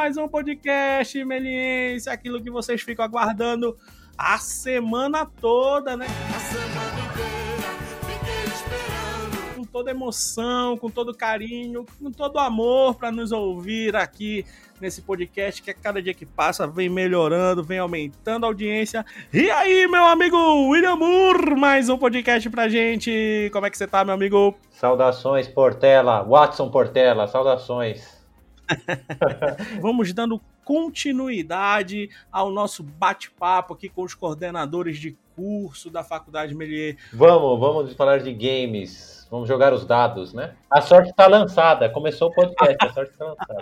mais 0.00 0.16
um 0.16 0.26
podcast 0.26 1.22
meliense, 1.26 2.08
aquilo 2.08 2.42
que 2.42 2.50
vocês 2.50 2.80
ficam 2.80 3.04
aguardando 3.04 3.76
a 4.16 4.38
semana 4.38 5.26
toda, 5.26 5.94
né? 5.94 6.06
A 6.34 6.38
semana 6.38 7.00
inteira, 7.04 7.68
fiquei 8.06 8.44
esperando. 8.44 9.56
Com 9.56 9.64
toda 9.64 9.90
emoção, 9.90 10.78
com 10.78 10.88
todo 10.88 11.14
carinho, 11.14 11.84
com 12.02 12.10
todo 12.10 12.38
amor 12.38 12.94
para 12.94 13.12
nos 13.12 13.30
ouvir 13.30 13.94
aqui 13.94 14.46
nesse 14.80 15.02
podcast 15.02 15.62
que 15.62 15.70
a 15.70 15.74
cada 15.74 16.00
dia 16.00 16.14
que 16.14 16.24
passa 16.24 16.66
vem 16.66 16.88
melhorando, 16.88 17.62
vem 17.62 17.78
aumentando 17.78 18.46
a 18.46 18.48
audiência. 18.48 19.04
E 19.30 19.50
aí, 19.50 19.86
meu 19.86 20.06
amigo 20.06 20.70
William 20.70 20.96
Moore, 20.96 21.54
mais 21.54 21.90
um 21.90 21.98
podcast 21.98 22.48
pra 22.48 22.70
gente. 22.70 23.50
Como 23.52 23.66
é 23.66 23.70
que 23.70 23.76
você 23.76 23.86
tá, 23.86 24.02
meu 24.02 24.14
amigo? 24.14 24.56
Saudações, 24.70 25.46
Portela. 25.46 26.22
Watson 26.22 26.70
Portela, 26.70 27.28
saudações. 27.28 28.19
Vamos 29.80 30.12
dando 30.12 30.40
continuidade 30.64 32.10
ao 32.30 32.50
nosso 32.50 32.82
bate-papo 32.82 33.74
aqui 33.74 33.88
com 33.88 34.02
os 34.02 34.14
coordenadores 34.14 34.98
de 34.98 35.16
curso 35.34 35.90
da 35.90 36.04
Faculdade 36.04 36.54
Melier. 36.54 36.96
Vamos, 37.12 37.58
vamos 37.58 37.92
falar 37.94 38.18
de 38.18 38.32
games. 38.32 39.19
Vamos 39.30 39.48
jogar 39.48 39.72
os 39.72 39.86
dados, 39.86 40.34
né? 40.34 40.54
A 40.68 40.80
sorte 40.80 41.10
está 41.10 41.28
lançada. 41.28 41.88
Começou 41.88 42.30
o 42.30 42.34
podcast, 42.34 42.76
a 42.80 42.90
sorte 42.92 43.12
está 43.12 43.24
lançada. 43.26 43.60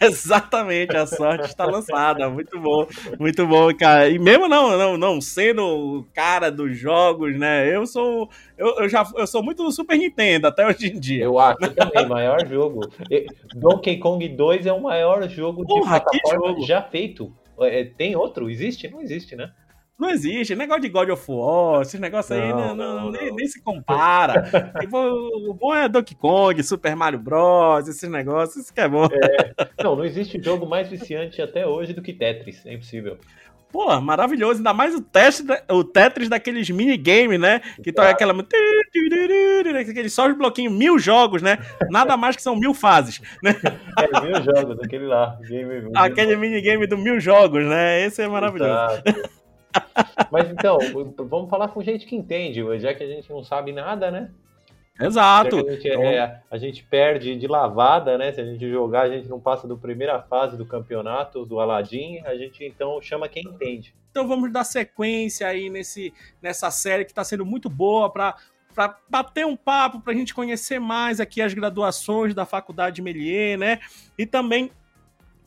Exatamente, 0.00 0.96
a 0.96 1.06
sorte 1.06 1.44
está 1.44 1.66
lançada. 1.66 2.30
Muito 2.30 2.58
bom, 2.58 2.86
muito 3.20 3.46
bom, 3.46 3.74
cara. 3.76 4.08
E 4.08 4.18
mesmo 4.18 4.48
não, 4.48 4.78
não, 4.78 4.96
não 4.96 5.20
sendo 5.20 5.62
o 5.66 6.04
cara 6.14 6.50
dos 6.50 6.78
jogos, 6.78 7.38
né? 7.38 7.68
Eu 7.74 7.86
sou, 7.86 8.30
eu, 8.56 8.78
eu 8.78 8.88
já, 8.88 9.06
eu 9.14 9.26
sou 9.26 9.42
muito 9.42 9.62
do 9.62 9.70
Super 9.70 9.98
Nintendo 9.98 10.46
até 10.46 10.66
hoje 10.66 10.86
em 10.86 10.98
dia. 10.98 11.24
Eu 11.24 11.38
acho 11.38 11.58
também, 11.74 12.08
maior 12.08 12.46
jogo. 12.46 12.80
Donkey 13.54 13.98
Kong 13.98 14.26
2 14.26 14.64
é 14.64 14.72
o 14.72 14.80
maior 14.80 15.28
jogo 15.28 15.62
Porra, 15.66 15.98
de 15.98 16.04
plataforma 16.04 16.48
jogo. 16.48 16.66
já 16.66 16.80
feito. 16.82 17.30
É, 17.60 17.84
tem 17.84 18.16
outro? 18.16 18.48
Existe? 18.48 18.88
Não 18.88 19.02
existe, 19.02 19.36
né? 19.36 19.52
Não 20.02 20.10
existe. 20.10 20.56
Negócio 20.56 20.82
de 20.82 20.88
God 20.88 21.10
of 21.10 21.24
War, 21.28 21.82
esses 21.82 22.00
negócios 22.00 22.36
aí 22.36 22.52
não, 22.52 22.74
não, 22.74 23.00
não, 23.02 23.10
nem, 23.12 23.32
nem, 23.32 23.46
se 23.46 23.62
compara. 23.62 24.42
tipo, 24.80 24.98
o 24.98 25.54
bom 25.54 25.72
é 25.72 25.88
Donkey 25.88 26.16
Kong, 26.16 26.60
Super 26.64 26.96
Mario 26.96 27.20
Bros, 27.20 27.86
esses 27.86 28.10
negócios, 28.10 28.64
isso 28.64 28.74
que 28.74 28.80
é 28.80 28.88
bom. 28.88 29.04
É. 29.06 29.68
Não, 29.80 29.94
não 29.94 30.04
existe 30.04 30.42
jogo 30.42 30.66
mais 30.66 30.88
viciante 30.88 31.40
até 31.40 31.64
hoje 31.64 31.92
do 31.92 32.02
que 32.02 32.12
Tetris. 32.12 32.66
É 32.66 32.74
impossível. 32.74 33.16
Pô, 33.70 34.00
maravilhoso. 34.00 34.58
Ainda 34.58 34.74
mais 34.74 34.92
o, 34.92 35.00
teste, 35.00 35.44
o 35.70 35.84
Tetris 35.84 36.28
daqueles 36.28 36.68
minigames, 36.68 37.38
né? 37.38 37.60
Que 37.80 37.92
toca 37.92 38.10
aquela. 38.10 38.34
Aquele 39.88 40.10
só 40.10 40.28
os 40.28 40.36
bloquinhos, 40.36 40.74
mil 40.74 40.98
jogos, 40.98 41.42
né? 41.42 41.58
Nada 41.88 42.16
mais 42.16 42.34
que 42.34 42.42
são 42.42 42.56
mil 42.56 42.74
fases. 42.74 43.22
Né? 43.40 43.54
É, 43.98 44.20
mil 44.20 44.42
jogos, 44.42 44.80
aquele 44.82 45.06
lá. 45.06 45.38
Game, 45.42 45.90
aquele 45.94 46.34
minigame 46.34 46.86
do 46.86 46.98
mil 46.98 47.20
jogos, 47.20 47.64
né? 47.64 48.04
Esse 48.04 48.22
é 48.22 48.28
maravilhoso. 48.28 48.72
Exato. 48.72 49.41
Mas 50.30 50.50
então, 50.50 50.78
vamos 51.28 51.50
falar 51.50 51.68
com 51.68 51.82
gente 51.82 52.06
que 52.06 52.16
entende, 52.16 52.62
já 52.78 52.94
que 52.94 53.02
a 53.02 53.06
gente 53.06 53.30
não 53.30 53.42
sabe 53.44 53.72
nada, 53.72 54.10
né? 54.10 54.30
Exato. 55.00 55.56
A 55.56 55.72
gente, 55.72 55.88
então... 55.88 56.02
é, 56.02 56.42
a 56.50 56.58
gente, 56.58 56.84
perde 56.84 57.36
de 57.36 57.46
lavada, 57.46 58.18
né? 58.18 58.32
Se 58.32 58.40
a 58.40 58.44
gente 58.44 58.68
jogar, 58.70 59.02
a 59.02 59.08
gente 59.08 59.28
não 59.28 59.40
passa 59.40 59.66
da 59.66 59.74
primeira 59.74 60.20
fase 60.20 60.56
do 60.56 60.66
campeonato 60.66 61.44
do 61.46 61.60
Aladdin, 61.60 62.20
a 62.24 62.36
gente 62.36 62.64
então 62.64 63.00
chama 63.00 63.28
quem 63.28 63.42
entende. 63.42 63.94
Então 64.10 64.28
vamos 64.28 64.52
dar 64.52 64.64
sequência 64.64 65.46
aí 65.46 65.70
nesse, 65.70 66.12
nessa 66.40 66.70
série 66.70 67.04
que 67.04 67.10
está 67.10 67.24
sendo 67.24 67.44
muito 67.44 67.68
boa 67.68 68.10
para 68.10 68.36
para 68.74 68.98
bater 69.06 69.44
um 69.44 69.54
papo, 69.54 70.00
para 70.00 70.14
a 70.14 70.16
gente 70.16 70.34
conhecer 70.34 70.78
mais 70.78 71.20
aqui 71.20 71.42
as 71.42 71.52
graduações 71.52 72.34
da 72.34 72.46
Faculdade 72.46 73.02
Melier, 73.02 73.58
né? 73.58 73.80
E 74.16 74.24
também 74.24 74.70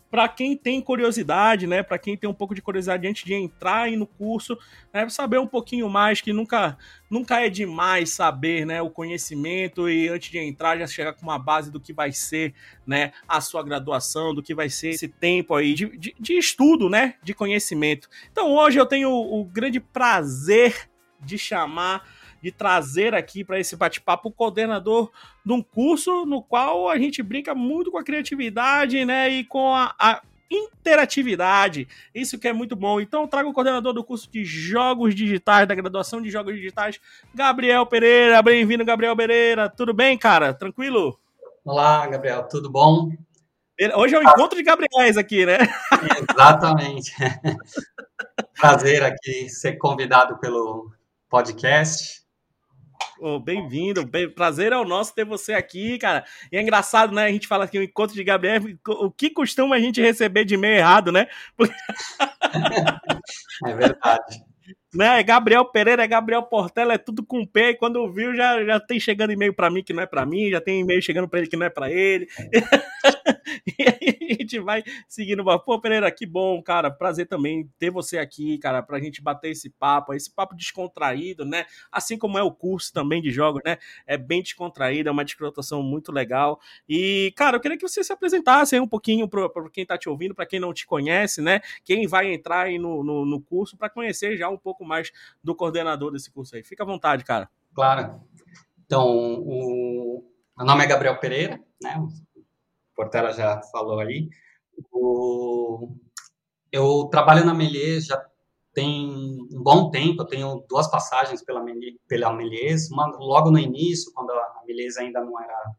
para 0.10 0.28
quem 0.28 0.56
tem 0.56 0.82
curiosidade, 0.82 1.68
né, 1.68 1.84
para 1.84 1.98
quem 1.98 2.16
tem 2.16 2.30
um 2.30 2.34
pouco 2.34 2.56
de 2.56 2.62
curiosidade 2.62 3.08
antes 3.08 3.24
de 3.24 3.34
entrar 3.34 3.84
aí 3.84 3.96
no 3.96 4.08
curso, 4.08 4.58
né, 4.94 5.08
saber 5.10 5.40
um 5.40 5.48
pouquinho 5.48 5.90
mais, 5.90 6.22
que 6.22 6.32
nunca, 6.32 6.78
nunca 7.10 7.42
é 7.42 7.50
demais 7.50 8.12
saber, 8.12 8.66
né, 8.66 8.82
o 8.82 8.90
conhecimento 8.90 9.90
e 9.90 10.08
antes 10.08 10.32
de 10.32 10.38
entrar 10.38 10.78
já 10.78 10.88
chegar 10.88 11.14
com 11.14 11.24
uma 11.24 11.40
base 11.40 11.72
do 11.72 11.80
que 11.80 11.92
vai 11.92 12.12
ser, 12.12 12.54
né, 12.86 13.12
a 13.28 13.42
sua 13.42 13.64
graduação, 13.64 14.34
do 14.34 14.42
que 14.42 14.56
vai 14.56 14.70
ser 14.70 14.90
esse 14.90 15.08
tempo 15.08 15.54
aí 15.54 15.74
de, 15.74 15.98
de, 15.98 16.16
de 16.20 16.38
estudo, 16.38 16.90
né, 16.90 17.16
de 17.22 17.34
conhecimento. 17.34 18.08
Então 18.32 18.54
hoje 18.54 18.80
eu 18.80 18.86
tenho 18.86 19.10
o, 19.10 19.44
grande 19.44 19.80
prazer 19.80 20.90
de 21.20 21.38
chamar 21.38 22.08
de 22.46 22.52
trazer 22.52 23.16
aqui 23.16 23.44
para 23.44 23.60
esse 23.60 23.76
bate-papo 23.76 24.30
o 24.30 24.32
coordenador 24.32 25.10
de 25.44 25.52
um 25.52 25.64
curso 25.64 26.28
no 26.28 26.44
qual 26.44 26.88
a 26.88 26.96
gente 26.96 27.24
brinca 27.24 27.56
muito 27.56 27.90
com 27.90 27.98
a 27.98 28.04
criatividade, 28.04 29.04
né, 29.04 29.28
e 29.28 29.44
com 29.44 29.74
a, 29.74 29.96
a 29.98 30.22
interatividade. 30.52 31.88
Isso 32.14 32.38
que 32.38 32.48
é 32.48 32.54
muito 32.54 32.76
bom. 32.76 33.02
Então, 33.02 33.28
trago 33.28 33.50
o 33.50 33.54
coordenador 33.54 33.94
do 33.94 34.04
curso 34.04 34.30
de 34.32 34.46
Jogos 34.46 35.16
Digitais, 35.16 35.68
da 35.68 35.74
graduação 35.74 36.22
de 36.22 36.30
Jogos 36.30 36.54
Digitais, 36.54 37.02
Gabriel 37.34 37.84
Pereira. 37.88 38.40
Bem-vindo, 38.44 38.86
Gabriel 38.86 39.18
Pereira. 39.18 39.68
Tudo 39.68 39.92
bem, 39.92 40.16
cara? 40.16 40.54
Tranquilo? 40.54 41.20
Olá, 41.66 42.06
Gabriel. 42.06 42.44
Tudo 42.44 42.70
bom? 42.70 43.12
Hoje 43.96 44.14
é 44.14 44.20
o 44.20 44.22
um 44.22 44.24
encontro 44.24 44.56
de 44.56 44.64
Gabriéis 44.64 45.18
aqui, 45.18 45.48
né? 45.48 45.58
Exatamente. 46.30 47.12
Prazer 48.54 49.02
aqui 49.02 49.50
ser 49.50 49.78
convidado 49.78 50.38
pelo 50.38 50.92
podcast. 51.28 52.25
Oh, 53.20 53.40
Bem-vindo, 53.40 54.06
bem, 54.06 54.30
prazer 54.30 54.74
é 54.74 54.78
o 54.78 54.86
nosso 54.86 55.16
ter 55.16 55.26
você 55.26 55.54
aqui, 55.54 55.98
cara. 55.98 56.26
E 56.52 56.58
é 56.58 56.62
engraçado, 56.62 57.14
né? 57.14 57.26
A 57.26 57.32
gente 57.32 57.48
fala 57.48 57.66
aqui 57.66 57.80
o 57.80 57.84
encontro 57.84 58.16
de 58.16 58.24
Gabriel, 58.24 58.62
o 58.88 59.10
que 59.10 59.30
costuma 59.30 59.76
a 59.76 59.80
gente 59.80 60.02
receber 60.02 60.46
de 60.46 60.58
meio 60.58 60.76
errado, 60.76 61.12
né? 61.12 61.28
é 63.66 63.74
verdade 63.74 64.44
né? 64.96 65.20
É 65.20 65.24
Gabriel 65.24 65.66
Pereira, 65.66 66.04
é 66.04 66.08
Gabriel 66.08 66.44
Portela, 66.44 66.94
é 66.94 66.98
tudo 66.98 67.24
com 67.24 67.46
P. 67.46 67.72
E 67.72 67.76
quando 67.76 68.12
viu, 68.12 68.34
já, 68.34 68.64
já 68.64 68.80
tem 68.80 69.00
chegando 69.00 69.32
e-mail 69.32 69.54
para 69.54 69.70
mim 69.70 69.84
que 69.84 69.94
não 69.94 70.02
é 70.02 70.06
para 70.06 70.26
mim, 70.26 70.50
já 70.50 70.62
tem 70.62 70.82
e-mail 70.82 71.02
chegando 71.02 71.28
para 71.28 71.40
ele 71.40 71.50
que 71.50 71.58
não 71.58 71.66
é 71.66 71.70
para 71.70 71.92
ele. 71.92 72.28
e 73.78 73.84
aí 73.84 74.18
a 74.32 74.34
gente 74.42 74.60
vai 74.60 74.84
seguindo. 75.08 75.44
Pô, 75.60 75.80
Pereira, 75.80 76.10
que 76.12 76.26
bom, 76.26 76.62
cara. 76.62 76.90
Prazer 76.90 77.28
também 77.28 77.70
ter 77.78 77.90
você 77.90 78.18
aqui, 78.18 78.58
cara, 78.58 78.82
pra 78.82 79.00
gente 79.00 79.22
bater 79.22 79.52
esse 79.52 79.70
papo, 79.70 80.14
esse 80.14 80.34
papo 80.34 80.56
descontraído, 80.56 81.46
né? 81.46 81.66
Assim 81.92 82.18
como 82.18 82.38
é 82.38 82.44
o 82.44 82.52
curso 82.52 82.94
também 82.94 83.22
de 83.22 83.32
jogos, 83.32 83.62
né? 83.66 83.78
É 84.08 84.18
bem 84.18 84.42
descontraído, 84.42 85.10
é 85.10 85.12
uma 85.12 85.26
descontração 85.26 85.84
muito 85.84 86.12
legal. 86.12 86.60
E, 86.88 87.34
cara, 87.36 87.58
eu 87.58 87.62
queria 87.62 87.78
que 87.78 87.88
você 87.88 88.04
se 88.04 88.14
apresentasse 88.14 88.76
aí 88.76 88.82
um 88.82 88.88
pouquinho 88.88 89.28
para 89.28 89.50
quem 89.72 89.86
tá 89.86 89.98
te 89.98 90.08
ouvindo, 90.08 90.34
para 90.34 90.46
quem 90.46 90.60
não 90.60 90.74
te 90.74 90.86
conhece, 90.86 91.42
né? 91.42 91.60
Quem 91.84 92.08
vai 92.08 92.34
entrar 92.34 92.64
aí 92.64 92.80
no, 92.80 93.04
no, 93.04 93.26
no 93.26 93.42
curso 93.42 93.76
para 93.78 93.90
conhecer 93.90 94.38
já 94.38 94.48
um 94.50 94.58
pouco 94.58 94.85
mais 94.86 95.12
do 95.44 95.56
coordenador 95.56 96.12
desse 96.12 96.32
curso 96.32 96.56
aí. 96.56 96.64
Fica 96.64 96.84
à 96.84 96.86
vontade, 96.86 97.24
cara. 97.24 97.50
Claro. 97.74 98.22
Então, 98.86 99.08
o 99.42 100.24
meu 100.58 100.66
nome 100.66 100.84
é 100.84 100.88
Gabriel 100.88 101.20
Pereira, 101.20 101.60
né? 101.82 101.98
O 102.00 102.96
Portela 102.96 103.34
já 103.34 103.62
falou 103.72 104.00
aí. 104.00 104.30
O... 104.92 105.96
Eu 106.72 107.08
trabalho 107.12 107.46
na 107.46 107.54
Melies 107.54 108.06
já 108.06 108.24
tem 108.76 109.40
um 109.52 109.64
bom 109.64 109.90
tempo, 109.90 110.22
eu 110.22 110.28
tenho 110.28 110.66
duas 110.70 110.88
passagens 110.92 111.42
pela, 111.42 111.64
pela 112.08 112.34
Melies, 112.34 112.92
uma 112.92 113.08
logo 113.18 113.50
no 113.50 113.58
início, 113.58 114.12
quando 114.14 114.32
a 114.32 114.62
Melies 114.68 114.98
ainda 114.98 115.22
não 115.22 115.42
era 115.42 115.76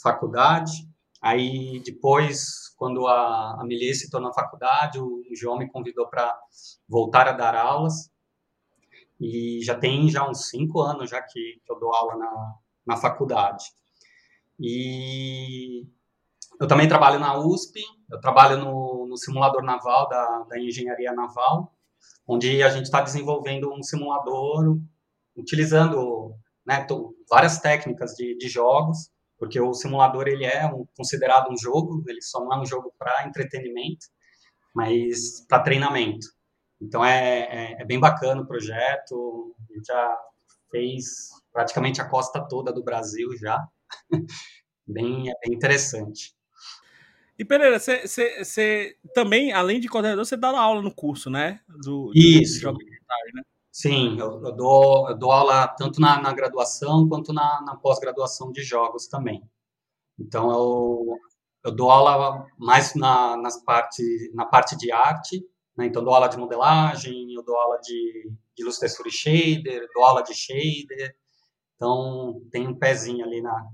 faculdade, 0.00 0.86
aí 1.22 1.80
depois, 1.84 2.74
quando 2.76 3.06
a, 3.06 3.60
a 3.60 3.64
Melies 3.64 4.00
se 4.00 4.10
tornou 4.10 4.32
faculdade, 4.34 5.00
o 5.00 5.22
João 5.34 5.58
me 5.58 5.70
convidou 5.70 6.06
para 6.08 6.38
voltar 6.86 7.26
a 7.26 7.32
dar 7.32 7.54
aulas, 7.54 8.10
e 9.24 9.62
já 9.62 9.74
tem 9.74 10.06
já 10.10 10.28
uns 10.28 10.50
cinco 10.50 10.82
anos 10.82 11.08
já 11.08 11.22
que, 11.22 11.58
que 11.64 11.72
eu 11.72 11.78
dou 11.78 11.94
aula 11.94 12.16
na, 12.16 12.54
na 12.88 12.96
faculdade. 12.98 13.64
E 14.60 15.86
eu 16.60 16.68
também 16.68 16.86
trabalho 16.86 17.18
na 17.18 17.38
USP, 17.38 17.80
eu 18.10 18.20
trabalho 18.20 18.58
no, 18.58 19.06
no 19.08 19.16
simulador 19.16 19.62
naval 19.62 20.08
da, 20.10 20.40
da 20.42 20.60
engenharia 20.60 21.10
naval, 21.14 21.72
onde 22.28 22.62
a 22.62 22.68
gente 22.68 22.84
está 22.84 23.00
desenvolvendo 23.00 23.72
um 23.72 23.82
simulador 23.82 24.78
utilizando 25.34 26.36
né, 26.66 26.86
várias 27.28 27.58
técnicas 27.58 28.12
de, 28.12 28.36
de, 28.36 28.48
jogos, 28.48 29.10
porque 29.38 29.58
o 29.58 29.72
simulador 29.72 30.28
ele 30.28 30.44
é 30.44 30.66
um, 30.66 30.86
considerado 30.94 31.50
um 31.50 31.56
jogo, 31.56 32.04
ele 32.06 32.20
só 32.20 32.44
não 32.44 32.52
é 32.52 32.60
um 32.60 32.66
jogo 32.66 32.92
para 32.98 33.26
entretenimento, 33.26 34.06
mas 34.74 35.44
para 35.48 35.62
treinamento. 35.62 36.26
Então 36.80 37.04
é, 37.04 37.40
é, 37.40 37.82
é, 37.82 37.84
bem 37.84 37.98
bacana 37.98 38.42
o 38.42 38.46
projeto, 38.46 39.54
a 39.70 39.74
gente 39.74 39.86
já 39.86 40.18
fez 40.70 41.30
praticamente 41.52 42.00
a 42.00 42.08
costa 42.08 42.40
toda 42.40 42.72
do 42.72 42.82
Brasil 42.82 43.36
já, 43.36 43.64
bem, 44.86 45.30
é 45.30 45.34
bem 45.44 45.56
interessante. 45.56 46.34
E 47.38 47.44
Pereira, 47.44 47.80
você 47.80 48.96
também, 49.12 49.52
além 49.52 49.80
de 49.80 49.88
coordenador, 49.88 50.24
você 50.24 50.36
dá 50.36 50.56
aula 50.56 50.80
no 50.80 50.94
curso, 50.94 51.28
né? 51.28 51.60
Do, 51.68 52.12
Isso. 52.14 52.60
Digitais, 52.72 53.34
né? 53.34 53.42
Sim, 53.72 54.16
eu, 54.20 54.40
eu, 54.44 54.52
dou, 54.52 55.08
eu 55.10 55.18
dou 55.18 55.32
aula 55.32 55.66
tanto 55.66 56.00
na, 56.00 56.20
na 56.22 56.32
graduação 56.32 57.08
quanto 57.08 57.32
na, 57.32 57.60
na 57.62 57.74
pós-graduação 57.74 58.52
de 58.52 58.62
jogos 58.62 59.08
também. 59.08 59.42
Então, 60.16 60.48
eu, 60.52 61.18
eu 61.64 61.72
dou 61.72 61.90
aula 61.90 62.46
mais 62.56 62.94
na, 62.94 63.36
nas 63.36 63.60
parte, 63.64 64.30
na 64.32 64.46
parte 64.46 64.76
de 64.76 64.92
arte, 64.92 65.44
né? 65.76 65.86
então 65.86 66.04
dou 66.04 66.14
aula 66.14 66.28
de 66.28 66.36
modelagem, 66.36 67.32
eu 67.32 67.42
dou 67.42 67.56
aula 67.56 67.78
de, 67.78 68.30
de 68.56 68.64
luz, 68.64 68.78
textura 68.78 69.08
e 69.08 69.12
shader, 69.12 69.88
dou 69.94 70.04
aula 70.04 70.22
de 70.22 70.34
shader, 70.34 71.16
então 71.76 72.40
tem 72.50 72.66
um 72.66 72.78
pezinho 72.78 73.24
ali 73.24 73.40
na, 73.40 73.66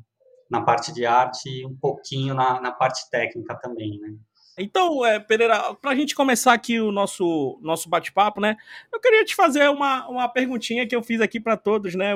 na 0.50 0.62
parte 0.62 0.92
de 0.92 1.06
arte 1.06 1.48
e 1.48 1.66
um 1.66 1.76
pouquinho 1.76 2.34
na, 2.34 2.60
na 2.60 2.72
parte 2.72 3.08
técnica 3.10 3.54
também, 3.56 3.98
né? 4.00 4.14
Então, 4.58 5.04
é, 5.06 5.18
Pereira, 5.18 5.74
para 5.74 5.92
a 5.92 5.94
gente 5.94 6.14
começar 6.14 6.52
aqui 6.52 6.80
o 6.80 6.92
nosso, 6.92 7.58
nosso 7.62 7.88
bate-papo, 7.88 8.40
né? 8.40 8.56
Eu 8.92 9.00
queria 9.00 9.24
te 9.24 9.34
fazer 9.34 9.68
uma, 9.70 10.06
uma 10.08 10.28
perguntinha 10.28 10.86
que 10.86 10.94
eu 10.94 11.02
fiz 11.02 11.20
aqui 11.20 11.40
para 11.40 11.56
todos, 11.56 11.94
né? 11.94 12.14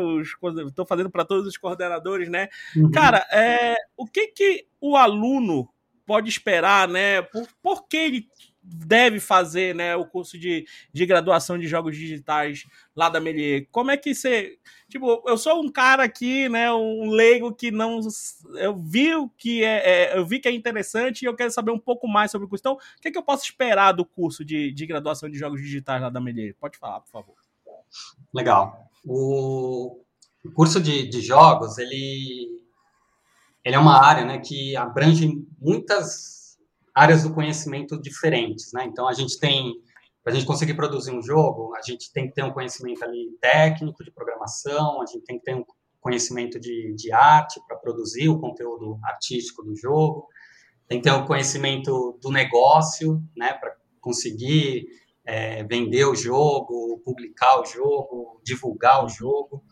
Estou 0.66 0.84
fazendo 0.84 1.10
para 1.10 1.24
todos 1.24 1.46
os 1.46 1.56
coordenadores, 1.56 2.28
né? 2.28 2.48
Uhum. 2.76 2.90
Cara, 2.90 3.26
é, 3.32 3.76
o 3.96 4.06
que 4.06 4.28
que 4.28 4.66
o 4.80 4.96
aluno 4.96 5.68
pode 6.06 6.28
esperar, 6.28 6.86
né? 6.86 7.22
Por, 7.22 7.48
por 7.62 7.88
que 7.88 7.96
ele 7.96 8.28
deve 8.64 9.20
fazer 9.20 9.74
né, 9.74 9.94
o 9.94 10.06
curso 10.06 10.38
de, 10.38 10.66
de 10.92 11.04
graduação 11.04 11.58
de 11.58 11.66
jogos 11.66 11.96
digitais 11.96 12.66
lá 12.96 13.08
da 13.08 13.20
Melier. 13.20 13.68
Como 13.70 13.90
é 13.90 13.96
que 13.96 14.14
você. 14.14 14.58
Tipo, 14.88 15.22
eu 15.26 15.36
sou 15.36 15.62
um 15.62 15.70
cara 15.70 16.04
aqui, 16.04 16.48
né? 16.48 16.72
Um 16.72 17.10
leigo 17.10 17.52
que 17.52 17.70
não. 17.70 18.00
Eu 18.54 18.76
vi 18.76 19.10
que 19.36 19.62
é, 19.62 20.12
é, 20.12 20.18
eu 20.18 20.24
vi 20.24 20.38
que 20.38 20.48
é 20.48 20.52
interessante 20.52 21.22
e 21.22 21.24
eu 21.26 21.34
quero 21.34 21.50
saber 21.50 21.72
um 21.72 21.78
pouco 21.78 22.08
mais 22.08 22.30
sobre 22.30 22.46
o 22.46 22.48
curso. 22.48 22.62
Então, 22.62 22.74
o 22.74 23.00
que, 23.00 23.08
é 23.08 23.10
que 23.10 23.18
eu 23.18 23.22
posso 23.22 23.44
esperar 23.44 23.92
do 23.92 24.04
curso 24.04 24.44
de, 24.44 24.72
de 24.72 24.86
graduação 24.86 25.28
de 25.28 25.38
jogos 25.38 25.60
digitais 25.60 26.00
lá 26.00 26.08
da 26.08 26.20
Melier? 26.20 26.54
Pode 26.58 26.78
falar, 26.78 27.00
por 27.00 27.10
favor. 27.10 27.34
Legal. 28.32 28.88
O, 29.04 30.00
o 30.44 30.50
curso 30.52 30.80
de, 30.80 31.08
de 31.08 31.20
jogos, 31.20 31.76
ele, 31.78 32.62
ele 33.62 33.76
é 33.76 33.78
uma 33.78 34.02
área 34.02 34.24
né, 34.24 34.38
que 34.38 34.76
abrange 34.76 35.44
muitas 35.60 36.33
áreas 36.94 37.24
do 37.24 37.34
conhecimento 37.34 38.00
diferentes, 38.00 38.72
né? 38.72 38.84
Então 38.84 39.08
a 39.08 39.12
gente 39.12 39.38
tem 39.38 39.74
para 40.22 40.32
a 40.32 40.36
gente 40.36 40.46
conseguir 40.46 40.72
produzir 40.72 41.10
um 41.10 41.20
jogo, 41.20 41.74
a 41.76 41.82
gente 41.82 42.10
tem 42.10 42.26
que 42.26 42.34
ter 42.34 42.42
um 42.42 42.50
conhecimento 42.50 43.04
ali 43.04 43.36
técnico 43.42 44.02
de 44.02 44.10
programação, 44.10 45.02
a 45.02 45.06
gente 45.06 45.22
tem 45.22 45.38
que 45.38 45.44
ter 45.44 45.54
um 45.54 45.64
conhecimento 46.00 46.58
de, 46.58 46.94
de 46.94 47.12
arte 47.12 47.60
para 47.68 47.76
produzir 47.76 48.30
o 48.30 48.40
conteúdo 48.40 48.98
artístico 49.04 49.62
do 49.62 49.76
jogo, 49.76 50.26
tem 50.88 50.98
que 50.98 51.04
ter 51.04 51.14
um 51.14 51.26
conhecimento 51.26 52.18
do 52.22 52.30
negócio, 52.30 53.22
né, 53.36 53.52
para 53.52 53.76
conseguir 54.00 54.86
é, 55.26 55.62
vender 55.64 56.06
o 56.06 56.14
jogo, 56.14 57.00
publicar 57.04 57.60
o 57.60 57.64
jogo, 57.66 58.40
divulgar 58.42 59.04
o 59.04 59.08
jogo. 59.08 59.62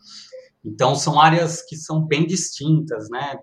Então 0.63 0.95
são 0.95 1.19
áreas 1.19 1.63
que 1.63 1.75
são 1.75 2.05
bem 2.05 2.25
distintas, 2.25 3.09
né? 3.09 3.39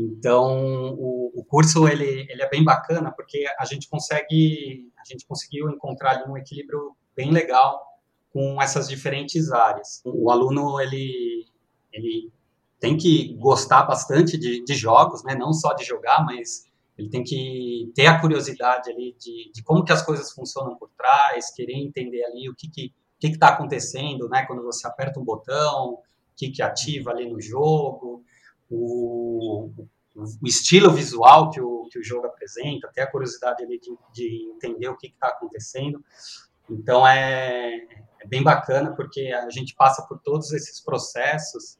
Então, 0.00 0.94
o, 0.94 1.32
o, 1.34 1.44
curso 1.44 1.88
ele, 1.88 2.24
ele 2.30 2.40
é 2.40 2.48
bem 2.48 2.62
bacana 2.62 3.10
porque 3.10 3.44
a 3.58 3.64
gente 3.64 3.88
consegue, 3.88 4.92
a 4.96 5.02
gente 5.04 5.26
conseguiu 5.26 5.68
encontrar 5.68 6.24
um 6.30 6.36
equilíbrio 6.36 6.96
bem 7.16 7.32
legal 7.32 7.84
com 8.32 8.62
essas 8.62 8.88
diferentes 8.88 9.50
áreas. 9.50 10.00
O 10.04 10.30
aluno 10.30 10.80
ele, 10.80 11.46
ele 11.92 12.32
tem 12.78 12.96
que 12.96 13.34
gostar 13.38 13.82
bastante 13.82 14.38
de, 14.38 14.62
de 14.64 14.74
jogos, 14.74 15.24
né? 15.24 15.34
Não 15.34 15.52
só 15.52 15.72
de 15.74 15.84
jogar, 15.84 16.24
mas 16.24 16.68
ele 16.96 17.10
tem 17.10 17.24
que 17.24 17.90
ter 17.92 18.06
a 18.06 18.20
curiosidade 18.20 18.90
ali 18.92 19.16
de, 19.18 19.50
de 19.52 19.62
como 19.64 19.82
que 19.82 19.92
as 19.92 20.02
coisas 20.02 20.30
funcionam 20.30 20.76
por 20.76 20.90
trás, 20.96 21.52
querer 21.52 21.74
entender 21.74 22.22
ali 22.24 22.48
o 22.48 22.54
que 22.54 22.68
que 22.70 22.94
que 23.20 23.26
está 23.26 23.48
acontecendo, 23.48 24.28
né? 24.28 24.46
Quando 24.46 24.62
você 24.62 24.86
aperta 24.86 25.18
um 25.18 25.24
botão, 25.24 25.94
o 25.94 26.02
que 26.36 26.50
que 26.50 26.62
ativa 26.62 27.10
ali 27.10 27.28
no 27.28 27.40
jogo 27.40 28.22
o, 28.70 29.70
o 30.14 30.46
estilo 30.46 30.90
visual 30.90 31.50
que 31.50 31.60
o, 31.60 31.88
que 31.90 31.98
o 31.98 32.04
jogo 32.04 32.26
apresenta, 32.26 32.88
até 32.88 33.02
a 33.02 33.10
curiosidade 33.10 33.62
ali 33.62 33.78
de, 33.78 33.96
de 34.12 34.52
entender 34.54 34.88
o 34.88 34.96
que 34.96 35.08
está 35.08 35.28
acontecendo. 35.28 36.02
Então 36.68 37.06
é, 37.06 37.76
é, 38.20 38.26
bem 38.26 38.42
bacana 38.42 38.94
porque 38.94 39.32
a 39.32 39.48
gente 39.50 39.74
passa 39.74 40.06
por 40.06 40.18
todos 40.20 40.52
esses 40.52 40.80
processos 40.80 41.78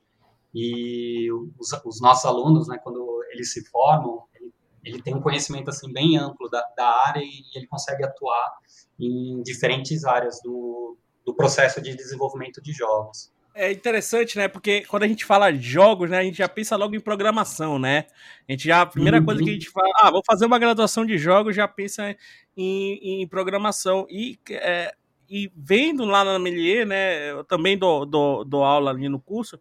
e 0.54 1.30
os, 1.58 1.72
os 1.84 2.00
nossos 2.00 2.24
alunos, 2.24 2.68
né, 2.68 2.78
quando 2.82 3.22
eles 3.30 3.52
se 3.52 3.64
formam, 3.66 4.24
ele, 4.34 4.52
ele 4.82 5.02
tem 5.02 5.14
um 5.14 5.20
conhecimento 5.20 5.68
assim 5.68 5.92
bem 5.92 6.16
amplo 6.16 6.48
da, 6.48 6.64
da 6.76 6.86
área 7.06 7.20
e, 7.20 7.44
ele 7.54 7.66
consegue 7.66 8.02
atuar 8.04 8.58
em 8.98 9.42
diferentes 9.42 10.04
áreas 10.04 10.40
do, 10.42 10.96
do 11.24 11.34
processo 11.34 11.82
de 11.82 11.94
desenvolvimento 11.94 12.62
de 12.62 12.72
jogos 12.72 13.30
é 13.58 13.72
interessante, 13.72 14.38
né? 14.38 14.46
Porque 14.46 14.82
quando 14.82 15.02
a 15.02 15.08
gente 15.08 15.24
fala 15.24 15.50
de 15.50 15.60
jogos, 15.60 16.08
né, 16.08 16.18
a 16.18 16.22
gente 16.22 16.38
já 16.38 16.48
pensa 16.48 16.76
logo 16.76 16.94
em 16.94 17.00
programação, 17.00 17.78
né? 17.78 18.06
A 18.48 18.52
gente 18.52 18.64
já 18.64 18.82
a 18.82 18.86
primeira 18.86 19.18
uhum. 19.18 19.24
coisa 19.24 19.42
que 19.42 19.50
a 19.50 19.52
gente 19.52 19.68
fala, 19.68 19.88
ah, 20.00 20.10
vou 20.10 20.22
fazer 20.24 20.46
uma 20.46 20.58
graduação 20.58 21.04
de 21.04 21.18
jogos, 21.18 21.56
já 21.56 21.66
pensa 21.66 22.16
em, 22.56 23.22
em 23.22 23.26
programação 23.26 24.06
e 24.08 24.38
é, 24.50 24.94
e 25.28 25.50
vendo 25.54 26.04
lá 26.04 26.24
na 26.24 26.38
Melier, 26.38 26.86
né? 26.86 27.32
Eu 27.32 27.44
também 27.44 27.76
dou, 27.76 28.06
dou, 28.06 28.44
dou 28.44 28.64
aula 28.64 28.92
ali 28.92 29.08
no 29.08 29.20
curso 29.20 29.60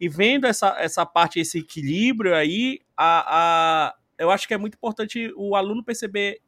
e 0.00 0.08
vendo 0.08 0.46
essa, 0.46 0.76
essa 0.78 1.04
parte, 1.04 1.40
esse 1.40 1.58
equilíbrio 1.58 2.34
aí, 2.34 2.80
a, 2.96 3.88
a, 3.88 3.94
eu 4.18 4.30
acho 4.30 4.46
que 4.46 4.54
é 4.54 4.58
muito 4.58 4.74
importante 4.74 5.32
o 5.36 5.56
aluno 5.56 5.82
perceber 5.82 6.40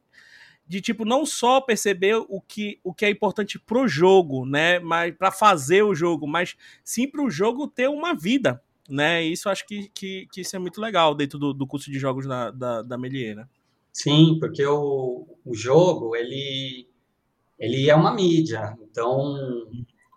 de 0.71 0.79
tipo 0.79 1.03
não 1.03 1.25
só 1.25 1.59
perceber 1.59 2.15
o 2.15 2.39
que, 2.39 2.79
o 2.81 2.93
que 2.93 3.03
é 3.03 3.09
importante 3.09 3.59
pro 3.59 3.89
jogo, 3.89 4.45
né, 4.45 4.79
mas 4.79 5.13
para 5.13 5.29
fazer 5.29 5.83
o 5.83 5.93
jogo, 5.93 6.25
mas 6.25 6.55
sim 6.81 7.09
para 7.09 7.21
o 7.21 7.29
jogo 7.29 7.67
ter 7.67 7.89
uma 7.89 8.15
vida, 8.15 8.63
né? 8.87 9.21
Isso 9.21 9.49
acho 9.49 9.67
que, 9.67 9.89
que, 9.89 10.29
que 10.31 10.39
isso 10.39 10.55
é 10.55 10.59
muito 10.59 10.79
legal 10.79 11.13
dentro 11.13 11.37
do, 11.37 11.53
do 11.53 11.67
curso 11.67 11.91
de 11.91 11.99
jogos 11.99 12.25
da, 12.25 12.51
da, 12.51 12.81
da 12.83 12.97
Melier, 12.97 13.35
né? 13.35 13.49
Sim, 13.91 14.37
porque 14.39 14.65
o, 14.65 15.27
o 15.43 15.53
jogo 15.53 16.15
ele 16.15 16.87
ele 17.59 17.89
é 17.89 17.95
uma 17.95 18.13
mídia, 18.13 18.73
então 18.81 19.35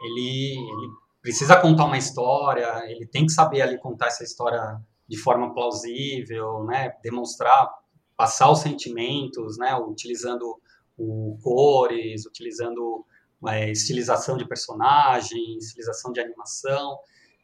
ele, 0.00 0.56
ele 0.56 0.88
precisa 1.20 1.60
contar 1.60 1.86
uma 1.86 1.98
história, 1.98 2.88
ele 2.88 3.06
tem 3.06 3.26
que 3.26 3.32
saber 3.32 3.60
ali 3.60 3.76
contar 3.76 4.06
essa 4.06 4.22
história 4.22 4.80
de 5.08 5.18
forma 5.18 5.52
plausível, 5.52 6.62
né? 6.62 6.92
Demonstrar 7.02 7.68
passar 8.16 8.50
os 8.50 8.60
sentimentos, 8.60 9.58
né, 9.58 9.74
utilizando 9.76 10.60
o 10.96 11.38
cores, 11.42 12.24
utilizando 12.26 13.04
é, 13.48 13.70
estilização 13.70 14.36
de 14.36 14.46
personagem, 14.46 15.58
estilização 15.58 16.12
de 16.12 16.20
animação. 16.20 16.98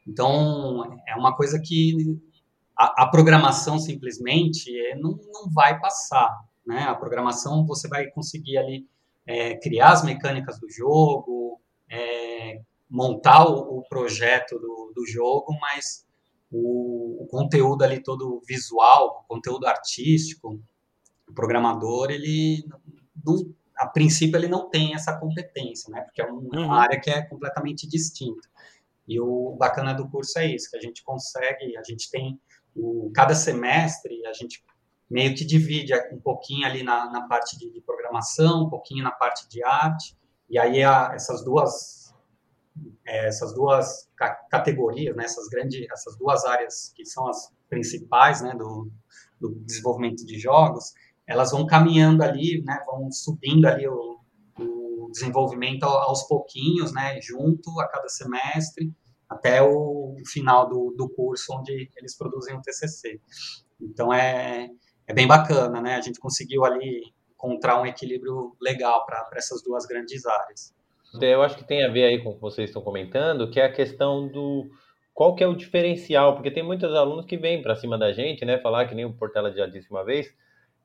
Então, 0.07 0.97
é 1.07 1.15
uma 1.15 1.35
coisa 1.35 1.59
que 1.59 2.17
a, 2.77 3.03
a 3.03 3.07
programação 3.07 3.77
simplesmente 3.77 4.75
é, 4.87 4.95
não, 4.95 5.19
não 5.31 5.49
vai 5.51 5.79
passar. 5.79 6.29
Né? 6.65 6.83
A 6.83 6.95
programação 6.95 7.65
você 7.65 7.87
vai 7.87 8.07
conseguir 8.07 8.57
ali 8.57 8.87
é, 9.25 9.55
criar 9.57 9.91
as 9.91 10.03
mecânicas 10.03 10.59
do 10.59 10.69
jogo, 10.69 11.61
é, 11.89 12.61
montar 12.89 13.45
o, 13.45 13.79
o 13.79 13.83
projeto 13.87 14.57
do, 14.59 14.91
do, 14.95 15.05
jogo, 15.05 15.55
mas 15.59 16.05
o, 16.51 17.23
o, 17.23 17.27
conteúdo 17.27 17.83
ali 17.83 18.01
todo 18.01 18.41
visual, 18.45 19.25
conteúdo 19.27 19.65
artístico, 19.67 20.59
o 21.27 21.33
programador, 21.33 22.11
ele 22.11 22.67
não, 23.25 23.53
a 23.77 23.87
princípio 23.87 24.37
ele 24.37 24.47
não 24.47 24.69
tem 24.69 24.93
essa 24.93 25.17
competência, 25.17 25.89
né? 25.91 26.01
Porque 26.01 26.21
é 26.21 26.25
uma 26.25 26.59
uhum. 26.59 26.71
área 26.71 26.99
que 26.99 27.09
é 27.09 27.21
completamente 27.21 27.87
distinta. 27.87 28.47
E 29.07 29.19
o 29.19 29.55
bacana 29.57 29.93
do 29.93 30.07
curso 30.09 30.37
é 30.39 30.45
isso, 30.45 30.69
que 30.69 30.77
a 30.77 30.81
gente 30.81 31.03
consegue, 31.03 31.75
a 31.77 31.83
gente 31.83 32.09
tem 32.09 32.39
o, 32.75 33.11
cada 33.13 33.33
semestre, 33.33 34.25
a 34.25 34.33
gente 34.33 34.63
meio 35.09 35.35
que 35.35 35.43
divide 35.43 35.93
um 36.13 36.19
pouquinho 36.19 36.65
ali 36.65 36.83
na, 36.83 37.09
na 37.11 37.27
parte 37.27 37.57
de, 37.57 37.69
de, 37.69 37.81
programação, 37.81 38.63
um 38.63 38.69
pouquinho 38.69 39.03
na 39.03 39.11
parte 39.11 39.47
de 39.49 39.61
arte, 39.63 40.15
e 40.49 40.57
aí 40.57 40.81
a, 40.81 41.11
essas 41.13 41.43
duas 41.43 42.00
é, 43.05 43.27
essas 43.27 43.53
duas 43.53 44.09
categorias, 44.49 45.15
né, 45.15 45.25
essas 45.25 45.47
grandes, 45.47 45.85
essas 45.91 46.17
duas 46.17 46.45
áreas 46.45 46.91
que 46.95 47.05
são 47.05 47.27
as 47.27 47.51
principais, 47.69 48.41
né, 48.41 48.53
do, 48.55 48.91
do 49.39 49.55
desenvolvimento 49.65 50.25
de 50.25 50.37
jogos, 50.39 50.93
elas 51.25 51.51
vão 51.51 51.65
caminhando 51.65 52.23
ali, 52.23 52.63
né, 52.63 52.83
vão 52.85 53.11
subindo 53.11 53.65
ali 53.65 53.87
o, 53.87 54.19
o 54.59 55.09
desenvolvimento 55.11 55.83
aos 55.83 56.23
pouquinhos, 56.23 56.91
né, 56.91 57.19
junto 57.21 57.79
a 57.79 57.87
cada 57.87 58.09
semestre, 58.09 58.93
até 59.29 59.61
o 59.61 60.17
final 60.27 60.67
do, 60.67 60.93
do 60.97 61.09
curso 61.09 61.53
onde 61.53 61.89
eles 61.95 62.17
produzem 62.17 62.55
o 62.55 62.61
TCC. 62.61 63.19
Então 63.79 64.13
é, 64.13 64.69
é 65.07 65.13
bem 65.13 65.25
bacana, 65.25 65.81
né? 65.81 65.95
A 65.95 66.01
gente 66.01 66.19
conseguiu 66.19 66.65
ali 66.65 67.01
encontrar 67.33 67.81
um 67.81 67.85
equilíbrio 67.85 68.55
legal 68.61 69.05
para 69.05 69.29
essas 69.35 69.63
duas 69.63 69.85
grandes 69.85 70.25
áreas. 70.25 70.73
Eu 71.19 71.41
acho 71.41 71.57
que 71.57 71.63
tem 71.63 71.83
a 71.83 71.89
ver 71.89 72.05
aí 72.05 72.23
com 72.23 72.29
o 72.29 72.35
que 72.35 72.41
vocês 72.41 72.69
estão 72.69 72.81
comentando, 72.81 73.49
que 73.49 73.59
é 73.59 73.65
a 73.65 73.71
questão 73.71 74.27
do 74.27 74.69
qual 75.13 75.35
que 75.35 75.43
é 75.43 75.47
o 75.47 75.55
diferencial, 75.55 76.35
porque 76.35 76.51
tem 76.51 76.63
muitos 76.63 76.93
alunos 76.93 77.25
que 77.25 77.37
vêm 77.37 77.61
para 77.61 77.75
cima 77.75 77.97
da 77.97 78.13
gente, 78.13 78.45
né? 78.45 78.57
Falar 78.59 78.87
que 78.87 78.95
nem 78.95 79.05
o 79.05 79.13
Portela 79.13 79.51
já 79.51 79.65
disse 79.65 79.91
uma 79.91 80.05
vez, 80.05 80.33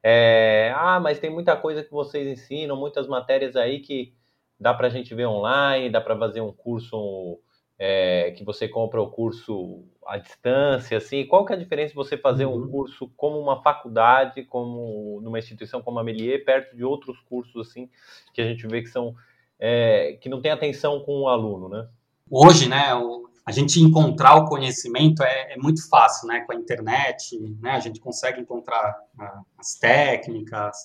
é, 0.03 0.73
ah, 0.77 1.01
mas 1.01 1.19
tem 1.19 1.31
muita 1.31 1.57
coisa 1.57 1.83
que 1.83 1.91
vocês 1.91 2.27
ensinam, 2.27 2.77
muitas 2.77 3.07
matérias 3.07 3.57
aí 3.57 3.81
que 3.81 4.15
dá 4.59 4.73
para 4.73 4.87
a 4.87 4.91
gente 4.91 5.15
ver 5.15 5.27
online, 5.27 5.91
dá 5.91 6.01
para 6.01 6.17
fazer 6.17 6.41
um 6.41 6.53
curso 6.53 7.41
é, 7.79 8.31
que 8.33 8.45
você 8.45 8.69
compra 8.69 9.03
o 9.03 9.11
curso 9.11 9.85
à 10.07 10.17
distância, 10.17 10.97
assim, 10.97 11.27
qual 11.27 11.45
que 11.45 11.53
é 11.53 11.57
a 11.57 11.59
diferença 11.59 11.89
de 11.89 11.95
você 11.95 12.17
fazer 12.17 12.47
uhum. 12.47 12.65
um 12.65 12.69
curso 12.71 13.11
como 13.17 13.39
uma 13.39 13.63
faculdade, 13.63 14.45
como 14.45 15.21
numa 15.23 15.39
instituição 15.39 15.83
como 15.83 15.99
a 15.99 16.05
Melier, 16.05 16.45
perto 16.45 16.75
de 16.75 16.85
outros 16.85 17.19
cursos, 17.21 17.69
assim, 17.69 17.91
que 18.33 18.41
a 18.41 18.45
gente 18.45 18.67
vê 18.67 18.81
que 18.83 18.89
são, 18.89 19.15
é, 19.59 20.19
que 20.21 20.29
não 20.29 20.41
tem 20.41 20.51
atenção 20.51 21.01
com 21.01 21.23
o 21.23 21.29
aluno, 21.29 21.69
né? 21.69 21.89
Hoje, 22.31 22.69
né, 22.69 22.95
o, 22.95 23.27
a 23.47 23.53
gente 23.53 23.81
encontrar 23.81 24.35
o 24.35 24.47
conhecimento 24.47 25.23
é, 25.23 25.53
é, 25.53 25.57
muito 25.57 25.89
fácil, 25.89 26.27
né, 26.27 26.41
com 26.41 26.53
a 26.53 26.57
internet, 26.57 27.39
né, 27.61 27.73
a 27.73 27.81
gente 27.81 28.01
consegue 28.01 28.41
encontrar 28.41 28.97
as 29.57 29.75
técnicas, 29.75 30.77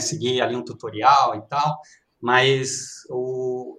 seguir 0.00 0.40
ali 0.40 0.54
um 0.54 0.64
tutorial 0.64 1.34
e 1.34 1.42
tal, 1.48 1.80
mas 2.20 3.04
o, 3.10 3.76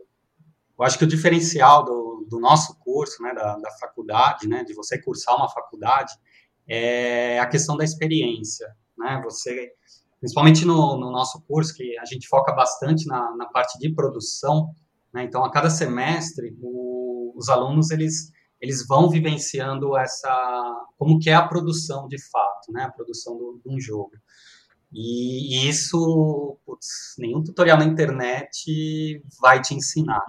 eu 0.78 0.86
acho 0.86 0.98
que 0.98 1.06
o 1.06 1.08
diferencial 1.08 1.86
do, 1.86 2.28
do 2.30 2.38
nosso 2.38 2.78
curso, 2.80 3.24
né, 3.24 3.34
da, 3.34 3.56
da 3.56 3.72
faculdade, 3.80 4.46
né, 4.46 4.66
de 4.66 4.74
você 4.74 5.02
cursar 5.02 5.38
uma 5.38 5.50
faculdade, 5.50 6.14
é 6.68 7.40
a 7.40 7.48
questão 7.48 7.78
da 7.78 7.86
experiência, 7.86 8.68
né, 8.98 9.22
você, 9.24 9.72
principalmente 10.20 10.66
no, 10.66 10.98
no 10.98 11.12
nosso 11.12 11.42
curso, 11.48 11.74
que 11.74 11.98
a 11.98 12.06
gente 12.06 12.28
foca 12.28 12.52
bastante 12.54 13.06
na, 13.08 13.36
na 13.36 13.46
parte 13.48 13.78
de 13.80 13.94
produção, 13.94 14.74
né, 15.14 15.24
então 15.24 15.44
a 15.44 15.52
cada 15.52 15.70
semestre 15.70 16.56
o, 16.62 17.34
os 17.36 17.50
alunos, 17.50 17.90
eles, 17.92 18.32
eles 18.62 18.86
vão 18.88 19.10
vivenciando 19.10 19.98
essa, 19.98 20.86
como 20.98 21.20
que 21.20 21.30
é 21.30 21.34
a 21.34 21.48
produção 21.48 22.08
de 22.08 22.18
fato, 22.30 22.72
né, 22.72 22.84
a 22.84 22.92
produção 22.92 23.38
de 23.64 23.70
um 23.74 23.80
jogo. 23.80 24.12
E, 24.92 25.56
e 25.56 25.70
isso, 25.70 26.58
putz, 26.66 27.16
nenhum 27.20 27.44
tutorial 27.44 27.78
na 27.78 27.86
internet 27.86 29.24
vai 29.40 29.62
te 29.62 29.76
ensinar 29.76 30.24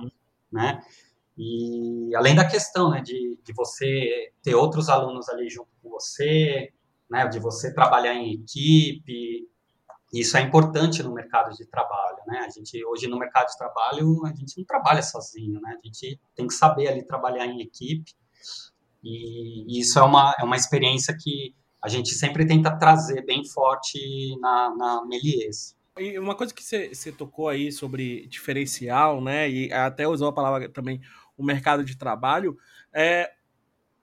né? 0.50 0.80
E 1.38 2.14
além 2.14 2.34
da 2.34 2.46
questão, 2.46 2.90
né, 2.90 3.00
de, 3.00 3.38
de 3.42 3.52
você 3.54 4.32
ter 4.42 4.54
outros 4.54 4.88
alunos 4.88 5.28
ali 5.28 5.48
junto 5.48 5.70
com 5.82 5.88
você, 5.88 6.70
né, 7.10 7.26
de 7.28 7.38
você 7.38 7.72
trabalhar 7.72 8.14
em 8.14 8.34
equipe, 8.34 9.48
isso 10.12 10.36
é 10.36 10.40
importante 10.40 11.02
no 11.02 11.14
mercado 11.14 11.54
de 11.54 11.64
trabalho, 11.66 12.18
né? 12.26 12.40
A 12.40 12.48
gente 12.48 12.84
hoje 12.84 13.06
no 13.06 13.18
mercado 13.18 13.46
de 13.48 13.56
trabalho 13.56 14.24
a 14.26 14.34
gente 14.34 14.58
não 14.58 14.64
trabalha 14.64 15.02
sozinho, 15.02 15.60
né? 15.60 15.76
A 15.78 15.86
gente 15.86 16.20
tem 16.34 16.46
que 16.46 16.54
saber 16.54 16.88
ali 16.88 17.06
trabalhar 17.06 17.46
em 17.46 17.60
equipe 17.60 18.12
e 19.02 19.80
isso 19.80 19.98
é 19.98 20.02
uma 20.02 20.34
é 20.38 20.44
uma 20.44 20.56
experiência 20.56 21.16
que 21.18 21.54
a 21.82 21.88
gente 21.88 22.14
sempre 22.14 22.46
tenta 22.46 22.76
trazer 22.76 23.24
bem 23.24 23.44
forte 23.44 23.98
na, 24.40 24.74
na 24.76 25.06
Melies. 25.06 25.76
E 25.98 26.18
uma 26.18 26.34
coisa 26.34 26.52
que 26.52 26.62
você 26.62 27.12
tocou 27.12 27.48
aí 27.48 27.72
sobre 27.72 28.26
diferencial, 28.26 29.20
né? 29.20 29.48
E 29.48 29.72
até 29.72 30.06
usou 30.06 30.28
a 30.28 30.32
palavra 30.32 30.68
também 30.68 31.00
o 31.36 31.44
mercado 31.44 31.84
de 31.84 31.96
trabalho. 31.96 32.56
É, 32.92 33.30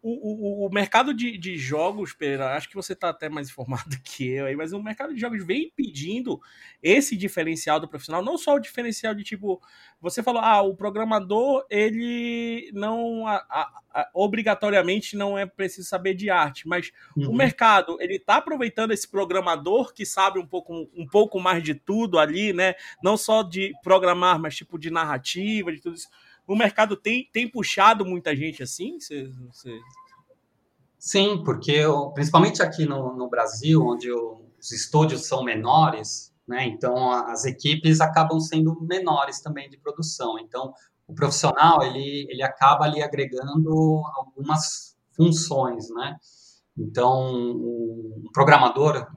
o, 0.10 0.64
o, 0.64 0.68
o, 0.68 0.70
mercado 0.70 1.14
de, 1.14 1.38
de 1.38 1.58
jogos, 1.58 2.14
Pereira, 2.14 2.56
acho 2.56 2.70
que 2.70 2.76
você 2.76 2.94
está 2.94 3.10
até 3.10 3.28
mais 3.28 3.50
informado 3.52 3.98
que 4.04 4.28
eu 4.30 4.46
aí, 4.46 4.56
mas 4.56 4.72
o 4.72 4.82
mercado 4.82 5.14
de 5.14 5.20
jogos 5.20 5.46
vem 5.46 5.72
pedindo 5.76 6.40
esse 6.82 7.18
diferencial 7.18 7.80
do 7.80 7.88
profissional, 7.88 8.24
não 8.24 8.38
só 8.38 8.56
o 8.56 8.60
diferencial 8.60 9.14
de 9.14 9.24
tipo, 9.24 9.62
você 10.00 10.24
falou, 10.24 10.42
ah, 10.42 10.62
o 10.62 10.76
programador, 10.76 11.66
ele 11.70 12.72
não, 12.74 13.28
a, 13.28 13.36
a, 13.50 13.82
a, 13.94 14.10
obrigatoriamente 14.14 15.18
não 15.18 15.38
é 15.38 15.46
preciso 15.46 15.88
saber 15.88 16.14
de 16.14 16.30
arte, 16.30 16.68
mas 16.68 16.92
uhum. 17.16 17.32
o 17.32 17.36
mercado, 17.36 17.98
ele 18.00 18.16
está 18.16 18.38
aproveitando 18.38 18.92
esse 18.92 19.10
programador 19.10 19.94
que 19.94 20.06
sabe 20.06 20.40
um 20.40 20.48
pouco, 20.48 20.90
um 20.96 21.06
pouco 21.06 21.40
mais 21.40 21.62
de 21.62 21.76
tudo 21.76 22.18
ali, 22.18 22.54
né, 22.54 22.76
não 23.04 23.18
só 23.18 23.44
de 23.44 23.74
programar, 23.84 24.40
mas 24.40 24.56
tipo 24.56 24.80
de 24.80 24.90
narrativa, 24.90 25.72
de 25.72 25.82
tudo 25.82 25.96
isso, 25.96 26.08
o 26.48 26.56
mercado 26.56 26.96
tem, 26.96 27.30
tem 27.32 27.50
puxado 27.50 28.06
muita 28.06 28.36
gente 28.36 28.63
assim? 28.63 29.00
Cê, 29.00 29.30
cê... 29.51 29.80
Sim, 30.98 31.44
porque 31.44 31.84
principalmente 32.13 32.63
aqui 32.63 32.86
no, 32.86 33.13
no 33.13 33.30
Brasil, 33.30 33.86
onde 33.86 34.10
os 34.12 34.72
estúdios 34.72 35.27
são 35.27 35.44
menores, 35.44 36.34
né, 36.48 36.66
então 36.66 37.12
as 37.12 37.44
equipes 37.44 38.00
acabam 38.00 38.39
sendo 38.39 38.80
menores 38.82 39.42
também 39.42 39.70
de 39.70 39.77
produção. 39.77 40.39
Então, 40.39 40.74
o 41.06 41.13
profissional 41.13 41.84
ele, 41.84 42.25
ele 42.30 42.42
acaba 42.42 42.86
ali 42.86 43.04
agregando 43.04 43.70
algumas 44.16 44.98
funções, 45.12 45.89
né? 45.89 46.16
Então, 46.77 47.51
o 47.56 48.30
programador 48.34 49.08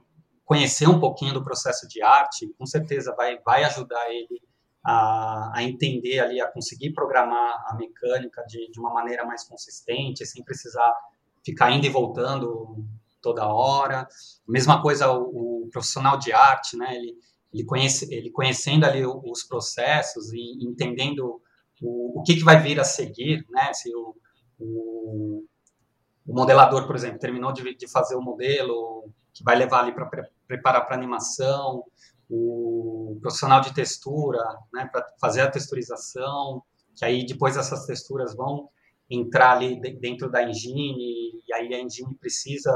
conhecer 0.43 0.87
um 0.87 0.99
pouquinho 0.99 1.33
do 1.33 1.43
processo 1.43 1.87
de 1.87 2.01
arte, 2.01 2.53
com 2.57 2.65
certeza 2.65 3.13
vai, 3.15 3.39
vai 3.39 3.63
ajudar 3.63 4.09
ele 4.09 4.41
a, 4.83 5.51
a, 5.55 5.63
entender 5.63 6.19
ali, 6.19 6.41
a 6.41 6.51
conseguir 6.51 6.91
programar 6.91 7.63
a 7.67 7.75
mecânica 7.75 8.43
de, 8.47 8.71
de 8.71 8.79
uma 8.79 8.93
maneira 8.93 9.25
mais 9.25 9.43
consistente, 9.43 10.25
sem 10.25 10.43
precisar 10.43 10.93
ficar 11.45 11.71
indo 11.71 11.85
e 11.85 11.89
voltando 11.89 12.83
toda 13.21 13.47
hora. 13.47 14.07
Mesma 14.47 14.81
coisa 14.81 15.11
o, 15.11 15.65
o 15.65 15.69
profissional 15.71 16.17
de 16.17 16.33
arte, 16.33 16.75
né? 16.77 16.95
Ele, 16.95 17.15
ele, 17.53 17.65
conhece, 17.65 18.13
ele 18.13 18.31
conhecendo 18.31 18.85
ali 18.85 19.05
os 19.05 19.43
processos 19.43 20.31
e 20.33 20.65
entendendo 20.65 21.41
o, 21.81 22.19
o 22.19 22.23
que, 22.23 22.35
que 22.35 22.43
vai 22.43 22.61
vir 22.61 22.79
a 22.79 22.83
seguir, 22.83 23.45
né? 23.49 23.73
Se 23.73 23.93
o, 23.95 24.15
o, 24.59 25.45
o 26.25 26.33
modelador, 26.33 26.87
por 26.87 26.95
exemplo, 26.95 27.19
terminou 27.19 27.53
de, 27.53 27.75
de 27.75 27.87
fazer 27.87 28.15
o 28.15 28.21
modelo 28.21 29.11
que 29.33 29.43
vai 29.43 29.55
levar 29.55 29.81
ali 29.81 29.93
para 29.93 30.05
pre, 30.05 30.23
preparar 30.47 30.85
para 30.85 30.95
animação, 30.95 31.83
o 32.33 33.19
profissional 33.21 33.59
de 33.59 33.73
textura, 33.73 34.41
né, 34.73 34.89
para 34.89 35.05
fazer 35.19 35.41
a 35.41 35.51
texturização, 35.51 36.63
que 36.95 37.03
aí 37.03 37.25
depois 37.25 37.57
essas 37.57 37.85
texturas 37.85 38.33
vão 38.33 38.69
entrar 39.09 39.51
ali 39.51 39.79
dentro 39.99 40.31
da 40.31 40.41
engine, 40.41 41.43
e 41.45 41.53
aí 41.53 41.73
a 41.73 41.81
engine 41.81 42.15
precisa 42.15 42.73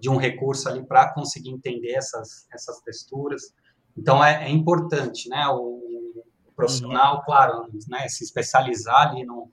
de 0.00 0.10
um 0.10 0.16
recurso 0.16 0.68
ali 0.68 0.84
para 0.84 1.14
conseguir 1.14 1.50
entender 1.50 1.92
essas, 1.92 2.48
essas 2.52 2.80
texturas. 2.80 3.54
Então 3.96 4.24
é, 4.24 4.46
é 4.46 4.50
importante, 4.50 5.28
né, 5.28 5.46
o, 5.46 5.80
o 6.48 6.52
profissional, 6.56 7.18
uhum. 7.18 7.22
claro, 7.24 7.68
né, 7.88 8.08
se 8.08 8.24
especializar 8.24 9.10
ali 9.10 9.24
no, 9.24 9.48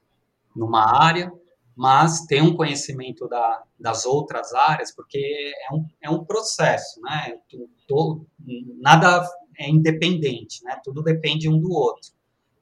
numa 0.56 1.00
área, 1.00 1.32
mas 1.77 2.25
ter 2.25 2.41
um 2.41 2.55
conhecimento 2.55 3.27
da, 3.27 3.63
das 3.79 4.03
outras 4.03 4.51
áreas, 4.51 4.91
porque 4.91 5.53
é 5.69 5.74
um, 5.75 5.86
é 6.01 6.10
um 6.10 6.25
processo, 6.25 7.00
né? 7.01 7.38
Todo, 7.88 8.25
nada 8.81 9.24
é 9.55 9.69
independente, 9.69 10.63
né? 10.63 10.81
Tudo 10.84 11.03
depende 11.03 11.48
um 11.48 11.60
do 11.60 11.72
outro. 11.72 12.12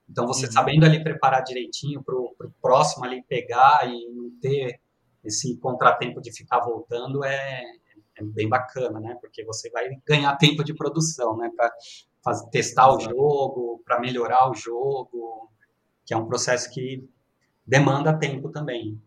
Então, 0.10 0.28
você 0.28 0.48
uhum. 0.48 0.52
sabendo 0.52 0.86
ali 0.86 1.02
preparar 1.02 1.44
direitinho 1.44 2.04
para 2.04 2.14
o 2.14 2.36
próximo 2.62 3.06
ali 3.06 3.24
pegar 3.24 3.90
e 3.90 4.06
não 4.10 4.30
ter 4.42 4.82
esse 5.24 5.58
contratempo 5.60 6.22
de 6.22 6.34
ficar 6.34 6.60
voltando 6.60 7.24
é, 7.24 7.64
é 8.18 8.24
bem 8.24 8.50
bacana, 8.50 9.00
né? 9.00 9.18
Porque 9.22 9.46
você 9.46 9.70
vai 9.70 9.88
ganhar 10.06 10.36
tempo 10.36 10.62
de 10.62 10.76
produção, 10.76 11.38
né? 11.38 11.50
Para 11.56 11.72
testar 12.52 12.94
o 12.94 13.00
jogo, 13.00 13.82
para 13.86 13.98
melhorar 14.02 14.52
o 14.52 14.54
jogo, 14.54 15.50
que 16.06 16.14
é 16.14 16.18
um 16.18 16.28
processo 16.28 16.70
que 16.70 17.08
demanda 17.66 18.18
tempo 18.18 18.50
também. 18.50 19.02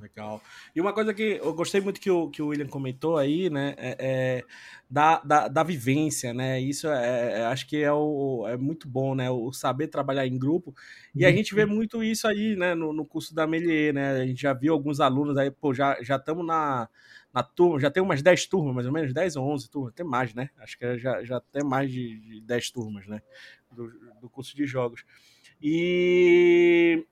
Legal. 0.00 0.40
E 0.76 0.80
uma 0.80 0.92
coisa 0.92 1.12
que 1.12 1.40
eu 1.42 1.52
gostei 1.52 1.80
muito 1.80 2.00
que 2.00 2.08
o, 2.08 2.30
que 2.30 2.40
o 2.40 2.48
William 2.48 2.68
comentou 2.68 3.16
aí, 3.16 3.50
né, 3.50 3.74
é, 3.76 3.96
é 3.98 4.44
da, 4.88 5.18
da, 5.18 5.48
da, 5.48 5.62
vivência, 5.64 6.32
né, 6.32 6.60
isso 6.60 6.86
é, 6.86 7.40
é, 7.40 7.46
acho 7.46 7.66
que 7.66 7.78
é, 7.82 7.92
o, 7.92 8.46
é 8.46 8.56
muito 8.56 8.88
bom, 8.88 9.16
né, 9.16 9.28
o 9.28 9.52
saber 9.52 9.88
trabalhar 9.88 10.24
em 10.24 10.38
grupo, 10.38 10.72
e 11.12 11.26
a 11.26 11.32
gente 11.32 11.52
vê 11.52 11.64
uhum. 11.64 11.74
muito 11.74 12.02
isso 12.02 12.28
aí, 12.28 12.54
né, 12.54 12.76
no, 12.76 12.92
no 12.92 13.04
curso 13.04 13.34
da 13.34 13.44
Melier, 13.44 13.92
né, 13.92 14.22
a 14.22 14.26
gente 14.26 14.40
já 14.40 14.52
viu 14.52 14.72
alguns 14.72 15.00
alunos 15.00 15.36
aí, 15.36 15.50
pô, 15.50 15.74
já 15.74 15.98
estamos 16.00 16.46
na, 16.46 16.88
na 17.34 17.42
turma, 17.42 17.80
já 17.80 17.90
tem 17.90 18.00
umas 18.00 18.22
10 18.22 18.46
turmas, 18.46 18.76
mais 18.76 18.86
ou 18.86 18.92
menos, 18.92 19.12
10 19.12 19.34
ou 19.34 19.44
11 19.52 19.68
turmas, 19.68 19.94
tem 19.94 20.06
mais, 20.06 20.32
né, 20.32 20.48
acho 20.58 20.78
que 20.78 20.96
já, 20.96 21.24
já 21.24 21.40
tem 21.40 21.64
mais 21.64 21.90
de, 21.90 22.20
de 22.20 22.40
10 22.42 22.70
turmas, 22.70 23.04
né, 23.08 23.20
do, 23.72 23.90
do 24.20 24.30
curso 24.30 24.56
de 24.56 24.64
jogos. 24.64 25.04
E 25.60 27.04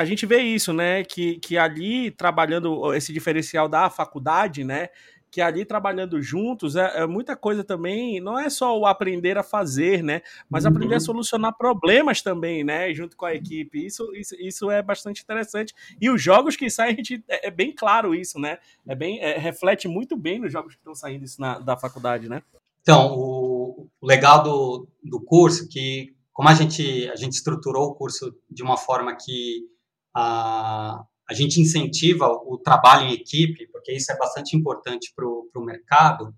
a 0.00 0.04
gente 0.04 0.24
vê 0.24 0.38
isso, 0.40 0.72
né? 0.72 1.04
Que, 1.04 1.38
que 1.38 1.58
ali 1.58 2.10
trabalhando 2.10 2.94
esse 2.94 3.12
diferencial 3.12 3.68
da 3.68 3.90
faculdade, 3.90 4.64
né? 4.64 4.88
Que 5.30 5.40
ali 5.40 5.64
trabalhando 5.64 6.20
juntos 6.22 6.74
é, 6.74 7.02
é 7.02 7.06
muita 7.06 7.36
coisa 7.36 7.62
também. 7.62 8.18
Não 8.18 8.38
é 8.38 8.48
só 8.48 8.76
o 8.78 8.86
aprender 8.86 9.36
a 9.36 9.42
fazer, 9.42 10.02
né? 10.02 10.22
Mas 10.48 10.64
uhum. 10.64 10.70
aprender 10.70 10.94
a 10.94 11.00
solucionar 11.00 11.56
problemas 11.56 12.22
também, 12.22 12.64
né? 12.64 12.92
Junto 12.94 13.16
com 13.16 13.26
a 13.26 13.34
equipe. 13.34 13.84
Isso, 13.84 14.10
isso, 14.16 14.34
isso 14.40 14.70
é 14.70 14.82
bastante 14.82 15.22
interessante. 15.22 15.74
E 16.00 16.08
os 16.08 16.22
jogos 16.22 16.56
que 16.56 16.70
saem, 16.70 16.94
a 16.94 16.96
gente, 16.96 17.22
é, 17.28 17.48
é 17.48 17.50
bem 17.50 17.72
claro 17.72 18.14
isso, 18.14 18.38
né? 18.38 18.58
É 18.88 18.94
bem, 18.94 19.20
é, 19.20 19.36
reflete 19.36 19.86
muito 19.86 20.16
bem 20.16 20.38
nos 20.40 20.50
jogos 20.50 20.74
que 20.74 20.80
estão 20.80 20.94
saindo 20.94 21.24
isso 21.26 21.40
na, 21.40 21.58
da 21.58 21.76
faculdade, 21.76 22.28
né? 22.28 22.42
Então, 22.80 23.14
o, 23.14 23.86
o 24.00 24.06
legal 24.06 24.42
do, 24.42 24.88
do 25.04 25.20
curso 25.20 25.68
que 25.68 26.14
como 26.32 26.48
a 26.48 26.54
gente 26.54 27.06
a 27.10 27.16
gente 27.16 27.34
estruturou 27.34 27.88
o 27.88 27.94
curso 27.94 28.34
de 28.50 28.62
uma 28.62 28.78
forma 28.78 29.14
que 29.14 29.68
a, 30.14 31.04
a 31.28 31.34
gente 31.34 31.60
incentiva 31.60 32.26
o 32.26 32.58
trabalho 32.58 33.06
em 33.06 33.12
equipe, 33.12 33.68
porque 33.68 33.92
isso 33.92 34.10
é 34.10 34.18
bastante 34.18 34.56
importante 34.56 35.12
para 35.14 35.26
o 35.26 35.64
mercado. 35.64 36.34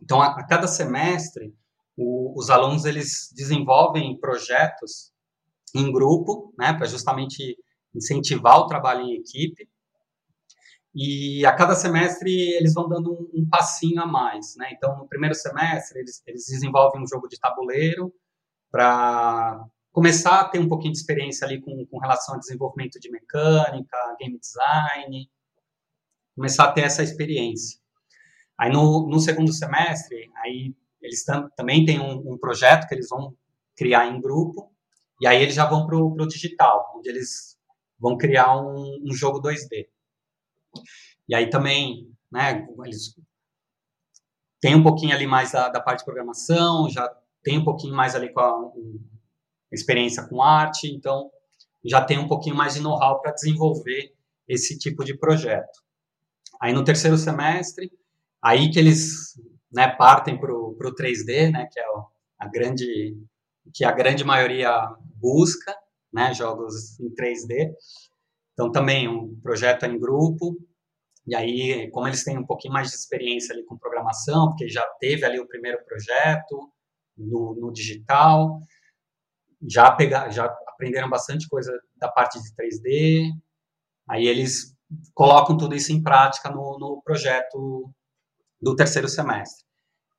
Então, 0.00 0.20
a, 0.20 0.26
a, 0.26 0.46
cada 0.46 0.66
semestre, 0.66 1.54
o, 1.96 2.38
os 2.38 2.50
alunos 2.50 2.84
eles 2.84 3.32
desenvolvem 3.34 4.18
projetos 4.18 5.12
em 5.74 5.90
grupo, 5.92 6.52
né, 6.58 6.72
para 6.72 6.86
justamente 6.86 7.56
incentivar 7.94 8.58
o 8.58 8.66
trabalho 8.66 9.02
em 9.02 9.14
equipe. 9.14 9.68
E 10.94 11.44
a 11.44 11.52
cada 11.52 11.74
semestre 11.74 12.30
eles 12.30 12.72
vão 12.72 12.88
dando 12.88 13.12
um, 13.12 13.40
um 13.40 13.48
passinho 13.48 14.00
a 14.00 14.06
mais, 14.06 14.54
né? 14.56 14.70
Então, 14.72 14.96
no 14.96 15.08
primeiro 15.08 15.34
semestre 15.34 15.98
eles, 15.98 16.22
eles 16.24 16.46
desenvolvem 16.46 17.02
um 17.02 17.06
jogo 17.06 17.28
de 17.28 17.38
tabuleiro 17.38 18.14
para 18.70 19.64
começar 19.94 20.40
a 20.40 20.48
ter 20.48 20.58
um 20.58 20.68
pouquinho 20.68 20.92
de 20.92 20.98
experiência 20.98 21.46
ali 21.46 21.60
com, 21.60 21.86
com 21.86 21.98
relação 21.98 22.34
a 22.34 22.38
desenvolvimento 22.38 22.98
de 22.98 23.08
mecânica, 23.08 24.16
game 24.18 24.36
design, 24.36 25.30
começar 26.34 26.64
a 26.64 26.72
ter 26.72 26.80
essa 26.80 27.00
experiência. 27.00 27.78
Aí 28.58 28.72
no, 28.72 29.08
no 29.08 29.20
segundo 29.20 29.52
semestre, 29.52 30.32
aí 30.42 30.74
eles 31.00 31.24
tam, 31.24 31.48
também 31.56 31.84
têm 31.86 32.00
um, 32.00 32.32
um, 32.32 32.36
projeto 32.36 32.88
que 32.88 32.94
eles 32.94 33.08
vão 33.08 33.36
criar 33.76 34.08
em 34.08 34.20
grupo, 34.20 34.72
e 35.20 35.28
aí 35.28 35.40
eles 35.40 35.54
já 35.54 35.64
vão 35.64 35.86
para 35.86 35.96
o 35.96 36.26
digital, 36.26 36.92
onde 36.96 37.08
eles 37.08 37.56
vão 37.96 38.18
criar 38.18 38.52
um, 38.56 38.98
um, 39.00 39.12
jogo 39.12 39.40
2D. 39.40 39.86
E 41.28 41.36
aí 41.36 41.48
também, 41.48 42.12
né, 42.32 42.66
eles 42.84 43.14
têm 44.60 44.74
um 44.74 44.82
pouquinho 44.82 45.14
ali 45.14 45.26
mais 45.26 45.52
da, 45.52 45.68
da 45.68 45.80
parte 45.80 46.00
de 46.00 46.04
programação, 46.04 46.90
já 46.90 47.08
tem 47.44 47.58
um 47.58 47.64
pouquinho 47.64 47.94
mais 47.94 48.16
ali 48.16 48.32
com 48.32 48.40
a 48.40 48.58
um, 48.58 49.13
experiência 49.74 50.26
com 50.28 50.42
arte, 50.42 50.88
então 50.88 51.30
já 51.84 52.02
tem 52.02 52.18
um 52.18 52.28
pouquinho 52.28 52.56
mais 52.56 52.74
de 52.74 52.80
know-how 52.80 53.20
para 53.20 53.32
desenvolver 53.32 54.14
esse 54.48 54.78
tipo 54.78 55.04
de 55.04 55.16
projeto. 55.16 55.82
Aí 56.60 56.72
no 56.72 56.84
terceiro 56.84 57.18
semestre, 57.18 57.92
aí 58.42 58.70
que 58.70 58.78
eles 58.78 59.38
né, 59.72 59.88
partem 59.88 60.38
para 60.38 60.52
o 60.52 60.76
3D, 60.78 61.50
né, 61.50 61.68
que 61.70 61.80
é 61.80 61.84
a 62.38 62.48
grande 62.48 63.16
que 63.72 63.82
a 63.82 63.92
grande 63.92 64.22
maioria 64.24 64.94
busca, 65.16 65.74
né, 66.12 66.32
jogos 66.34 67.00
em 67.00 67.08
3D. 67.14 67.72
Então 68.52 68.70
também 68.70 69.08
um 69.08 69.38
projeto 69.40 69.84
em 69.84 69.98
grupo. 69.98 70.56
E 71.26 71.34
aí, 71.34 71.90
como 71.90 72.06
eles 72.06 72.22
têm 72.22 72.38
um 72.38 72.44
pouquinho 72.44 72.74
mais 72.74 72.90
de 72.90 72.96
experiência 72.96 73.54
ali 73.54 73.64
com 73.64 73.78
programação, 73.78 74.48
porque 74.48 74.68
já 74.68 74.86
teve 75.00 75.24
ali 75.24 75.40
o 75.40 75.48
primeiro 75.48 75.82
projeto 75.84 76.70
no, 77.16 77.54
no 77.54 77.72
digital, 77.72 78.60
já 79.68 79.90
pegar, 79.90 80.30
já 80.30 80.44
aprenderam 80.66 81.08
bastante 81.08 81.48
coisa 81.48 81.72
da 81.96 82.08
parte 82.08 82.40
de 82.40 82.48
3D. 82.54 83.30
Aí 84.08 84.26
eles 84.26 84.74
colocam 85.14 85.56
tudo 85.56 85.74
isso 85.74 85.92
em 85.92 86.02
prática 86.02 86.50
no, 86.50 86.78
no 86.78 87.02
projeto 87.02 87.90
do 88.60 88.74
terceiro 88.76 89.08
semestre. 89.08 89.64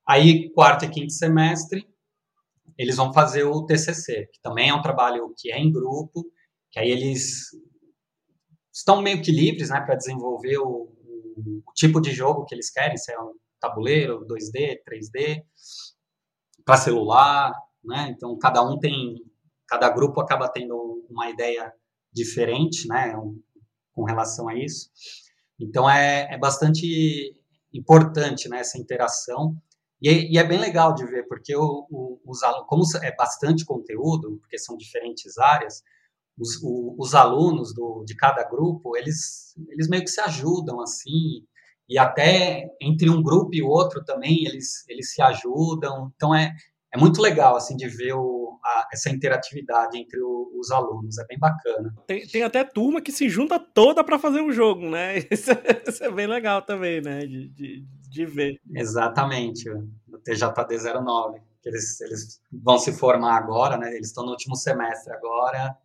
Aí, 0.08 0.52
quarto 0.52 0.86
e 0.86 0.90
quinto 0.90 1.12
semestre, 1.14 1.88
eles 2.78 2.98
vão 2.98 3.14
fazer 3.14 3.44
o 3.44 3.66
TCC, 3.66 4.30
que 4.32 4.40
também 4.42 4.70
é 4.70 4.74
um 4.74 4.82
trabalho 4.82 5.34
que 5.38 5.52
é 5.52 5.58
em 5.58 5.72
grupo, 5.72 6.26
que 6.72 6.80
aí 6.80 6.90
eles 6.90 7.50
estão 8.72 9.02
meio 9.02 9.22
que 9.22 9.32
livres, 9.32 9.70
né, 9.70 9.80
para 9.82 9.96
desenvolver 9.96 10.58
o, 10.58 10.68
o, 10.68 11.64
o, 11.66 11.74
tipo 11.74 12.02
de 12.02 12.12
jogo 12.12 12.46
que 12.46 12.54
eles 12.54 12.70
querem, 12.70 12.98
se 12.98 13.12
é 13.12 13.20
um 13.20 13.34
tabuleiro, 13.60 14.28
2D, 14.28 14.80
3D, 14.88 15.44
para 16.66 16.78
celular, 16.78 17.54
né? 17.84 18.14
Então 18.16 18.38
cada 18.38 18.62
um 18.62 18.78
tem, 18.78 19.16
cada 19.68 19.90
grupo 19.90 20.22
acaba 20.22 20.50
tendo 20.50 21.06
uma 21.10 21.30
ideia 21.30 21.74
diferente, 22.12 22.88
né, 22.88 23.14
com 23.94 24.04
relação 24.04 24.48
a 24.48 24.56
isso. 24.56 24.90
Então 25.60 25.90
é, 25.90 26.34
é 26.34 26.38
bastante 26.38 27.34
importante, 27.74 28.48
né, 28.50 28.60
essa 28.60 28.78
interação 28.78 29.56
e, 30.02 30.34
e, 30.34 30.38
é 30.38 30.44
bem 30.44 30.60
legal 30.60 30.94
de 30.94 31.06
ver, 31.06 31.28
porque 31.28 31.56
o, 31.56 31.88
o, 31.90 32.20
os 32.26 32.44
alunos, 32.44 32.68
como 32.68 32.84
é 33.02 33.16
bastante 33.16 33.66
conteúdo, 33.66 34.38
porque 34.42 34.58
são 34.58 34.78
diferentes 34.78 35.38
áreas, 35.38 35.82
os, 36.38 36.62
o, 36.62 36.96
os 37.00 37.16
alunos 37.16 37.74
do, 37.74 38.04
de 38.06 38.16
cada 38.16 38.44
grupo, 38.44 38.98
eles, 38.98 39.56
eles 39.70 39.88
meio 39.88 40.04
que 40.04 40.10
se 40.10 40.22
ajudam, 40.22 40.82
assim, 40.82 41.46
e 41.88 41.98
até 41.98 42.70
entre 42.82 43.10
um 43.10 43.24
grupo 43.24 43.56
e 43.56 43.64
outro 43.64 44.04
também, 44.04 44.46
eles, 44.46 44.88
eles 44.90 45.14
se 45.14 45.22
ajudam. 45.22 46.12
Então, 46.16 46.36
é, 46.36 46.54
é 46.96 46.98
muito 46.98 47.22
legal, 47.22 47.58
assim, 47.58 47.76
de 47.76 47.90
ver 47.90 48.14
o, 48.14 48.58
a, 48.64 48.88
essa 48.94 49.10
interatividade 49.10 49.98
entre 49.98 50.20
o, 50.22 50.50
os 50.58 50.72
alunos, 50.72 51.18
é 51.18 51.26
bem 51.26 51.38
bacana. 51.38 51.94
Tem, 52.08 52.26
tem 52.26 52.42
até 52.42 52.64
turma 52.64 53.02
que 53.02 53.12
se 53.12 53.28
junta 53.28 53.60
toda 53.60 54.02
para 54.02 54.18
fazer 54.18 54.40
um 54.40 54.52
jogo, 54.52 54.90
né? 54.90 55.18
Isso, 55.30 55.52
é, 55.52 55.84
isso, 55.86 56.04
é 56.04 56.12
bem 56.12 56.26
legal 56.26 56.62
também, 56.62 57.02
né? 57.02 57.20
De, 57.26 57.50
de, 57.50 57.86
de 58.10 58.26
ver. 58.26 58.60
Exatamente, 58.74 59.70
o 59.70 60.18
TJD 60.24 61.02
09. 61.04 61.42
Eles, 61.66 62.00
eles 62.00 62.42
vão 62.52 62.78
se 62.78 62.94
formar 62.94 63.36
agora, 63.36 63.76
né? 63.76 63.94
Eles 63.94 64.08
estão 64.08 64.24
no 64.24 64.32
último 64.32 64.56
semestre 64.56 65.12
agora. 65.12 65.76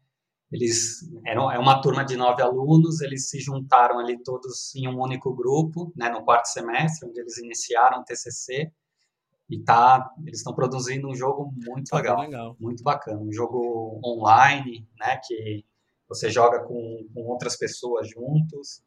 Eles 0.53 1.01
eram 1.27 1.51
é 1.51 1.59
uma 1.59 1.81
turma 1.81 2.05
de 2.05 2.17
nove 2.17 2.43
alunos. 2.43 3.01
Eles 3.01 3.31
se 3.31 3.41
juntaram 3.41 3.99
ali 3.99 4.23
todos 4.23 4.75
em 4.77 4.87
um 4.87 5.01
único 5.01 5.35
grupo, 5.35 5.93
né? 5.97 6.09
No 6.11 6.23
quarto 6.23 6.47
semestre, 6.47 7.09
onde 7.09 7.19
eles 7.19 7.39
iniciaram 7.39 8.01
o 8.01 8.05
TCC 8.05 8.71
e 9.51 9.59
tá, 9.59 10.09
eles 10.25 10.39
estão 10.39 10.55
produzindo 10.55 11.09
um 11.09 11.15
jogo 11.15 11.53
muito 11.67 11.91
tá 11.91 11.97
legal, 11.97 12.21
legal, 12.21 12.57
muito 12.61 12.85
bacana, 12.85 13.21
um 13.21 13.33
jogo 13.33 14.01
online, 14.05 14.87
né, 14.99 15.21
que 15.27 15.65
você 16.09 16.31
joga 16.31 16.61
com, 16.61 17.09
com 17.13 17.23
outras 17.23 17.57
pessoas 17.57 18.09
juntos, 18.09 18.83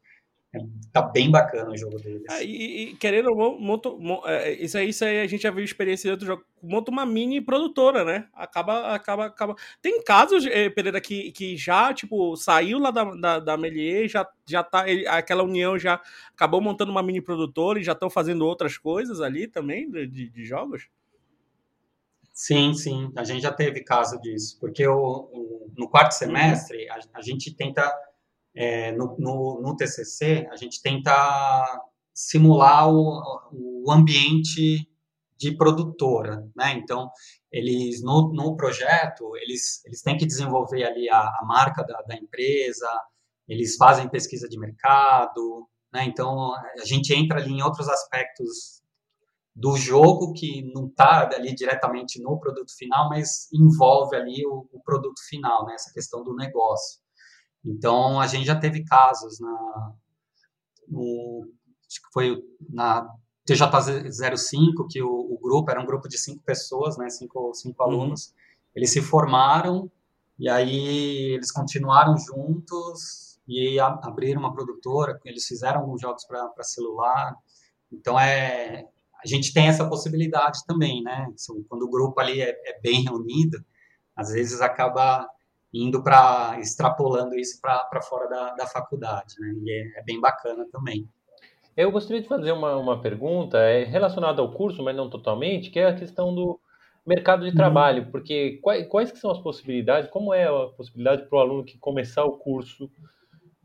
Tá 0.92 1.02
bem 1.02 1.30
bacana 1.30 1.70
o 1.70 1.76
jogo 1.76 1.98
deles. 1.98 2.22
É, 2.30 2.44
e, 2.44 2.90
e, 2.90 2.96
querendo 2.96 3.30
ou 3.30 3.36
não, 3.36 3.58
monto, 3.58 3.98
é, 4.26 4.52
isso, 4.52 4.78
aí, 4.78 4.88
isso 4.88 5.04
aí 5.04 5.20
a 5.20 5.26
gente 5.26 5.42
já 5.42 5.50
viu 5.50 5.64
experiência 5.64 6.08
de 6.08 6.12
outro 6.12 6.26
jogo. 6.26 6.44
Monta 6.62 6.90
uma 6.90 7.04
mini 7.04 7.40
produtora, 7.40 8.04
né? 8.04 8.28
Acaba, 8.32 8.94
acaba, 8.94 9.26
acaba. 9.26 9.56
Tem 9.82 10.02
casos, 10.02 10.46
eh, 10.46 10.70
Pereira, 10.70 11.00
que, 11.00 11.32
que 11.32 11.56
já, 11.56 11.92
tipo, 11.92 12.36
saiu 12.36 12.78
lá 12.78 12.90
da, 12.90 13.04
da, 13.04 13.38
da 13.40 13.56
Melier, 13.56 14.08
já, 14.08 14.26
já 14.46 14.62
tá. 14.62 14.88
Ele, 14.88 15.06
aquela 15.06 15.42
união 15.42 15.78
já 15.78 16.00
acabou 16.32 16.60
montando 16.60 16.92
uma 16.92 17.02
mini 17.02 17.20
produtora 17.20 17.80
e 17.80 17.84
já 17.84 17.92
estão 17.92 18.08
fazendo 18.08 18.46
outras 18.46 18.78
coisas 18.78 19.20
ali 19.20 19.46
também 19.48 19.90
de, 19.90 20.06
de, 20.06 20.44
jogos? 20.44 20.88
Sim, 22.32 22.72
sim. 22.74 23.12
A 23.16 23.24
gente 23.24 23.42
já 23.42 23.52
teve 23.52 23.82
caso 23.82 24.20
disso. 24.20 24.58
Porque 24.60 24.86
o, 24.86 25.28
o 25.32 25.72
no 25.76 25.88
quarto 25.88 26.12
uhum. 26.12 26.18
semestre, 26.18 26.86
uhum. 26.86 26.92
a, 26.92 27.18
a 27.18 27.22
gente 27.22 27.52
tenta 27.54 27.92
é, 28.54 28.92
no, 28.92 29.16
no, 29.18 29.60
no, 29.60 29.76
TCC, 29.76 30.46
a 30.50 30.56
gente 30.56 30.80
tenta 30.80 31.12
simular 32.12 32.88
o, 32.88 33.20
o 33.52 33.90
ambiente 33.90 34.88
de 35.36 35.56
produtora, 35.56 36.48
né? 36.56 36.72
Então, 36.74 37.10
eles 37.50 38.02
no, 38.02 38.32
no 38.32 38.56
projeto 38.56 39.36
eles, 39.36 39.84
eles 39.84 40.02
têm 40.02 40.16
que 40.16 40.26
desenvolver 40.26 40.84
ali 40.84 41.08
a, 41.10 41.18
a 41.18 41.44
marca 41.44 41.82
da, 41.82 42.00
da, 42.02 42.16
empresa, 42.16 42.88
eles 43.48 43.76
fazem 43.76 44.08
pesquisa 44.08 44.48
de 44.48 44.58
mercado, 44.58 45.68
né? 45.92 46.04
Então 46.04 46.54
a 46.54 46.84
gente 46.84 47.12
entra 47.14 47.38
ali 47.38 47.52
em 47.52 47.62
outros 47.62 47.88
aspectos 47.88 48.82
do 49.54 49.76
jogo 49.76 50.32
que 50.32 50.62
não 50.74 50.86
está 50.88 51.28
ali 51.32 51.54
diretamente 51.54 52.20
no 52.20 52.38
produto 52.40 52.76
final, 52.76 53.08
mas 53.08 53.48
envolve 53.52 54.16
ali 54.16 54.44
o, 54.46 54.68
o 54.72 54.80
produto 54.82 55.20
final, 55.28 55.64
né? 55.66 55.74
Essa 55.74 55.92
questão 55.92 56.24
do 56.24 56.34
negócio. 56.34 57.03
Então, 57.64 58.20
a 58.20 58.26
gente 58.26 58.44
já 58.44 58.54
teve 58.54 58.84
casos 58.84 59.40
na, 59.40 59.92
no, 60.88 61.48
acho 61.88 62.02
que 62.02 62.12
foi 62.12 62.42
na 62.68 63.08
TJ05, 63.48 64.86
que 64.90 65.02
o, 65.02 65.10
o, 65.10 65.38
grupo 65.40 65.70
era 65.70 65.80
um 65.80 65.86
grupo 65.86 66.08
de 66.08 66.18
cinco 66.18 66.42
pessoas, 66.42 66.96
né, 66.98 67.08
cinco, 67.08 67.52
cinco 67.54 67.82
uhum. 67.82 67.90
alunos, 67.90 68.34
eles 68.74 68.92
se 68.92 69.00
formaram 69.00 69.90
e 70.38 70.48
aí 70.48 71.34
eles 71.34 71.50
continuaram 71.52 72.16
juntos 72.18 73.38
e 73.46 73.78
a, 73.78 73.86
abriram 74.02 74.40
uma 74.40 74.52
produtora, 74.52 75.18
eles 75.24 75.46
fizeram 75.46 75.80
alguns 75.80 76.00
jogos 76.00 76.24
para 76.26 76.62
celular. 76.62 77.36
Então, 77.92 78.18
é, 78.18 78.86
a 79.22 79.26
gente 79.26 79.52
tem 79.52 79.68
essa 79.68 79.88
possibilidade 79.88 80.60
também, 80.66 81.02
né? 81.02 81.26
Quando 81.68 81.82
o 81.82 81.90
grupo 81.90 82.20
ali 82.20 82.40
é, 82.40 82.50
é 82.50 82.80
bem 82.80 83.02
reunido, 83.02 83.64
às 84.16 84.30
vezes 84.30 84.60
acaba 84.60 85.28
indo 85.74 86.02
para 86.02 86.56
extrapolando 86.60 87.34
isso 87.34 87.60
para 87.60 88.00
fora 88.00 88.28
da, 88.28 88.54
da 88.54 88.66
faculdade, 88.66 89.34
né? 89.40 89.52
E 89.64 89.70
é, 89.72 90.00
é, 90.00 90.02
bem 90.04 90.20
bacana 90.20 90.64
também. 90.70 91.08
Eu 91.76 91.90
gostaria 91.90 92.22
de 92.22 92.28
fazer 92.28 92.52
uma, 92.52 92.76
uma 92.76 93.00
pergunta 93.00 93.58
é 93.58 93.82
relacionada 93.82 94.40
ao 94.40 94.52
curso, 94.52 94.82
mas 94.84 94.94
não 94.94 95.10
totalmente, 95.10 95.70
que 95.70 95.80
é 95.80 95.86
a 95.86 95.94
questão 95.94 96.32
do 96.32 96.60
mercado 97.04 97.42
de 97.42 97.50
uhum. 97.50 97.56
trabalho, 97.56 98.06
porque 98.12 98.58
quais, 98.62 98.86
quais 98.86 99.10
que 99.10 99.18
são 99.18 99.32
as 99.32 99.40
possibilidades, 99.40 100.08
como 100.08 100.32
é 100.32 100.44
a 100.44 100.68
possibilidade 100.68 101.26
para 101.28 101.36
o 101.36 101.40
aluno 101.40 101.64
que 101.64 101.76
começar 101.76 102.24
o 102.24 102.38
curso 102.38 102.88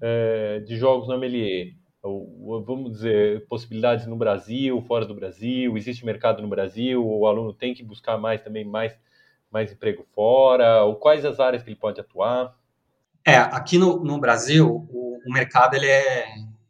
é, 0.02 0.60
de 0.62 0.76
jogos 0.76 1.08
na 1.08 1.18
Melier? 1.18 1.76
Ou, 2.02 2.64
vamos 2.64 2.94
dizer, 2.94 3.46
possibilidades 3.48 4.08
no 4.08 4.16
Brasil, 4.16 4.82
fora 4.88 5.06
do 5.06 5.14
Brasil, 5.14 5.78
existe 5.78 6.06
mercado 6.06 6.42
no 6.42 6.48
Brasil, 6.48 7.06
o 7.06 7.28
aluno 7.28 7.54
tem 7.54 7.74
que 7.74 7.84
buscar 7.84 8.18
mais 8.18 8.42
também 8.42 8.66
mais 8.66 8.98
mais 9.52 9.72
emprego 9.72 10.06
fora? 10.14 10.84
Ou 10.84 10.96
quais 10.96 11.26
as 11.26 11.40
áreas 11.40 11.64
que 11.64 11.70
ele 11.70 11.76
pode 11.76 12.00
atuar? 12.00 12.56
É, 13.26 13.38
aqui 13.38 13.78
no, 13.78 14.04
no 14.04 14.20
Brasil, 14.20 14.68
o, 14.68 15.20
o 15.26 15.32
mercado 15.32 15.76
ele 15.76 15.88
é, 15.88 16.26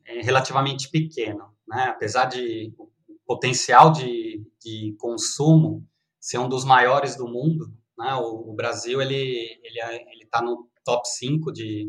é, 0.05 0.21
relativamente 0.21 0.89
pequeno, 0.89 1.53
né? 1.67 1.85
Apesar 1.89 2.25
de 2.25 2.73
o 2.77 2.89
potencial 3.25 3.91
de, 3.91 4.43
de 4.59 4.95
consumo 4.97 5.87
ser 6.19 6.39
um 6.39 6.49
dos 6.49 6.65
maiores 6.65 7.15
do 7.15 7.27
mundo. 7.27 7.71
Né? 7.97 8.13
O, 8.15 8.51
o 8.51 8.53
Brasil 8.53 9.01
ele 9.01 9.59
ele 9.63 9.79
é, 9.79 10.11
ele 10.11 10.23
está 10.23 10.41
no 10.41 10.69
top 10.83 11.07
5 11.07 11.51
de 11.51 11.87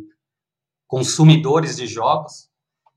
consumidores 0.86 1.76
de 1.76 1.86
jogos, 1.86 2.50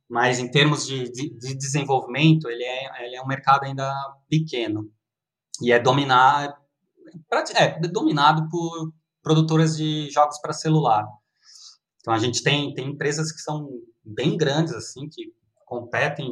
mas 0.10 0.39
em 0.39 0.49
termos 0.49 0.86
de, 0.86 1.10
de, 1.12 1.29
de, 1.29 1.56
desenvolvimento 1.56 2.49
ele 2.49 2.63
é 2.63 3.06
ele 3.06 3.15
é 3.15 3.21
um 3.21 3.27
mercado 3.27 3.63
ainda 3.63 3.93
pequeno 4.27 4.91
e 5.62 5.71
é 5.71 5.79
dominar 5.79 6.56
é 7.56 7.80
dominado 7.88 8.47
por 8.49 8.93
produtoras 9.21 9.78
de 9.78 10.10
jogos 10.10 10.39
para 10.39 10.54
celular. 10.54 11.08
Então 12.02 12.13
a 12.13 12.19
gente 12.19 12.43
tem, 12.43 12.73
tem 12.73 12.89
empresas 12.89 13.32
que 13.32 13.39
são 13.39 13.69
bem 14.04 14.38
grandes, 14.38 14.73
assim, 14.73 15.08
que 15.10 15.34
competem 15.65 16.30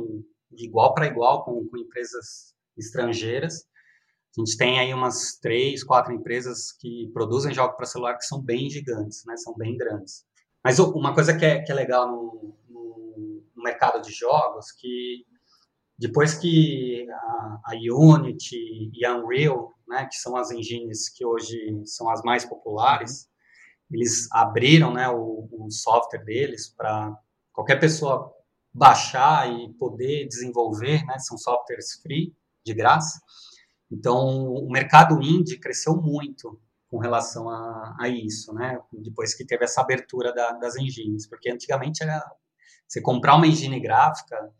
de 0.52 0.66
igual 0.66 0.94
para 0.94 1.08
igual 1.08 1.46
com, 1.46 1.66
com 1.68 1.78
empresas 1.78 2.54
estrangeiras. 2.78 3.64
A 4.38 4.42
gente 4.42 4.58
tem 4.58 4.80
aí 4.80 4.94
umas 4.94 5.38
três, 5.42 5.84
quatro 5.84 6.14
empresas 6.14 6.72
que 6.74 7.10
produzem 7.14 7.54
jogos 7.54 7.76
para 7.76 7.86
celular 7.86 8.18
que 8.18 8.26
são 8.26 8.42
bem 8.42 8.70
gigantes, 8.70 9.24
né? 9.26 9.36
São 9.38 9.56
bem 9.56 9.78
grandes. 9.78 10.26
Mas 10.64 10.80
uma 10.80 11.14
coisa 11.14 11.38
que 11.38 11.46
é, 11.46 11.62
que 11.62 11.72
é 11.72 11.76
legal 11.76 12.10
no, 12.10 12.56
no, 12.70 13.44
no 13.56 13.64
mercado 13.64 14.02
de 14.02 14.12
jogos, 14.12 14.72
que 14.72 15.26
depois 16.02 16.34
que 16.34 17.06
a, 17.12 17.62
a, 17.64 17.72
Unity 17.94 18.90
e 18.92 19.06
a 19.06 19.16
Unreal, 19.16 19.72
né, 19.88 20.08
que 20.08 20.16
são 20.16 20.36
as 20.36 20.50
engines 20.50 21.08
que 21.10 21.24
hoje 21.24 21.80
são 21.86 22.10
as 22.10 22.24
mais 22.24 22.44
populares, 22.44 23.30
eles 23.92 24.28
abriram 24.32 24.92
né, 24.92 25.08
o, 25.10 25.48
o 25.52 25.70
software 25.70 26.26
deles 26.26 26.74
para 26.76 27.16
qualquer 27.54 27.80
pessoa 27.80 28.34
baixar 28.74 29.48
e 29.54 29.72
poder 29.74 30.28
desenvolver, 30.28 31.06
né, 31.06 31.20
são 31.20 31.38
softwares 31.38 31.94
free, 32.02 32.36
de 32.66 32.74
graça. 32.74 33.22
Então, 33.92 34.48
o 34.48 34.72
mercado 34.72 35.22
indie 35.22 35.60
cresceu 35.60 35.96
muito 35.96 36.60
com 36.90 36.98
relação 36.98 37.48
a, 37.48 37.96
a 38.00 38.10
isso, 38.10 38.52
né, 38.56 38.80
depois 38.92 39.36
que 39.36 39.46
teve 39.46 39.66
essa 39.66 39.82
abertura 39.82 40.34
da, 40.34 40.54
das 40.54 40.76
engines, 40.78 41.28
porque 41.28 41.52
antigamente 41.52 42.02
era, 42.02 42.26
você 42.88 43.00
comprar 43.00 43.36
uma 43.36 43.46
engine 43.46 43.80
gráfica 43.80 44.52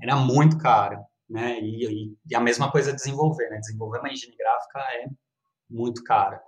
era 0.00 0.16
muito 0.16 0.58
caro, 0.58 1.04
né, 1.28 1.60
e, 1.60 2.16
e, 2.26 2.34
a 2.34 2.40
mesma 2.40 2.70
coisa 2.70 2.92
desenvolver, 2.92 3.50
né, 3.50 3.58
desenvolver 3.58 3.98
uma 3.98 4.10
engine 4.10 4.36
gráfica 4.36 4.78
é 4.78 5.06
muito 5.68 6.02
caro. 6.02 6.38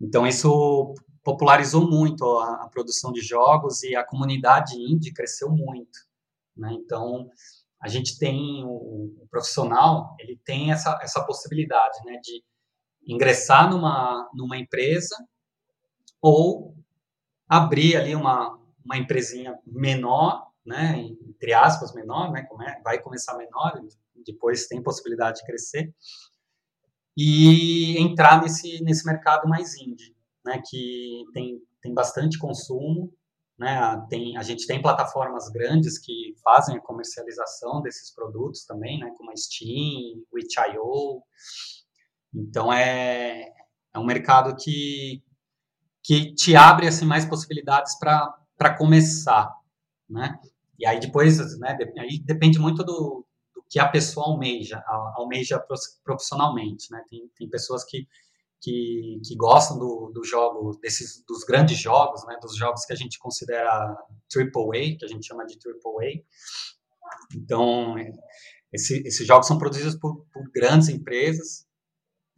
Então, 0.00 0.26
isso 0.26 0.94
popularizou 1.24 1.88
muito 1.88 2.24
a, 2.38 2.64
a, 2.64 2.68
produção 2.68 3.12
de 3.12 3.20
jogos 3.20 3.82
e 3.82 3.96
a 3.96 4.04
comunidade 4.04 4.76
indie 4.76 5.12
cresceu 5.12 5.50
muito. 5.50 5.98
Né? 6.56 6.72
Então, 6.72 7.30
a 7.80 7.88
gente 7.88 8.18
tem 8.18 8.64
o, 8.64 9.14
o, 9.22 9.28
profissional, 9.30 10.14
ele 10.18 10.40
tem 10.44 10.72
essa, 10.72 10.98
essa 11.02 11.24
possibilidade 11.24 11.98
né, 12.04 12.18
de 12.22 12.42
ingressar 13.06 13.70
numa, 13.70 14.28
numa 14.34 14.56
empresa 14.56 15.16
ou 16.20 16.74
abrir 17.48 17.96
ali 17.96 18.14
uma, 18.14 18.58
uma 18.84 18.96
empresinha 18.96 19.58
menor, 19.66 20.47
né, 20.68 20.98
entre 21.26 21.52
aspas, 21.54 21.94
menor, 21.94 22.30
né, 22.30 22.46
é, 22.66 22.82
vai 22.82 23.00
começar 23.00 23.36
menor, 23.36 23.80
depois 24.24 24.66
tem 24.66 24.82
possibilidade 24.82 25.38
de 25.38 25.46
crescer, 25.46 25.94
e 27.16 27.98
entrar 27.98 28.40
nesse, 28.40 28.82
nesse 28.84 29.04
mercado 29.04 29.48
mais 29.48 29.74
indie 29.76 30.14
né, 30.44 30.62
que 30.68 31.24
tem, 31.32 31.60
tem 31.82 31.94
bastante 31.94 32.38
consumo, 32.38 33.12
né, 33.58 34.06
tem, 34.08 34.36
a 34.36 34.42
gente 34.42 34.66
tem 34.66 34.80
plataformas 34.80 35.48
grandes 35.50 35.98
que 35.98 36.34
fazem 36.44 36.76
a 36.76 36.80
comercialização 36.80 37.82
desses 37.82 38.14
produtos 38.14 38.64
também, 38.64 38.98
né, 39.00 39.12
como 39.16 39.30
a 39.30 39.36
Steam, 39.36 40.22
o. 40.30 40.38
Itch.io, 40.38 41.22
então 42.32 42.72
é, 42.72 43.52
é 43.94 43.98
um 43.98 44.04
mercado 44.04 44.54
que, 44.54 45.22
que 46.04 46.34
te 46.34 46.54
abre 46.54 46.86
assim, 46.86 47.04
mais 47.04 47.24
possibilidades 47.24 47.98
para 47.98 48.76
começar, 48.76 49.52
né, 50.08 50.38
e 50.78 50.86
aí 50.86 51.00
depois, 51.00 51.38
né, 51.58 51.76
aí 51.98 52.20
depende 52.24 52.58
muito 52.58 52.84
do, 52.84 53.26
do 53.54 53.64
que 53.68 53.78
a 53.78 53.88
pessoa 53.88 54.26
almeja, 54.26 54.82
almeja 55.16 55.62
profissionalmente, 56.04 56.90
né, 56.90 57.02
tem, 57.08 57.30
tem 57.36 57.48
pessoas 57.48 57.84
que 57.84 58.06
que, 58.60 59.20
que 59.24 59.36
gostam 59.36 59.78
do, 59.78 60.10
do 60.12 60.24
jogo, 60.24 60.76
desses, 60.80 61.22
dos 61.26 61.44
grandes 61.44 61.78
jogos, 61.78 62.24
né, 62.26 62.36
dos 62.40 62.56
jogos 62.56 62.84
que 62.84 62.92
a 62.92 62.96
gente 62.96 63.18
considera 63.18 63.70
AAA, 63.70 64.96
que 64.98 65.04
a 65.04 65.08
gente 65.08 65.26
chama 65.26 65.46
de 65.46 65.56
AAA. 65.64 66.22
Então, 67.36 67.94
esse, 68.72 69.06
esses 69.06 69.26
jogos 69.26 69.46
são 69.46 69.58
produzidos 69.58 69.96
por, 69.96 70.26
por 70.32 70.50
grandes 70.52 70.88
empresas, 70.88 71.66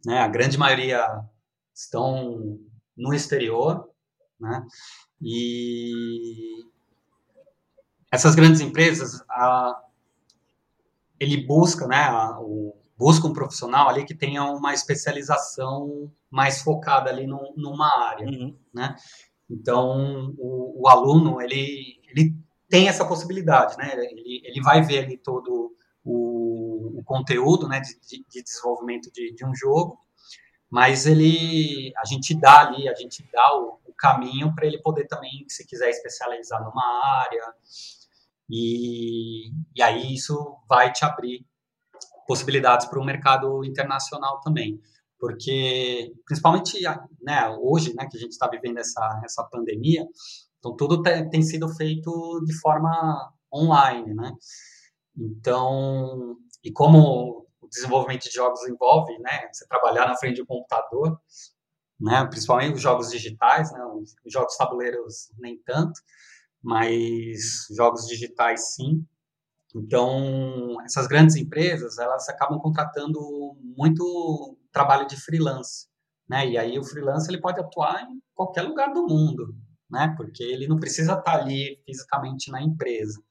né, 0.05 0.19
a 0.19 0.27
grande 0.27 0.57
maioria 0.57 1.05
estão 1.75 2.59
no 2.95 3.13
exterior, 3.13 3.89
né, 4.39 4.63
e 5.21 6.63
essas 8.11 8.35
grandes 8.35 8.59
empresas, 8.59 9.23
a, 9.29 9.81
ele 11.19 11.45
busca, 11.45 11.87
né, 11.87 12.03
a, 12.03 12.39
o, 12.39 12.75
busca 12.97 13.25
um 13.25 13.33
profissional 13.33 13.89
ali 13.89 14.05
que 14.05 14.13
tenha 14.13 14.43
uma 14.43 14.73
especialização 14.73 16.11
mais 16.29 16.61
focada 16.61 17.09
ali 17.09 17.25
no, 17.25 17.53
numa 17.55 18.09
área, 18.09 18.27
uhum. 18.27 18.55
né? 18.73 18.95
Então, 19.49 20.33
o, 20.37 20.83
o, 20.83 20.87
aluno, 20.87 21.41
ele, 21.41 21.99
ele 22.07 22.35
tem 22.69 22.87
essa 22.87 23.03
possibilidade, 23.03 23.75
né? 23.77 23.91
Ele, 23.93 24.41
ele 24.45 24.61
vai 24.61 24.81
ver 24.81 25.03
ali 25.03 25.17
todo 25.17 25.75
o, 26.03 26.99
o 26.99 27.03
conteúdo, 27.03 27.67
né, 27.67 27.79
de, 27.79 28.23
de 28.29 28.43
desenvolvimento 28.43 29.11
de, 29.11 29.33
de, 29.33 29.45
um 29.45 29.53
jogo, 29.53 29.99
mas 30.69 31.05
ele, 31.05 31.91
a 31.97 32.05
gente 32.05 32.33
dá 32.33 32.61
ali, 32.61 32.87
a 32.87 32.93
gente 32.95 33.27
dá 33.31 33.57
o, 33.57 33.79
o 33.85 33.93
caminho 33.93 34.53
para 34.55 34.65
ele 34.65 34.81
poder 34.81 35.05
também, 35.07 35.45
se 35.47 35.65
quiser 35.65 35.89
especializar 35.89 36.63
numa 36.63 37.21
área, 37.21 37.43
e, 38.51 39.49
e 39.73 39.81
aí 39.81 40.13
isso 40.13 40.57
vai 40.67 40.91
te 40.91 41.05
abrir 41.05 41.45
possibilidades 42.27 42.85
para 42.85 42.99
o 42.99 43.05
mercado 43.05 43.63
internacional 43.63 44.41
também, 44.41 44.77
porque 45.17 46.13
principalmente 46.25 46.77
né, 47.21 47.47
hoje, 47.61 47.93
né, 47.95 48.05
que 48.09 48.17
a 48.17 48.19
gente 48.19 48.31
está 48.31 48.49
vivendo 48.49 48.77
essa 48.79 49.21
essa 49.23 49.43
pandemia, 49.45 50.05
então 50.59 50.75
tudo 50.75 51.01
te, 51.01 51.29
tem 51.29 51.41
sido 51.41 51.69
feito 51.69 52.41
de 52.45 52.53
forma 52.59 53.33
online, 53.53 54.13
né? 54.13 54.33
Então, 55.17 56.37
e 56.63 56.71
como 56.71 57.47
o 57.61 57.67
desenvolvimento 57.69 58.23
de 58.23 58.31
jogos 58.31 58.67
envolve, 58.67 59.17
né, 59.19 59.49
você 59.51 59.65
trabalhar 59.67 60.07
na 60.07 60.17
frente 60.17 60.41
do 60.41 60.47
computador, 60.47 61.19
né, 61.99 62.25
principalmente 62.25 62.75
os 62.75 62.81
jogos 62.81 63.09
digitais, 63.11 63.71
né, 63.71 63.79
os 63.95 64.15
jogos 64.25 64.57
tabuleiros 64.57 65.31
nem 65.37 65.57
tanto, 65.63 65.99
mas 66.63 67.67
jogos 67.75 68.05
digitais 68.05 68.75
sim. 68.75 69.05
Então, 69.75 70.81
essas 70.83 71.07
grandes 71.07 71.35
empresas, 71.35 71.97
elas 71.97 72.27
acabam 72.29 72.59
contratando 72.59 73.19
muito 73.77 74.57
trabalho 74.71 75.07
de 75.07 75.15
freelance, 75.15 75.87
né? 76.29 76.47
E 76.47 76.57
aí 76.57 76.77
o 76.77 76.83
freelance 76.83 77.29
ele 77.29 77.41
pode 77.41 77.59
atuar 77.59 78.03
em 78.03 78.21
qualquer 78.33 78.63
lugar 78.63 78.93
do 78.93 79.07
mundo, 79.07 79.55
né? 79.89 80.13
Porque 80.17 80.43
ele 80.43 80.67
não 80.67 80.79
precisa 80.79 81.13
estar 81.13 81.41
ali 81.41 81.81
fisicamente 81.85 82.51
na 82.51 82.61
empresa. 82.61 83.21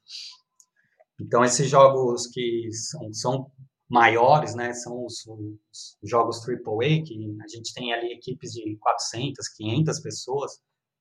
Então, 1.21 1.45
esses 1.45 1.69
jogos 1.69 2.27
que 2.29 2.71
são, 2.73 3.13
são 3.13 3.53
maiores, 3.89 4.55
né? 4.55 4.73
São 4.73 5.05
os, 5.05 5.27
os 5.27 5.99
jogos 6.09 6.41
AAA, 6.49 7.03
que 7.05 7.37
a 7.43 7.49
gente 7.49 7.75
tem 7.75 7.93
ali 7.93 8.13
equipes 8.13 8.53
de 8.53 8.77
400, 8.77 9.49
500 9.49 10.01
pessoas 10.01 10.53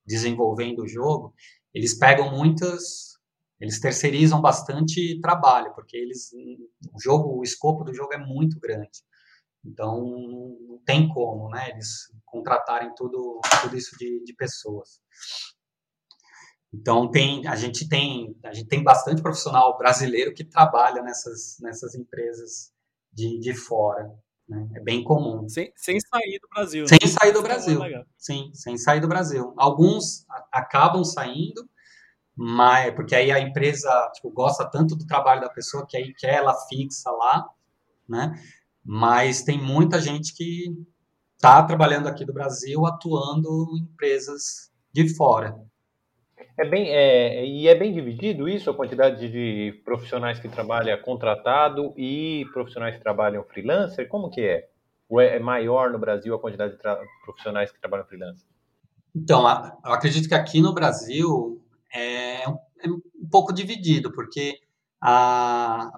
desenvolvendo 0.05 0.83
o 0.83 0.87
jogo. 0.87 1.33
Eles 1.73 1.97
pegam 1.97 2.31
muitas 2.31 3.09
eles 3.59 3.79
terceirizam 3.79 4.41
bastante 4.41 5.19
trabalho, 5.19 5.73
porque 5.73 5.97
eles 5.97 6.31
o 6.93 7.01
jogo, 7.01 7.37
o 7.37 7.43
escopo 7.43 7.83
do 7.83 7.93
jogo 7.93 8.13
é 8.13 8.17
muito 8.17 8.57
grande. 8.59 9.03
Então 9.65 10.01
não 10.01 10.79
tem 10.85 11.09
como, 11.09 11.49
né? 11.49 11.69
Eles 11.71 12.09
contratarem 12.25 12.93
tudo, 12.95 13.41
tudo 13.61 13.75
isso 13.75 13.97
de, 13.97 14.23
de 14.23 14.33
pessoas. 14.33 15.01
Então 16.73 17.09
tem, 17.11 17.45
a 17.47 17.55
gente 17.55 17.89
tem, 17.89 18.37
a 18.45 18.53
gente 18.53 18.69
tem 18.69 18.81
bastante 18.81 19.21
profissional 19.21 19.77
brasileiro 19.77 20.33
que 20.33 20.45
trabalha 20.45 21.01
nessas, 21.01 21.57
nessas 21.59 21.95
empresas 21.95 22.71
de, 23.11 23.39
de 23.39 23.53
fora. 23.53 24.09
Né? 24.49 24.67
É 24.73 24.79
bem 24.79 25.03
comum. 25.03 25.47
Sem, 25.47 25.71
sem 25.75 25.99
sair 25.99 26.39
do 26.41 26.49
Brasil. 26.49 26.87
Sem 26.87 26.97
né? 26.99 27.07
sair 27.07 27.31
do 27.31 27.41
Brasil. 27.43 27.79
Sim, 28.17 28.49
sem 28.53 28.77
sair 28.77 28.99
do 28.99 29.07
Brasil. 29.07 29.53
Alguns 29.55 30.25
acabam 30.51 31.03
saindo, 31.03 31.69
mas 32.35 32.93
porque 32.95 33.13
aí 33.13 33.31
a 33.31 33.39
empresa 33.39 33.89
tipo, 34.15 34.31
gosta 34.31 34.65
tanto 34.65 34.95
do 34.95 35.05
trabalho 35.05 35.41
da 35.41 35.49
pessoa 35.49 35.85
que 35.87 35.95
aí 35.95 36.13
quer 36.15 36.35
ela 36.35 36.55
fixa 36.67 37.11
lá, 37.11 37.47
né? 38.07 38.33
Mas 38.83 39.43
tem 39.43 39.61
muita 39.61 40.01
gente 40.01 40.33
que 40.35 40.73
está 41.35 41.61
trabalhando 41.61 42.07
aqui 42.07 42.25
do 42.25 42.33
Brasil, 42.33 42.85
atuando 42.87 43.67
em 43.75 43.83
empresas 43.83 44.71
de 44.91 45.15
fora. 45.15 45.55
É 46.59 46.65
bem, 46.65 46.89
é, 46.89 47.45
e 47.45 47.69
é 47.69 47.73
bem 47.73 47.93
dividido 47.93 48.49
isso, 48.49 48.69
a 48.69 48.75
quantidade 48.75 49.31
de 49.31 49.81
profissionais 49.85 50.39
que 50.39 50.49
trabalham 50.49 51.01
contratado 51.01 51.93
e 51.95 52.45
profissionais 52.51 52.97
que 52.97 53.01
trabalham 53.01 53.45
freelancer? 53.45 54.09
Como 54.09 54.29
que 54.29 54.41
é? 54.41 54.67
Ou 55.07 55.21
é, 55.21 55.37
é 55.37 55.39
maior 55.39 55.89
no 55.89 55.97
Brasil 55.97 56.35
a 56.35 56.39
quantidade 56.39 56.75
de 56.75 56.81
profissionais 57.23 57.71
que 57.71 57.79
trabalham 57.79 58.05
freelance? 58.05 58.45
Então, 59.15 59.43
eu 59.85 59.93
acredito 59.93 60.27
que 60.27 60.35
aqui 60.35 60.61
no 60.61 60.73
Brasil 60.73 61.63
é, 61.95 62.43
é 62.43 62.89
um 62.89 63.29
pouco 63.31 63.53
dividido, 63.53 64.11
porque 64.11 64.59
a, 65.01 65.89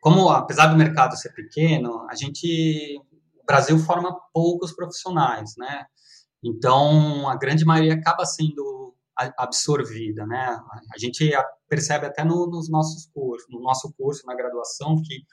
como 0.00 0.28
apesar 0.28 0.68
do 0.68 0.76
mercado 0.76 1.16
ser 1.16 1.34
pequeno, 1.34 2.06
a 2.08 2.14
gente 2.14 2.96
o 3.40 3.44
Brasil 3.44 3.76
forma 3.80 4.16
poucos 4.32 4.72
profissionais, 4.72 5.56
né? 5.56 5.84
Então 6.44 7.28
a 7.28 7.36
grande 7.36 7.64
maioria 7.64 7.94
acaba 7.94 8.24
sendo 8.24 8.62
absorvida, 9.38 10.26
né? 10.26 10.58
A 10.94 10.98
gente 10.98 11.30
percebe 11.68 12.06
até 12.06 12.24
no, 12.24 12.46
nos 12.46 12.68
nossos 12.68 13.06
cursos, 13.12 13.46
no 13.50 13.60
nosso 13.60 13.92
curso 13.96 14.26
na 14.26 14.34
graduação 14.34 14.96
que 15.02 15.24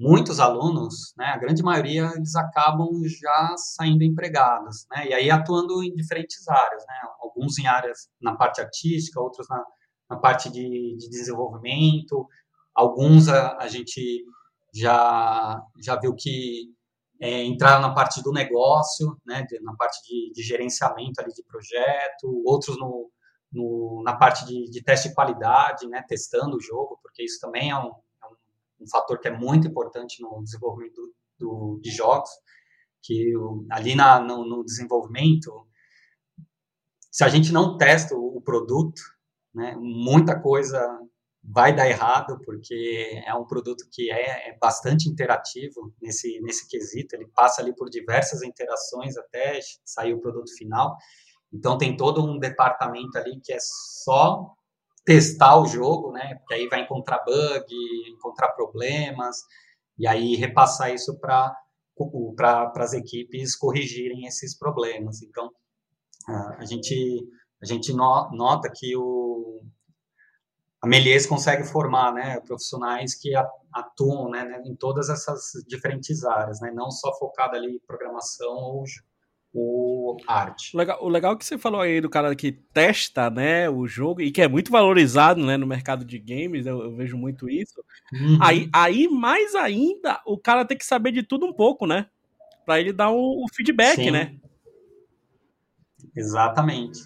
muitos 0.00 0.40
alunos, 0.40 1.12
né, 1.16 1.26
a 1.26 1.36
grande 1.36 1.62
maioria, 1.62 2.10
eles 2.16 2.34
acabam 2.34 2.88
já 3.04 3.54
saindo 3.58 4.02
empregados, 4.02 4.86
né, 4.90 5.08
e 5.08 5.14
aí 5.14 5.30
atuando 5.30 5.84
em 5.84 5.94
diferentes 5.94 6.48
áreas, 6.48 6.82
né, 6.88 6.94
alguns 7.20 7.58
em 7.58 7.66
áreas 7.66 8.08
na 8.18 8.34
parte 8.34 8.62
artística, 8.62 9.20
outros 9.20 9.46
na, 9.50 9.62
na 10.08 10.16
parte 10.16 10.50
de, 10.50 10.96
de 10.98 11.10
desenvolvimento, 11.10 12.26
alguns 12.74 13.28
a, 13.28 13.58
a, 13.58 13.68
gente 13.68 14.24
já, 14.74 15.62
já 15.84 15.96
viu 15.96 16.14
que 16.14 16.72
é, 17.20 17.44
entraram 17.44 17.82
na 17.82 17.92
parte 17.92 18.22
do 18.22 18.32
negócio, 18.32 19.14
né, 19.26 19.44
na 19.60 19.74
parte 19.76 19.98
de, 20.08 20.32
de, 20.32 20.42
gerenciamento 20.42 21.20
ali 21.20 21.30
de 21.34 21.44
projeto, 21.44 22.42
outros 22.46 22.78
no, 22.78 23.10
no 23.52 24.02
na 24.04 24.16
parte 24.16 24.44
de, 24.46 24.70
de, 24.70 24.82
teste 24.82 25.08
de 25.08 25.14
qualidade, 25.14 25.86
né, 25.88 26.02
testando 26.06 26.56
o 26.56 26.60
jogo, 26.60 26.98
porque 27.02 27.22
isso 27.24 27.40
também 27.40 27.70
é 27.70 27.76
um, 27.76 27.92
um 28.80 28.88
fator 28.90 29.18
que 29.18 29.28
é 29.28 29.36
muito 29.36 29.66
importante 29.66 30.22
no 30.22 30.42
desenvolvimento 30.42 30.94
do, 30.94 31.14
do, 31.38 31.80
de 31.82 31.90
jogos, 31.90 32.30
que 33.02 33.32
ali 33.70 33.94
na, 33.94 34.20
no, 34.20 34.44
no, 34.44 34.64
desenvolvimento, 34.64 35.66
se 37.10 37.24
a 37.24 37.28
gente 37.28 37.52
não 37.52 37.76
testa 37.76 38.14
o, 38.14 38.36
o 38.36 38.42
produto, 38.42 39.00
né, 39.54 39.74
muita 39.76 40.40
coisa 40.40 40.80
vai 41.42 41.74
dar 41.74 41.88
errado, 41.88 42.38
porque 42.44 43.22
é 43.26 43.34
um 43.34 43.46
produto 43.46 43.84
que 43.90 44.10
é, 44.10 44.50
é, 44.50 44.58
bastante 44.58 45.08
interativo 45.08 45.92
nesse, 46.00 46.38
nesse 46.42 46.68
quesito, 46.68 47.14
ele 47.14 47.26
passa 47.34 47.62
ali 47.62 47.74
por 47.74 47.88
diversas 47.88 48.42
interações 48.42 49.16
até 49.16 49.58
sair 49.84 50.12
o 50.12 50.20
produto 50.20 50.54
final. 50.56 50.96
Então 51.52 51.78
tem 51.78 51.96
todo 51.96 52.24
um 52.24 52.38
departamento 52.38 53.18
ali 53.18 53.40
que 53.40 53.52
é 53.52 53.58
só 53.60 54.54
testar 55.04 55.56
o 55.56 55.66
jogo, 55.66 56.12
né? 56.12 56.36
Porque 56.36 56.54
aí 56.54 56.68
vai 56.68 56.82
encontrar 56.82 57.24
bug, 57.24 57.66
encontrar 58.08 58.50
problemas, 58.52 59.38
e 59.98 60.06
aí 60.06 60.36
repassar 60.36 60.92
isso 60.92 61.18
para 61.18 61.54
para 62.34 62.72
as 62.76 62.94
equipes 62.94 63.54
corrigirem 63.54 64.24
esses 64.24 64.56
problemas. 64.56 65.20
Então, 65.22 65.50
a 66.58 66.64
gente 66.64 67.28
a 67.62 67.66
gente 67.66 67.92
nota 67.92 68.70
que 68.74 68.96
o 68.96 69.60
a 70.82 70.86
Melies 70.86 71.26
consegue 71.26 71.64
formar, 71.64 72.10
né, 72.14 72.40
profissionais 72.40 73.14
que 73.14 73.34
atuam, 73.70 74.30
né, 74.30 74.62
em 74.64 74.74
todas 74.74 75.10
essas 75.10 75.52
diferentes 75.68 76.24
áreas, 76.24 76.58
né, 76.60 76.70
não 76.72 76.90
só 76.90 77.12
focado 77.18 77.54
ali 77.54 77.76
em 77.76 77.78
programação 77.80 78.54
ou 78.54 78.84
o 79.52 80.16
arte. 80.26 80.74
O 80.74 80.78
legal, 80.78 80.98
o 81.04 81.08
legal 81.08 81.36
que 81.36 81.44
você 81.44 81.58
falou 81.58 81.80
aí 81.80 82.00
do 82.00 82.08
cara 82.08 82.34
que 82.36 82.52
testa, 82.52 83.28
né, 83.30 83.68
o 83.68 83.86
jogo 83.86 84.20
e 84.20 84.30
que 84.30 84.40
é 84.40 84.48
muito 84.48 84.70
valorizado, 84.70 85.44
né, 85.44 85.56
no 85.56 85.66
mercado 85.66 86.04
de 86.04 86.18
games, 86.18 86.66
eu, 86.66 86.80
eu 86.82 86.94
vejo 86.94 87.16
muito 87.16 87.48
isso. 87.48 87.82
Uhum. 88.12 88.38
Aí, 88.40 88.68
aí, 88.72 89.08
mais 89.08 89.54
ainda, 89.54 90.20
o 90.24 90.38
cara 90.38 90.64
tem 90.64 90.78
que 90.78 90.86
saber 90.86 91.10
de 91.12 91.22
tudo 91.22 91.46
um 91.46 91.52
pouco, 91.52 91.86
né, 91.86 92.06
para 92.64 92.80
ele 92.80 92.92
dar 92.92 93.10
o, 93.10 93.44
o 93.44 93.46
feedback, 93.52 93.96
Sim. 93.96 94.10
né? 94.10 94.36
Exatamente. 96.16 97.00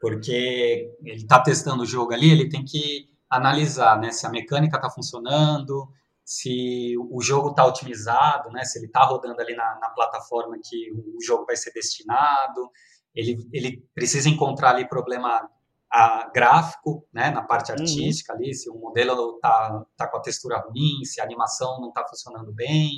Porque 0.00 0.90
ele 1.04 1.16
está 1.16 1.40
testando 1.40 1.82
o 1.82 1.86
jogo 1.86 2.12
ali, 2.12 2.30
ele 2.30 2.48
tem 2.48 2.64
que 2.64 3.08
analisar, 3.28 4.00
né, 4.00 4.10
se 4.10 4.26
a 4.26 4.30
mecânica 4.30 4.76
está 4.76 4.90
funcionando, 4.90 5.88
se 6.24 6.94
o 7.10 7.20
jogo 7.20 7.50
está 7.50 7.66
otimizado, 7.66 8.50
né, 8.50 8.64
se 8.64 8.78
ele 8.78 8.86
está 8.86 9.04
rodando 9.04 9.40
ali 9.40 9.54
na, 9.54 9.78
na, 9.80 9.88
plataforma 9.90 10.56
que 10.62 10.92
o 10.92 11.20
jogo 11.20 11.44
vai 11.44 11.56
ser 11.56 11.72
destinado, 11.72 12.70
ele, 13.14 13.36
ele 13.52 13.84
precisa 13.94 14.28
encontrar 14.28 14.70
ali 14.70 14.88
problema 14.88 15.50
a, 15.90 16.30
gráfico, 16.32 17.06
né, 17.12 17.30
na 17.30 17.42
parte 17.42 17.72
uhum. 17.72 17.78
artística 17.78 18.32
uhum. 18.32 18.38
ali, 18.38 18.54
se 18.54 18.70
o 18.70 18.74
modelo 18.74 19.36
está 19.36 19.84
tá 19.96 20.06
com 20.06 20.16
a 20.18 20.22
textura 20.22 20.58
ruim, 20.58 21.04
se 21.04 21.20
a 21.20 21.24
animação 21.24 21.80
não 21.80 21.88
está 21.88 22.06
funcionando 22.06 22.52
bem. 22.52 22.90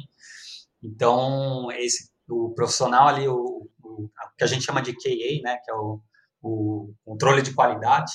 Então, 0.83 1.71
esse, 1.73 2.11
o 2.29 2.51
profissional 2.55 3.09
ali, 3.09 3.27
o, 3.29 3.69
o, 3.83 4.11
que 4.37 4.45
a 4.45 4.47
gente 4.47 4.65
chama 4.65 4.83
de 4.83 4.93
QA, 4.93 5.43
né, 5.43 5.59
que 5.65 5.71
é 5.71 5.75
o, 5.75 6.01
o 6.43 6.93
controle 7.05 7.41
de 7.41 7.55
qualidade, 7.55 8.13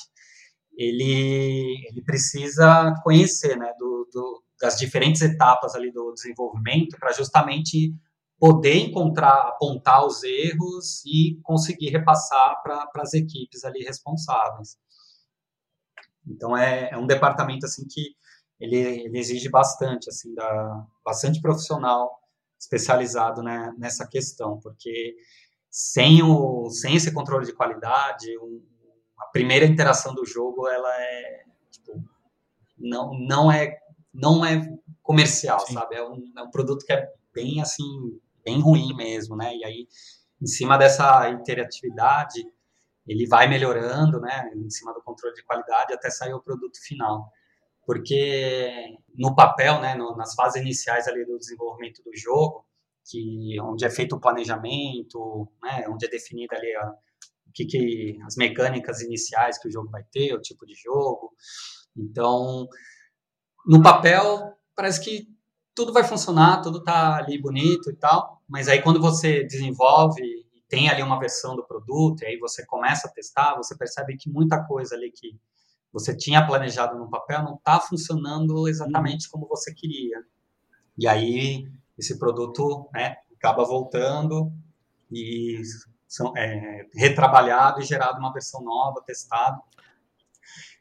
ele, 0.76 1.88
ele 1.90 2.02
precisa 2.02 2.94
conhecer, 3.02 3.56
né, 3.56 3.72
do, 3.78 4.08
do 4.12 4.42
das 4.60 4.76
diferentes 4.76 5.22
etapas 5.22 5.74
ali 5.74 5.92
do 5.92 6.12
desenvolvimento 6.12 6.96
para 6.98 7.12
justamente 7.12 7.94
poder 8.38 8.76
encontrar, 8.76 9.48
apontar 9.48 10.06
os 10.06 10.22
erros 10.22 11.02
e 11.04 11.38
conseguir 11.42 11.90
repassar 11.90 12.62
para 12.62 12.88
as 12.96 13.14
equipes 13.14 13.64
ali 13.64 13.84
responsáveis. 13.84 14.76
Então 16.26 16.56
é, 16.56 16.90
é, 16.90 16.96
um 16.96 17.06
departamento 17.06 17.66
assim 17.66 17.86
que 17.88 18.14
ele, 18.60 18.76
ele, 18.76 19.18
exige 19.18 19.48
bastante 19.48 20.08
assim 20.08 20.34
da 20.34 20.86
bastante 21.04 21.40
profissional 21.40 22.20
especializado 22.58 23.42
né, 23.42 23.72
nessa 23.78 24.06
questão, 24.06 24.58
porque 24.60 25.16
sem 25.70 26.22
o 26.22 26.68
sem 26.70 26.96
esse 26.96 27.12
controle 27.12 27.46
de 27.46 27.52
qualidade, 27.52 28.26
um, 28.38 28.62
a 29.18 29.26
primeira 29.26 29.64
interação 29.64 30.14
do 30.14 30.26
jogo 30.26 30.68
ela 30.68 30.92
é 31.00 31.44
tipo, 31.70 32.02
não 32.76 33.14
não 33.18 33.50
é 33.50 33.78
não 34.18 34.44
é 34.44 34.60
comercial, 35.02 35.60
Sim. 35.60 35.74
sabe? 35.74 35.94
É 35.94 36.06
um, 36.06 36.32
é 36.36 36.42
um 36.42 36.50
produto 36.50 36.84
que 36.84 36.92
é 36.92 37.08
bem 37.32 37.60
assim, 37.60 38.20
bem 38.44 38.60
ruim 38.60 38.94
mesmo, 38.94 39.36
né? 39.36 39.54
E 39.56 39.64
aí, 39.64 39.88
em 40.42 40.46
cima 40.46 40.76
dessa 40.76 41.30
interatividade, 41.30 42.44
ele 43.06 43.26
vai 43.26 43.48
melhorando, 43.48 44.20
né? 44.20 44.50
Em 44.54 44.68
cima 44.68 44.92
do 44.92 45.02
controle 45.02 45.34
de 45.34 45.44
qualidade 45.44 45.94
até 45.94 46.10
sair 46.10 46.34
o 46.34 46.42
produto 46.42 46.78
final. 46.82 47.30
Porque 47.86 48.98
no 49.14 49.34
papel, 49.34 49.80
né, 49.80 49.94
no, 49.94 50.14
nas 50.14 50.34
fases 50.34 50.60
iniciais 50.60 51.08
ali 51.08 51.24
do 51.24 51.38
desenvolvimento 51.38 52.02
do 52.02 52.10
jogo, 52.14 52.66
que 53.08 53.58
onde 53.62 53.86
é 53.86 53.90
feito 53.90 54.16
o 54.16 54.20
planejamento, 54.20 55.48
né, 55.62 55.86
onde 55.88 56.04
é 56.04 56.10
definida 56.10 56.54
ali 56.54 56.74
a, 56.76 56.90
o 56.90 57.52
que, 57.54 57.64
que 57.64 58.18
as 58.26 58.36
mecânicas 58.36 59.00
iniciais 59.00 59.58
que 59.58 59.68
o 59.68 59.72
jogo 59.72 59.88
vai 59.88 60.04
ter, 60.12 60.34
o 60.34 60.40
tipo 60.40 60.66
de 60.66 60.74
jogo. 60.74 61.32
Então, 61.96 62.68
no 63.68 63.82
papel 63.82 64.56
parece 64.74 65.04
que 65.04 65.28
tudo 65.74 65.92
vai 65.92 66.02
funcionar, 66.02 66.62
tudo 66.62 66.82
tá 66.82 67.16
ali 67.16 67.40
bonito 67.40 67.90
e 67.90 67.94
tal, 67.94 68.42
mas 68.48 68.66
aí 68.66 68.80
quando 68.82 69.00
você 69.00 69.44
desenvolve 69.44 70.22
e 70.22 70.62
tem 70.68 70.88
ali 70.88 71.02
uma 71.02 71.18
versão 71.18 71.54
do 71.54 71.62
produto, 71.62 72.22
e 72.22 72.26
aí 72.26 72.38
você 72.38 72.64
começa 72.66 73.06
a 73.06 73.10
testar, 73.10 73.54
você 73.56 73.76
percebe 73.76 74.16
que 74.16 74.30
muita 74.30 74.64
coisa 74.64 74.94
ali 74.94 75.10
que 75.10 75.38
você 75.92 76.16
tinha 76.16 76.46
planejado 76.46 76.98
no 76.98 77.08
papel 77.08 77.42
não 77.42 77.54
está 77.54 77.78
funcionando 77.78 78.68
exatamente 78.68 79.28
como 79.28 79.46
você 79.46 79.72
queria. 79.72 80.18
E 80.96 81.06
aí 81.06 81.70
esse 81.96 82.18
produto 82.18 82.88
né, 82.92 83.16
acaba 83.36 83.64
voltando 83.64 84.52
e 85.10 85.60
são, 86.06 86.36
é, 86.36 86.86
retrabalhado 86.94 87.80
e 87.80 87.84
gerado 87.84 88.18
uma 88.18 88.32
versão 88.32 88.62
nova, 88.62 89.02
testado. 89.02 89.60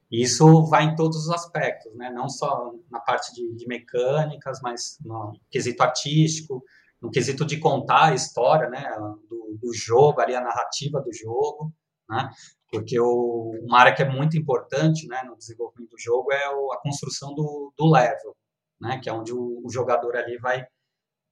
Isso 0.10 0.64
vai 0.68 0.86
em 0.86 0.96
todos 0.96 1.18
os 1.26 1.30
aspectos, 1.30 1.94
né? 1.96 2.10
não 2.10 2.30
só 2.30 2.74
na 2.90 3.00
parte 3.00 3.34
de, 3.34 3.56
de, 3.56 3.68
mecânicas, 3.68 4.62
mas 4.62 4.98
no 5.04 5.38
quesito 5.52 5.84
artístico, 5.84 6.64
no 7.02 7.12
quesito 7.12 7.46
de 7.46 7.60
contar 7.60 8.06
a 8.06 8.14
história 8.14 8.70
né? 8.70 8.90
do, 9.30 9.58
do 9.62 9.74
jogo, 9.74 10.22
ali 10.22 10.34
a 10.34 10.42
narrativa 10.42 11.02
do 11.02 11.14
jogo, 11.14 11.74
né? 12.10 12.30
porque 12.72 12.98
o, 12.98 13.52
uma 13.64 13.80
área 13.80 13.94
que 13.94 14.02
é 14.02 14.10
muito 14.10 14.38
importante 14.38 15.06
né, 15.08 15.24
no 15.24 15.36
desenvolvimento 15.36 15.92
do 15.92 16.00
jogo 16.00 16.32
é 16.32 16.56
o, 16.56 16.72
a 16.72 16.82
construção 16.82 17.36
do, 17.36 17.74
do 17.78 17.92
level, 17.92 18.34
né? 18.80 19.00
que 19.04 19.10
é 19.10 19.14
onde 19.14 19.34
o, 19.34 19.62
o 19.62 19.70
jogador 19.70 20.16
ali 20.16 20.38
vai 20.38 20.66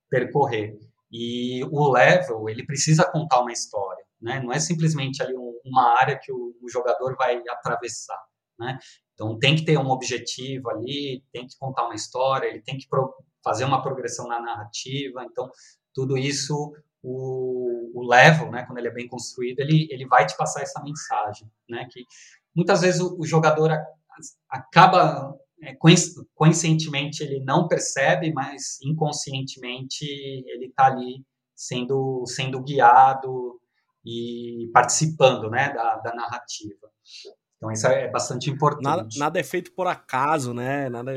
percorrer. 0.10 0.78
E 1.10 1.64
o 1.72 1.90
level, 1.94 2.50
ele 2.50 2.66
precisa 2.66 3.10
contar 3.10 3.40
uma 3.40 3.54
história, 3.54 4.04
né? 4.20 4.42
não 4.42 4.52
é 4.52 4.60
simplesmente 4.60 5.24
ali 5.24 5.34
um, 5.34 5.62
uma 5.64 5.98
área 5.98 6.20
que 6.22 6.30
o, 6.30 6.54
o 6.62 6.70
jogador 6.70 7.16
vai 7.16 7.42
atravessar 7.50 8.22
né? 8.58 8.78
Então 9.14 9.38
tem 9.40 9.56
que 9.56 9.64
ter 9.64 9.78
um 9.78 9.90
objetivo 9.90 10.70
ali, 10.70 11.24
tem 11.32 11.48
que 11.48 11.58
contar 11.58 11.86
uma 11.86 11.96
história, 11.96 12.48
ele 12.48 12.62
tem 12.62 12.78
que 12.78 12.88
fazer 13.44 13.66
uma 13.66 13.82
progressão 13.82 14.28
na 14.28 14.42
narrativa. 14.42 15.26
Então 15.26 15.50
tudo 15.94 16.18
isso 16.18 16.74
o, 17.02 17.92
o 17.94 18.08
level, 18.08 18.52
né, 18.52 18.66
quando 18.66 18.80
ele 18.80 18.88
é 18.88 18.94
bem 18.94 19.08
construído, 19.08 19.60
ele, 19.60 19.88
ele 19.92 20.08
vai 20.08 20.26
te 20.26 20.36
passar 20.36 20.62
essa 20.64 20.82
mensagem, 20.82 21.50
né, 21.70 21.88
que 21.92 22.04
muitas 22.54 22.82
vezes 22.82 23.00
o, 23.00 23.16
o 23.20 23.26
jogador 23.26 23.72
a, 23.72 23.86
acaba 24.50 25.36
é, 25.62 25.76
conscientemente 26.34 27.24
ele 27.24 27.40
não 27.42 27.68
percebe, 27.68 28.34
mas 28.34 28.80
inconscientemente 28.82 30.04
ele 30.04 30.66
está 30.66 30.88
ali 30.88 31.24
sendo, 31.56 32.26
sendo 32.26 32.62
guiado 32.62 33.60
e 34.04 34.70
participando 34.74 35.50
né, 35.50 35.72
da, 35.74 35.98
da 35.98 36.14
narrativa. 36.14 36.90
Então 37.58 37.72
isso 37.72 37.88
é 37.88 38.08
bastante 38.10 38.50
importante. 38.50 38.84
Nada, 38.84 39.08
nada 39.18 39.40
é 39.40 39.44
feito 39.44 39.72
por 39.72 39.88
acaso, 39.88 40.54
né? 40.54 40.90
Nada... 40.90 41.12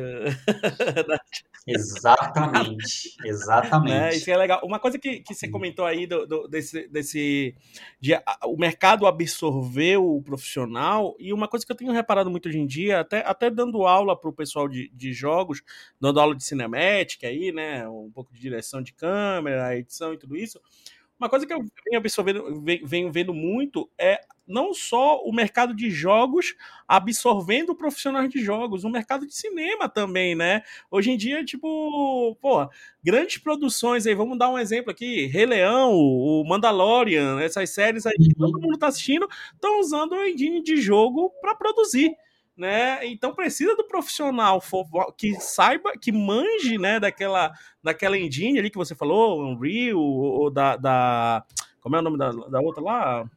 exatamente, 1.67 3.17
exatamente. 3.27 3.93
Né? 3.93 4.15
Isso 4.15 4.31
é 4.31 4.37
legal. 4.37 4.61
Uma 4.63 4.79
coisa 4.79 4.99
que, 4.99 5.21
que 5.21 5.35
você 5.35 5.49
comentou 5.49 5.85
aí 5.85 6.07
do, 6.07 6.27
do 6.27 6.49
desse, 6.49 6.89
desse 6.89 7.57
de, 8.01 8.13
o 8.45 8.57
mercado 8.57 9.07
absorver 9.07 9.97
o 9.97 10.23
profissional 10.23 11.17
e 11.19 11.33
uma 11.33 11.49
coisa 11.49 11.67
que 11.67 11.73
eu 11.73 11.77
tenho 11.77 11.93
reparado 11.93 12.31
muito 12.31 12.49
hoje 12.49 12.59
em 12.59 12.67
dia, 12.67 13.01
até, 13.01 13.19
até 13.27 13.51
dando 13.51 13.85
aula 13.85 14.19
para 14.19 14.31
o 14.31 14.33
pessoal 14.33 14.69
de, 14.69 14.89
de 14.95 15.13
jogos, 15.13 15.61
dando 16.01 16.21
aula 16.21 16.37
de 16.37 16.45
cinemática 16.45 17.27
aí, 17.27 17.51
né? 17.51 17.87
Um 17.89 18.11
pouco 18.11 18.33
de 18.33 18.41
direção 18.41 18.81
de 18.81 18.93
câmera, 18.93 19.77
edição 19.77 20.15
e 20.15 20.19
tudo 20.19 20.37
isso 20.37 20.61
uma 21.19 21.29
coisa 21.29 21.47
que 21.47 21.53
eu 21.53 21.59
venho 21.59 21.99
absorvendo, 21.99 22.63
venho 22.85 23.11
vendo 23.11 23.35
muito 23.35 23.91
é 23.99 24.21
não 24.47 24.73
só 24.73 25.21
o 25.23 25.33
mercado 25.33 25.75
de 25.75 25.91
jogos 25.91 26.55
absorvendo 26.87 27.75
profissionais 27.75 28.31
de 28.31 28.41
jogos, 28.41 28.83
o 28.83 28.89
mercado 28.89 29.27
de 29.27 29.35
cinema 29.35 29.89
também, 29.89 30.35
né? 30.35 30.63
Hoje 30.91 31.11
em 31.11 31.17
dia, 31.17 31.45
tipo, 31.45 32.35
pô, 32.41 32.67
grandes 33.05 33.37
produções 33.39 34.07
aí, 34.07 34.15
vamos 34.15 34.39
dar 34.39 34.49
um 34.49 34.59
exemplo 34.59 34.91
aqui, 34.91 35.27
Rei 35.27 35.45
Leão, 35.45 35.93
o 35.93 36.43
Mandalorian, 36.49 37.41
essas 37.41 37.71
séries 37.71 38.07
aí 38.07 38.17
que 38.17 38.35
todo 38.35 38.55
uhum. 38.55 38.63
mundo 38.63 38.79
tá 38.79 38.87
assistindo, 38.87 39.29
estão 39.53 39.81
usando 39.81 40.13
o 40.13 40.25
engine 40.25 40.63
de 40.63 40.77
jogo 40.77 41.31
para 41.43 41.55
produzir 41.55 42.17
né? 42.59 43.07
Então 43.07 43.35
precisa 43.35 43.77
do 43.77 43.87
profissional 43.87 44.61
que 45.17 45.35
saiba, 45.41 45.93
que 45.93 46.11
manje, 46.11 46.77
né, 46.77 46.99
daquela, 46.99 47.53
daquela 47.83 48.19
engine 48.19 48.59
ali 48.59 48.69
que 48.69 48.77
você 48.77 48.95
falou, 48.95 49.41
Unreal, 49.41 49.99
ou 49.99 50.51
da, 50.51 50.77
da 50.77 51.45
como 51.81 51.95
é 51.95 52.01
o 52.01 52.03
nome 52.03 52.19
da, 52.19 52.33
da 52.33 52.61
outra 52.61 52.83
lá? 52.83 53.31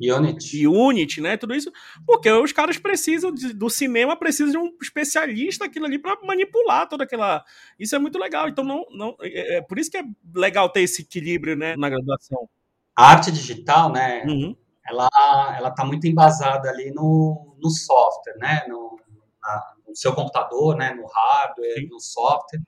Unity. 0.00 0.66
Unity, 0.66 1.20
né? 1.20 1.36
Tudo 1.36 1.54
isso, 1.54 1.70
porque 2.06 2.30
os 2.30 2.52
caras 2.52 2.78
precisam 2.78 3.32
de, 3.32 3.52
do 3.52 3.70
cinema, 3.70 4.16
precisam 4.16 4.50
de 4.50 4.58
um 4.58 4.76
especialista 4.82 5.66
aquilo 5.66 5.86
ali 5.86 5.98
para 5.98 6.18
manipular 6.24 6.88
toda 6.88 7.04
aquela. 7.04 7.44
Isso 7.78 7.94
é 7.94 7.98
muito 7.98 8.18
legal. 8.18 8.48
Então, 8.48 8.64
não, 8.64 8.84
não 8.90 9.16
é, 9.20 9.58
é, 9.58 9.62
por 9.62 9.78
isso 9.78 9.90
que 9.90 9.98
é 9.98 10.04
legal 10.34 10.68
ter 10.68 10.80
esse 10.80 11.02
equilíbrio, 11.02 11.54
né, 11.54 11.76
na 11.76 11.88
graduação. 11.88 12.48
A 12.96 13.10
arte 13.10 13.30
digital, 13.30 13.92
né? 13.92 14.24
Uhum 14.26 14.56
ela 14.86 15.08
ela 15.56 15.68
está 15.68 15.84
muito 15.84 16.06
embasada 16.06 16.68
ali 16.68 16.90
no, 16.92 17.56
no 17.62 17.70
software, 17.70 18.36
né? 18.38 18.64
No, 18.68 18.98
na, 19.42 19.74
no 19.88 19.96
seu 19.96 20.14
computador, 20.14 20.76
né? 20.76 20.92
No 20.94 21.06
hardware, 21.06 21.80
Sim. 21.80 21.88
no 21.88 22.00
software. 22.00 22.62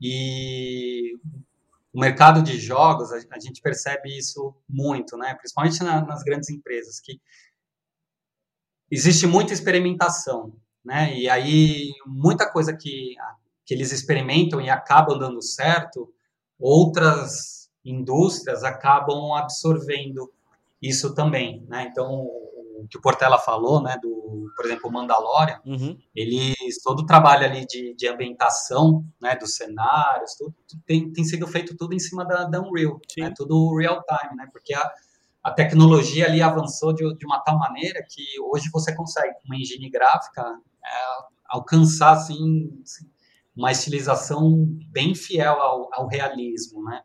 E 0.00 1.14
o 1.92 2.00
mercado 2.00 2.42
de 2.42 2.58
jogos, 2.58 3.12
a, 3.12 3.16
a 3.32 3.40
gente 3.40 3.62
percebe 3.62 4.16
isso 4.16 4.54
muito, 4.68 5.16
né? 5.16 5.34
Principalmente 5.34 5.82
na, 5.82 6.04
nas 6.04 6.22
grandes 6.22 6.50
empresas, 6.50 7.00
que 7.00 7.20
existe 8.90 9.26
muita 9.26 9.52
experimentação, 9.52 10.54
né? 10.84 11.14
E 11.16 11.28
aí 11.28 11.92
muita 12.06 12.50
coisa 12.50 12.76
que 12.76 13.14
que 13.66 13.74
eles 13.74 13.90
experimentam 13.90 14.60
e 14.60 14.70
acabam 14.70 15.18
dando 15.18 15.42
certo, 15.42 16.08
outras 16.56 17.68
indústrias 17.84 18.62
acabam 18.62 19.34
absorvendo 19.34 20.32
isso 20.80 21.14
também, 21.14 21.64
né? 21.68 21.88
Então, 21.90 22.28
o 22.76 22.86
que 22.88 22.98
o 22.98 23.00
Portela 23.00 23.38
falou, 23.38 23.82
né, 23.82 23.98
do, 24.00 24.52
por 24.54 24.64
exemplo, 24.64 24.92
Mandalorian, 24.92 25.60
uhum. 25.64 25.98
eles, 26.14 26.82
todo 26.82 27.00
o 27.00 27.06
trabalho 27.06 27.44
ali 27.44 27.66
de, 27.66 27.94
de 27.94 28.06
ambientação, 28.06 29.04
né, 29.20 29.34
dos 29.36 29.56
cenários, 29.56 30.34
tudo, 30.36 30.54
tem, 30.84 31.12
tem 31.12 31.24
sido 31.24 31.46
feito 31.46 31.76
tudo 31.76 31.94
em 31.94 31.98
cima 31.98 32.24
da, 32.24 32.44
da 32.44 32.60
Unreal, 32.60 33.00
né, 33.18 33.32
tudo 33.34 33.76
real 33.76 34.02
time, 34.04 34.36
né, 34.36 34.48
porque 34.52 34.74
a, 34.74 34.92
a 35.42 35.50
tecnologia 35.50 36.26
ali 36.26 36.42
avançou 36.42 36.92
de, 36.92 37.02
de 37.16 37.26
uma 37.26 37.40
tal 37.40 37.58
maneira 37.58 38.04
que 38.08 38.22
hoje 38.52 38.68
você 38.70 38.94
consegue, 38.94 39.34
com 39.34 39.46
uma 39.46 39.56
engine 39.56 39.90
gráfica, 39.90 40.42
é, 40.42 40.88
alcançar, 41.46 42.12
assim, 42.12 42.70
uma 43.56 43.72
estilização 43.72 44.66
bem 44.90 45.14
fiel 45.14 45.60
ao, 45.60 45.88
ao 45.92 46.06
realismo, 46.06 46.84
né, 46.84 47.02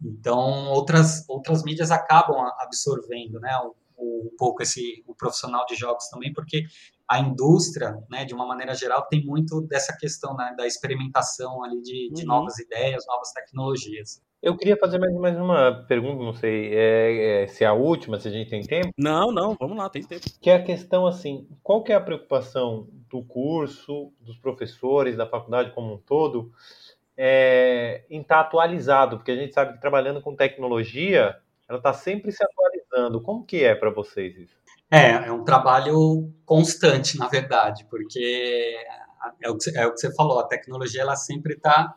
então, 0.00 0.68
outras, 0.68 1.24
outras 1.28 1.64
mídias 1.64 1.90
acabam 1.90 2.36
absorvendo, 2.60 3.40
né, 3.40 3.50
um, 3.98 4.26
um 4.26 4.30
pouco 4.38 4.62
esse 4.62 5.02
o 5.06 5.14
profissional 5.14 5.66
de 5.66 5.74
jogos 5.74 6.08
também, 6.08 6.32
porque 6.32 6.64
a 7.08 7.18
indústria, 7.18 7.98
né, 8.10 8.24
de 8.24 8.34
uma 8.34 8.46
maneira 8.46 8.74
geral, 8.74 9.06
tem 9.08 9.24
muito 9.24 9.60
dessa 9.62 9.96
questão 9.96 10.36
né, 10.36 10.54
da 10.56 10.66
experimentação 10.66 11.64
ali 11.64 11.80
de, 11.82 12.10
de 12.12 12.22
uhum. 12.22 12.28
novas 12.28 12.58
ideias, 12.58 13.06
novas 13.06 13.32
tecnologias. 13.32 14.22
Eu 14.40 14.56
queria 14.56 14.76
fazer 14.76 15.00
mais, 15.00 15.12
mais 15.14 15.36
uma 15.36 15.84
pergunta, 15.88 16.22
não 16.22 16.32
sei 16.32 16.72
é, 16.72 17.42
é, 17.42 17.46
se 17.48 17.64
é 17.64 17.66
a 17.66 17.72
última, 17.72 18.20
se 18.20 18.28
a 18.28 18.30
gente 18.30 18.48
tem 18.48 18.62
tempo. 18.62 18.90
Não, 18.96 19.32
não, 19.32 19.56
vamos 19.58 19.76
lá, 19.76 19.90
tem 19.90 20.02
tempo. 20.02 20.24
Que 20.40 20.50
é 20.50 20.54
a 20.54 20.62
questão 20.62 21.06
assim, 21.06 21.48
qual 21.60 21.82
que 21.82 21.90
é 21.90 21.96
a 21.96 22.00
preocupação 22.00 22.86
do 23.10 23.24
curso, 23.24 24.12
dos 24.20 24.38
professores, 24.38 25.16
da 25.16 25.26
faculdade 25.26 25.72
como 25.74 25.94
um 25.94 25.98
todo, 25.98 26.52
é, 27.20 28.04
em 28.08 28.20
estar 28.20 28.36
tá 28.36 28.40
atualizado, 28.42 29.16
porque 29.16 29.32
a 29.32 29.36
gente 29.36 29.52
sabe 29.52 29.72
que 29.72 29.80
trabalhando 29.80 30.22
com 30.22 30.36
tecnologia, 30.36 31.36
ela 31.68 31.78
está 31.78 31.92
sempre 31.92 32.30
se 32.30 32.44
atualizando. 32.44 33.20
Como 33.20 33.44
que 33.44 33.64
é 33.64 33.74
para 33.74 33.90
vocês 33.90 34.36
isso? 34.36 34.56
É, 34.88 35.10
é 35.10 35.32
um 35.32 35.42
trabalho 35.42 36.32
constante, 36.46 37.18
na 37.18 37.26
verdade, 37.26 37.84
porque 37.90 38.76
é 39.42 39.50
o 39.50 39.58
que, 39.58 39.76
é 39.76 39.84
o 39.84 39.92
que 39.92 39.98
você 39.98 40.14
falou, 40.14 40.38
a 40.38 40.46
tecnologia 40.46 41.02
ela 41.02 41.16
sempre 41.16 41.54
está 41.54 41.92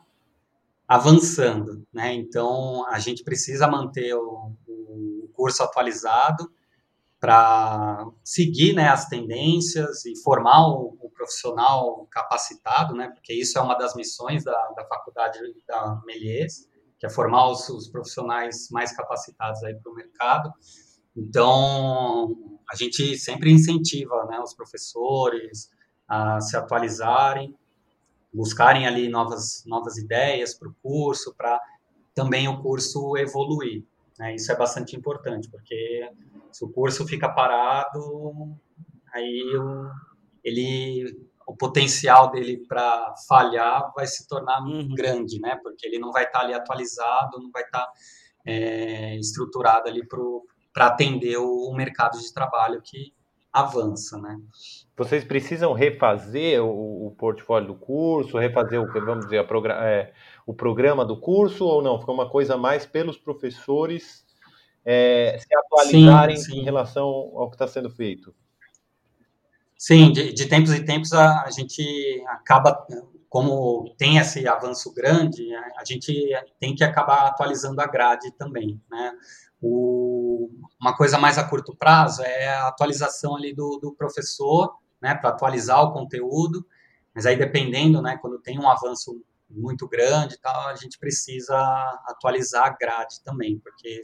avançando, 0.88 1.86
né? 1.94 2.14
Então 2.14 2.86
a 2.90 2.98
gente 2.98 3.24
precisa 3.24 3.68
manter 3.68 4.14
o, 4.16 4.52
o 4.68 5.30
curso 5.34 5.64
atualizado 5.64 6.52
para 7.22 8.08
seguir 8.24 8.74
né, 8.74 8.90
as 8.90 9.08
tendências 9.08 10.04
e 10.06 10.20
formar 10.24 10.68
o, 10.68 10.98
o, 11.00 11.10
profissional 11.12 12.08
capacitado, 12.10 12.96
né, 12.96 13.10
porque 13.10 13.32
isso 13.32 13.60
é 13.60 13.62
uma 13.62 13.76
das 13.76 13.96
missões 13.96 14.44
da, 14.44 14.58
da 14.76 14.84
faculdade 14.86 15.38
da 15.68 16.02
Melies, 16.04 16.68
que 17.00 17.06
é 17.06 17.10
formar 17.12 17.52
os, 17.52 17.70
os 17.70 17.88
profissionais 17.88 18.70
mais 18.72 18.92
capacitados 18.92 19.60
para 19.60 19.92
o 19.92 19.94
mercado. 19.94 20.52
Então, 21.16 22.36
a 22.68 22.76
gente 22.76 23.16
sempre 23.20 23.52
incentiva 23.52 24.26
né, 24.26 24.40
os 24.40 24.56
professores 24.56 25.70
a 26.08 26.42
se 26.42 26.58
atualizarem, 26.58 27.56
buscarem 28.34 28.88
ali 28.88 29.08
novas, 29.08 29.64
novas 29.68 29.96
ideias 29.96 30.56
para 30.56 30.70
o 30.70 30.76
curso, 30.82 31.36
para 31.38 31.62
também 32.16 32.48
o 32.48 32.64
curso 32.64 33.16
evoluir. 33.16 33.84
Né? 34.18 34.34
Isso 34.34 34.52
é 34.52 34.56
bastante 34.56 34.96
importante, 34.96 35.48
porque 35.50 36.10
se 36.52 36.64
o 36.66 36.70
curso 36.70 37.08
fica 37.08 37.30
parado, 37.30 38.58
aí 39.14 39.44
o, 39.56 39.90
ele, 40.44 41.06
o 41.48 41.56
potencial 41.56 42.32
dele 42.32 42.66
para 42.68 43.14
falhar 43.28 43.92
vai 43.96 44.08
se 44.08 44.28
tornar 44.28 44.62
uhum. 44.62 44.90
grande, 44.96 45.40
né? 45.40 45.58
Porque 45.62 45.88
ele 45.88 46.00
não 46.00 46.12
vai 46.12 46.24
estar 46.24 46.40
tá 46.40 46.46
ali 46.46 46.54
atualizado, 46.54 47.40
não 47.40 47.52
vai 47.52 47.64
estar 47.64 47.86
tá, 47.86 47.92
é, 48.46 49.16
estruturado 49.18 49.88
ali 49.88 50.06
para 50.74 50.88
atender 50.88 51.38
o, 51.38 51.70
o 51.70 51.76
mercado 51.76 52.20
de 52.20 52.34
trabalho 52.34 52.82
que 52.82 53.14
avança, 53.52 54.18
né? 54.18 54.40
Vocês 54.96 55.26
precisam 55.26 55.74
refazer 55.74 56.64
o, 56.64 57.08
o, 57.08 57.12
portfólio 57.12 57.68
do 57.68 57.76
curso, 57.76 58.38
refazer 58.38 58.80
o 58.80 58.88
vamos 58.88 59.26
dizer, 59.26 59.46
é, 59.84 60.14
o 60.46 60.54
programa 60.54 61.06
do 61.06 61.20
curso 61.20 61.66
ou 61.66 61.82
não? 61.82 62.00
Fica 62.00 62.12
uma 62.12 62.30
coisa 62.30 62.56
mais 62.56 62.86
pelos 62.86 63.18
professores 63.18 64.26
é, 64.86 65.38
se 65.40 65.56
atualizarem 65.56 66.38
sim, 66.38 66.52
sim. 66.52 66.60
em 66.60 66.64
relação 66.64 67.06
ao 67.06 67.50
que 67.50 67.56
está 67.56 67.68
sendo 67.68 67.90
feito? 67.90 68.34
Sim, 69.78 70.12
de, 70.12 70.34
de 70.34 70.46
tempos 70.46 70.72
em 70.74 70.86
tempos 70.86 71.12
a, 71.14 71.44
a, 71.44 71.50
gente 71.50 72.24
acaba, 72.28 72.86
como 73.28 73.96
tem 73.98 74.18
esse 74.18 74.48
avanço 74.48 74.94
grande, 74.94 75.54
a, 75.56 75.82
a, 75.82 75.86
gente 75.86 76.14
tem 76.60 76.76
que 76.76 76.84
acabar 76.84 77.28
atualizando 77.28 77.82
a 77.82 77.88
grade 77.88 78.32
também, 78.34 78.80
né? 78.90 79.14
O, 79.62 80.50
uma 80.80 80.96
coisa 80.96 81.18
mais 81.18 81.38
a 81.38 81.44
curto 81.44 81.76
prazo 81.76 82.24
é 82.24 82.50
a 82.50 82.68
atualização 82.68 83.36
ali 83.36 83.54
do, 83.54 83.78
do 83.78 83.94
professor, 83.94 84.76
né, 85.00 85.14
para 85.14 85.30
atualizar 85.30 85.84
o 85.84 85.94
conteúdo, 85.94 86.66
mas 87.14 87.26
aí 87.26 87.36
dependendo, 87.36 88.02
né, 88.02 88.18
quando 88.22 88.40
tem 88.40 88.60
um 88.60 88.70
avanço 88.70 89.24
muito 89.50 89.88
grande 89.88 90.40
tal, 90.40 90.68
a 90.68 90.76
gente 90.76 90.98
precisa 90.98 91.58
atualizar 92.08 92.66
a 92.68 92.76
grade 92.76 93.22
também, 93.24 93.60
porque 93.60 94.02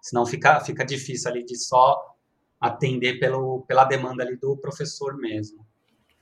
senão 0.00 0.26
fica, 0.26 0.60
fica 0.60 0.84
difícil 0.84 1.30
ali 1.30 1.44
de 1.44 1.56
só 1.56 2.16
atender 2.60 3.18
pelo, 3.18 3.62
pela 3.62 3.84
demanda 3.84 4.22
ali 4.22 4.36
do 4.36 4.56
professor 4.56 5.16
mesmo. 5.16 5.64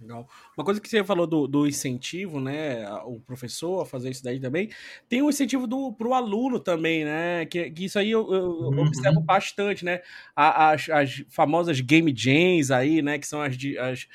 Legal. 0.00 0.28
Uma 0.56 0.64
coisa 0.64 0.80
que 0.80 0.88
você 0.88 1.02
falou 1.02 1.26
do, 1.26 1.48
do, 1.48 1.66
incentivo, 1.66 2.38
né? 2.38 2.88
O 3.04 3.18
professor 3.18 3.82
a 3.82 3.84
fazer 3.84 4.10
isso 4.10 4.22
daí 4.22 4.38
também. 4.38 4.70
Tem 5.08 5.20
um 5.20 5.28
incentivo 5.28 5.66
do, 5.66 5.92
pro 5.92 6.14
aluno 6.14 6.60
também, 6.60 7.04
né? 7.04 7.44
Que, 7.46 7.68
que 7.68 7.86
isso 7.86 7.98
aí 7.98 8.12
eu, 8.12 8.32
eu 8.32 8.44
uhum. 8.44 8.86
observo 8.86 9.20
bastante, 9.20 9.84
né? 9.84 10.00
As, 10.36 10.88
as 10.88 11.24
famosas 11.28 11.80
game 11.80 12.14
jams 12.16 12.70
aí, 12.70 13.02
né? 13.02 13.18
Que 13.18 13.26
são 13.26 13.42
as, 13.42 13.56
as, 13.80 14.06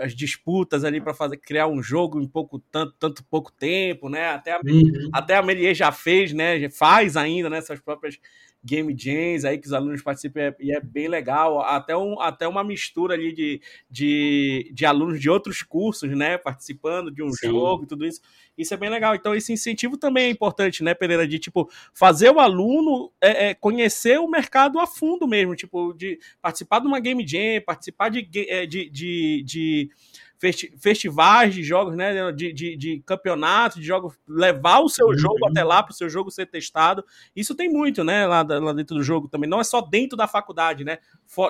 as 0.00 0.14
disputas 0.14 0.82
ali 0.82 0.98
para 0.98 1.12
fazer 1.12 1.36
criar 1.36 1.66
um 1.66 1.82
jogo 1.82 2.18
em 2.18 2.26
pouco 2.26 2.58
tanto, 2.58 2.94
tanto 2.98 3.22
pouco 3.24 3.52
tempo, 3.52 4.08
né? 4.08 4.30
Até 4.30 4.52
a, 4.52 4.60
uhum. 4.64 5.10
até 5.12 5.36
a 5.36 5.42
Melier 5.42 5.74
já 5.74 5.92
fez, 5.92 6.32
né? 6.32 6.70
Faz 6.70 7.18
ainda, 7.18 7.50
né? 7.50 7.58
Essas 7.58 7.80
próprias 7.80 8.18
game 8.64 8.94
jams 8.98 9.44
aí 9.44 9.58
que 9.58 9.66
os 9.66 9.72
alunos 9.72 10.02
participam 10.02 10.54
e 10.58 10.72
é 10.72 10.80
bem 10.80 11.08
legal. 11.08 11.60
Até, 11.60 11.96
um, 11.96 12.20
até 12.20 12.48
uma 12.48 12.64
mistura 12.64 13.14
ali 13.14 13.32
de, 13.32 13.60
de, 13.90 14.70
de 14.74 14.84
alunos 14.84 15.20
de 15.20 15.30
outros 15.30 15.62
cursos, 15.62 16.10
né? 16.16 16.36
Participando 16.36 17.10
de 17.10 17.22
um 17.22 17.30
Sim. 17.30 17.48
jogo 17.48 17.84
e 17.84 17.86
tudo 17.86 18.04
isso. 18.04 18.20
Isso 18.56 18.72
é 18.72 18.76
bem 18.76 18.88
legal. 18.88 19.14
Então, 19.14 19.34
esse 19.34 19.52
incentivo 19.52 19.96
também 19.96 20.24
é 20.24 20.30
importante, 20.30 20.82
né, 20.82 20.94
Pereira? 20.94 21.28
De 21.28 21.38
tipo, 21.38 21.70
fazer 21.92 22.30
o 22.30 22.40
aluno 22.40 23.12
é, 23.20 23.48
é, 23.48 23.54
conhecer 23.54 24.18
o 24.18 24.28
mercado 24.28 24.78
a 24.78 24.86
fundo 24.86 25.28
mesmo, 25.28 25.54
tipo, 25.54 25.92
de 25.92 26.18
participar 26.40 26.80
de 26.80 26.86
uma 26.86 26.98
game 26.98 27.26
jam, 27.26 27.62
participar 27.64 28.08
de, 28.08 28.28
é, 28.48 28.66
de, 28.66 28.88
de, 28.90 29.42
de 29.44 29.90
festi 30.38 30.72
festivais 30.78 31.54
de 31.54 31.62
jogos, 31.62 31.96
né? 31.96 32.32
De, 32.32 32.52
de, 32.52 32.76
de 32.76 33.00
campeonato, 33.00 33.80
de 33.80 33.86
jogos, 33.86 34.14
levar 34.28 34.80
o 34.80 34.88
seu 34.88 35.08
uhum. 35.08 35.18
jogo 35.18 35.48
até 35.48 35.64
lá 35.64 35.82
para 35.82 35.92
o 35.92 35.94
seu 35.94 36.08
jogo 36.08 36.30
ser 36.30 36.46
testado. 36.46 37.04
Isso 37.34 37.54
tem 37.54 37.68
muito, 37.68 38.04
né? 38.04 38.26
Lá, 38.26 38.42
lá, 38.42 38.72
dentro 38.72 38.96
do 38.96 39.02
jogo 39.02 39.28
também. 39.28 39.48
Não 39.48 39.60
é 39.60 39.64
só 39.64 39.80
dentro 39.80 40.16
da 40.16 40.28
faculdade, 40.28 40.84
né? 40.84 40.98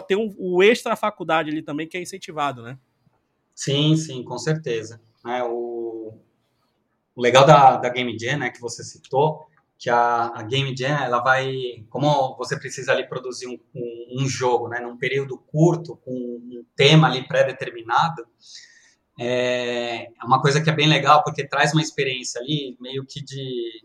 Tem 0.07 0.17
um, 0.17 0.35
o 0.39 0.63
extra 0.63 0.97
faculdade 0.97 1.51
ali 1.51 1.63
também 1.63 1.87
que 1.87 1.97
é 1.97 2.03
incentivado, 2.03 2.63
né? 2.63 2.79
Sim, 3.55 3.97
sim, 3.97 4.23
com 4.23 4.39
certeza. 4.39 5.01
É, 5.27 5.43
o, 5.43 6.15
o 7.15 7.21
legal 7.23 7.47
da, 7.47 7.77
da 7.79 7.89
Game 7.89 8.17
Jam, 8.19 8.39
né, 8.39 8.51
que 8.51 8.61
você 8.61 8.85
citou, 8.85 9.47
que 9.79 9.91
a, 9.91 10.33
a, 10.35 10.43
Game 10.43 10.75
Jam, 10.77 11.05
ela 11.05 11.21
vai, 11.21 11.85
como 11.89 12.37
você 12.37 12.59
precisa 12.59 12.93
ali 12.93 13.09
produzir 13.09 13.47
um, 13.47 13.59
um, 13.75 14.23
um 14.23 14.29
jogo, 14.29 14.69
né, 14.69 14.81
num 14.81 14.97
período 14.97 15.39
curto, 15.39 15.97
com 15.97 16.13
um 16.13 16.65
tema 16.77 17.09
ali 17.09 17.27
pré-determinado, 17.27 18.27
é, 19.19 20.05
é 20.05 20.25
uma 20.25 20.41
coisa 20.41 20.61
que 20.61 20.69
é 20.69 20.75
bem 20.75 20.89
legal, 20.89 21.23
porque 21.25 21.47
traz 21.47 21.73
uma 21.73 21.83
experiência 21.83 22.41
ali, 22.41 22.77
meio 22.81 23.05
que 23.05 23.23
de. 23.23 23.85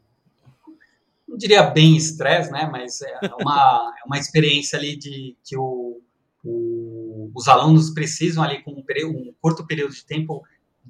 Não 1.28 1.38
diria 1.38 1.64
bem 1.64 1.96
estresse, 1.96 2.52
né? 2.52 2.68
Mas 2.70 3.02
é 3.02 3.20
uma, 3.40 3.94
é 4.04 4.06
uma 4.06 4.18
experiência 4.18 4.78
ali 4.78 4.98
de 4.98 5.38
que 5.44 5.56
o, 5.56 6.02
o, 6.44 7.32
os 7.34 7.48
alunos 7.48 7.92
precisam 7.92 8.44
ali, 8.44 8.62
com 8.62 8.72
um, 8.72 8.84
um 9.08 9.34
curto 9.42 9.66
período 9.66 9.94
de 9.94 10.06
tempo, 10.06 10.44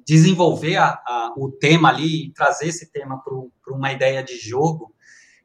desenvolver 0.04 0.76
a, 0.76 0.88
a, 1.06 1.32
o 1.36 1.50
tema 1.52 1.90
ali 1.90 2.26
e 2.26 2.32
trazer 2.32 2.66
esse 2.66 2.90
tema 2.90 3.22
para 3.22 3.74
uma 3.74 3.92
ideia 3.92 4.22
de 4.24 4.36
jogo. 4.36 4.92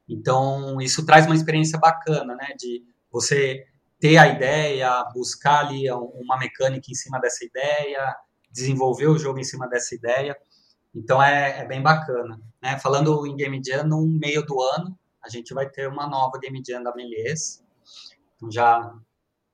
Então, 0.10 0.82
isso 0.82 1.06
traz 1.06 1.28
uma 1.28 1.36
experiência 1.36 1.78
bacana, 1.78 2.36
né? 2.36 2.56
De 2.58 2.84
você 3.12 3.64
ter 4.00 4.18
a 4.18 4.28
ideia, 4.28 5.04
buscar 5.14 5.66
ali 5.66 5.89
uma 5.91 6.38
mecânica 6.38 6.89
em 6.89 6.95
cima 6.95 7.20
dessa 7.20 7.45
ideia, 7.45 8.16
desenvolver 8.52 9.08
o 9.08 9.18
jogo 9.18 9.39
em 9.39 9.43
cima 9.43 9.68
dessa 9.68 9.95
ideia. 9.95 10.38
Então 10.93 11.22
é, 11.22 11.60
é 11.60 11.66
bem 11.66 11.82
bacana. 11.82 12.39
Né? 12.62 12.78
Falando 12.80 13.26
em 13.28 13.36
Game 13.36 13.62
Jam, 13.64 13.84
no 13.84 14.06
meio 14.06 14.45
do 14.45 14.62
ano, 14.62 14.98
a 15.24 15.30
gente 15.30 15.54
vai 15.54 15.70
ter 15.70 15.88
uma 15.88 16.08
nova 16.08 16.39
Game 16.39 16.62
Jam 16.66 16.82
da 16.82 16.93
Melies. 16.95 17.64
Então 18.36 18.52
já 18.52 18.93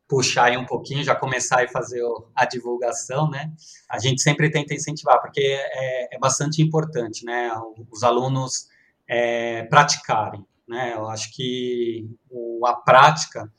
puxar 0.07 0.45
aí 0.45 0.57
um 0.57 0.65
pouquinho, 0.65 1.03
já 1.03 1.15
começar 1.15 1.63
a 1.63 1.67
fazer 1.67 2.01
a 2.35 2.45
divulgação, 2.45 3.29
né? 3.29 3.51
A 3.89 3.97
gente 3.97 4.21
sempre 4.21 4.51
tenta 4.51 4.73
incentivar, 4.73 5.19
porque 5.19 5.41
é, 5.41 6.15
é 6.15 6.19
bastante 6.19 6.61
importante, 6.61 7.25
né? 7.25 7.51
Os 7.89 8.03
alunos 8.03 8.67
é, 9.07 9.63
praticarem, 9.63 10.45
né? 10.67 10.93
Eu 10.93 11.07
acho 11.07 11.33
que 11.33 12.07
o, 12.29 12.65
a 12.67 12.75
prática 12.75 13.51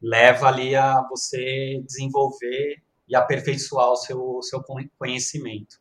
leva 0.00 0.48
ali 0.48 0.76
a 0.76 1.02
você 1.08 1.82
desenvolver 1.86 2.82
e 3.08 3.14
aperfeiçoar 3.14 3.90
o 3.90 3.96
seu, 3.96 4.40
seu 4.42 4.62
conhecimento. 4.98 5.80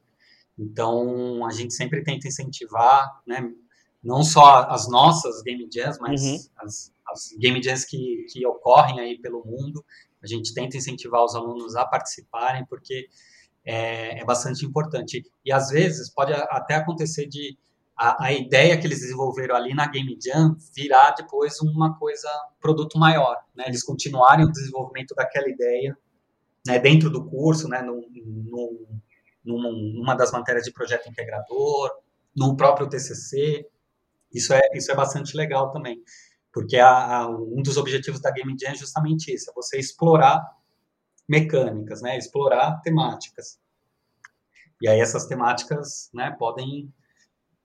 Então, 0.58 1.46
a 1.46 1.52
gente 1.52 1.74
sempre 1.74 2.04
tenta 2.04 2.28
incentivar, 2.28 3.22
né, 3.28 3.52
não 4.04 4.24
só 4.24 4.68
as 4.70 4.88
nossas 4.88 5.42
game 5.42 5.68
jams, 5.72 6.00
mas 6.00 6.22
uhum. 6.22 6.38
as, 6.58 6.94
as, 7.08 7.36
game 7.38 7.62
jams 7.62 7.86
que, 7.86 8.26
que 8.32 8.46
ocorrem 8.46 9.00
aí 9.00 9.20
pelo 9.20 9.44
mundo. 9.44 9.84
A 10.24 10.28
gente 10.28 10.54
tenta 10.54 10.78
incentivar 10.78 11.24
os 11.24 11.36
alunos 11.36 11.76
a 11.76 11.86
participarem, 11.86 12.66
porque 12.66 13.08
é, 13.66 14.20
é 14.20 14.26
bastante 14.26 14.66
importante. 14.66 15.24
E, 15.44 15.52
às 15.52 15.70
vezes, 15.70 16.10
pode 16.10 16.34
até 16.34 16.76
acontecer 16.76 17.28
de 17.28 17.58
a, 17.98 18.26
a, 18.26 18.34
ideia 18.34 18.78
que 18.78 18.86
eles 18.86 19.00
desenvolveram 19.00 19.56
ali 19.56 19.74
na 19.74 19.88
Game 19.88 20.18
Jam 20.22 20.56
virar 20.76 21.12
depois 21.12 21.60
uma 21.62 21.98
coisa, 21.98 22.30
produto 22.60 22.98
maior, 23.00 23.38
né? 23.56 23.66
Eles 23.68 23.84
continuarem 23.84 24.46
o 24.46 24.52
desenvolvimento 24.52 25.16
daquela 25.16 25.50
ideia 25.50 25.98
né, 26.66 26.80
dentro 26.80 27.10
do 27.10 27.26
curso, 27.26 27.68
né, 27.68 27.82
numa, 27.82 29.70
numa 29.72 30.16
das 30.16 30.32
matérias 30.32 30.66
de 30.66 30.72
projeto 30.72 31.08
integrador, 31.08 31.92
no 32.36 32.58
próprio 32.58 32.90
TCC. 32.90 33.68
Isso 34.34 34.54
é, 34.54 34.62
isso 34.74 34.92
é 34.92 34.96
bastante 34.96 35.38
legal 35.38 35.72
também, 35.72 36.02
porque 36.52 36.78
a, 36.78 37.18
a, 37.18 37.30
um 37.30 37.62
dos 37.62 37.78
objetivos 37.78 38.20
da 38.20 38.32
Game 38.32 38.56
Jam 38.60 38.72
é 38.72 38.76
justamente 38.76 39.34
isso, 39.34 39.50
é 39.50 39.54
você 39.54 39.78
explorar 39.80 40.44
mecânicas, 41.28 42.02
né, 42.02 42.18
explorar 42.18 42.82
temáticas. 42.82 43.60
E 44.82 44.90
aí 44.90 45.00
essas 45.00 45.26
temáticas 45.26 46.10
né, 46.14 46.36
podem 46.38 46.94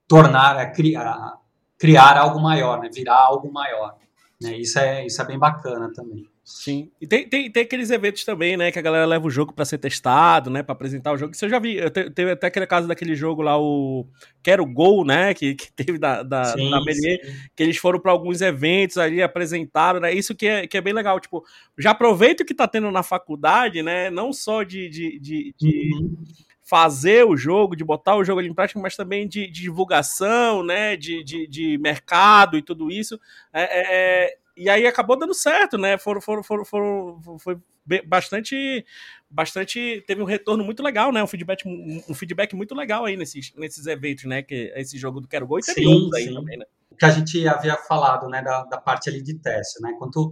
tornar, 0.06 0.56
a, 0.56 0.70
criar, 0.70 1.38
criar 1.76 2.16
algo 2.16 2.40
maior, 2.40 2.80
né, 2.80 2.88
virar 2.92 3.18
algo 3.18 3.52
maior. 3.52 3.98
Né, 4.40 4.56
isso, 4.56 4.78
é, 4.78 5.04
isso 5.04 5.20
é 5.20 5.24
bem 5.24 5.38
bacana 5.38 5.92
também. 5.92 6.29
Sim. 6.50 6.90
E 7.00 7.06
tem, 7.06 7.28
tem, 7.28 7.50
tem 7.50 7.62
aqueles 7.62 7.90
eventos 7.90 8.24
também, 8.24 8.56
né? 8.56 8.72
Que 8.72 8.78
a 8.78 8.82
galera 8.82 9.06
leva 9.06 9.24
o 9.24 9.30
jogo 9.30 9.52
para 9.52 9.64
ser 9.64 9.78
testado, 9.78 10.50
né? 10.50 10.64
Para 10.64 10.72
apresentar 10.72 11.12
o 11.12 11.16
jogo. 11.16 11.32
Isso 11.32 11.44
eu 11.44 11.48
já 11.48 11.60
vi. 11.60 11.76
Eu 11.76 11.88
te, 11.90 12.10
teve 12.10 12.32
até 12.32 12.48
aquele 12.48 12.66
caso 12.66 12.88
daquele 12.88 13.14
jogo 13.14 13.40
lá, 13.40 13.56
o 13.56 14.04
Quero 14.42 14.66
Gol, 14.66 15.04
né? 15.04 15.32
Que, 15.32 15.54
que 15.54 15.72
teve 15.72 15.96
da, 15.96 16.24
da, 16.24 16.44
sim, 16.44 16.68
da 16.68 16.84
Melier, 16.84 17.20
que 17.54 17.62
eles 17.62 17.76
foram 17.76 18.00
para 18.00 18.10
alguns 18.10 18.40
eventos 18.40 18.98
ali, 18.98 19.22
apresentaram, 19.22 20.00
né? 20.00 20.12
Isso 20.12 20.34
que 20.34 20.46
é, 20.46 20.66
que 20.66 20.76
é 20.76 20.80
bem 20.80 20.92
legal. 20.92 21.20
Tipo, 21.20 21.44
já 21.78 21.92
aproveita 21.92 22.42
o 22.42 22.46
que 22.46 22.54
tá 22.54 22.66
tendo 22.66 22.90
na 22.90 23.04
faculdade, 23.04 23.80
né? 23.80 24.10
Não 24.10 24.32
só 24.32 24.64
de, 24.64 24.88
de, 24.88 25.20
de, 25.20 25.54
de 25.56 25.90
uhum. 25.94 26.24
fazer 26.64 27.24
o 27.24 27.36
jogo, 27.36 27.76
de 27.76 27.84
botar 27.84 28.16
o 28.16 28.24
jogo 28.24 28.40
ali 28.40 28.48
em 28.48 28.54
prática, 28.54 28.80
mas 28.80 28.96
também 28.96 29.28
de, 29.28 29.46
de 29.46 29.62
divulgação, 29.62 30.64
né? 30.64 30.96
De, 30.96 31.22
de, 31.22 31.78
mercado 31.78 32.58
e 32.58 32.62
tudo 32.62 32.90
isso. 32.90 33.20
É, 33.52 34.24
é, 34.26 34.40
e 34.60 34.68
aí 34.68 34.86
acabou 34.86 35.18
dando 35.18 35.32
certo, 35.32 35.78
né? 35.78 35.96
Foram, 35.96 36.20
foram, 36.20 36.44
foram, 36.44 36.64
foram 36.66 37.38
foi 37.38 37.58
bastante, 38.06 38.84
bastante, 39.30 40.04
teve 40.06 40.20
um 40.20 40.26
retorno 40.26 40.62
muito 40.62 40.82
legal, 40.82 41.10
né? 41.10 41.24
Um 41.24 41.26
feedback, 41.26 41.66
um 41.66 42.14
feedback 42.14 42.54
muito 42.54 42.74
legal 42.74 43.06
aí 43.06 43.16
nesses, 43.16 43.54
nesses 43.56 43.86
eventos, 43.86 44.24
né? 44.24 44.42
Que 44.42 44.70
esse 44.76 44.98
jogo 44.98 45.18
do 45.18 45.26
Quero 45.26 45.46
Gol 45.46 45.60
e 45.60 45.62
teve 45.62 45.80
sim, 45.80 46.10
aí 46.14 46.24
sim. 46.24 46.34
também, 46.34 46.58
né? 46.58 46.66
O 46.90 46.94
que 46.94 47.06
a 47.06 47.10
gente 47.10 47.48
havia 47.48 47.74
falado, 47.74 48.28
né? 48.28 48.42
Da, 48.42 48.64
da 48.64 48.76
parte 48.76 49.08
ali 49.08 49.22
de 49.22 49.32
teste, 49.38 49.80
né? 49.80 49.94
Quanto 49.98 50.30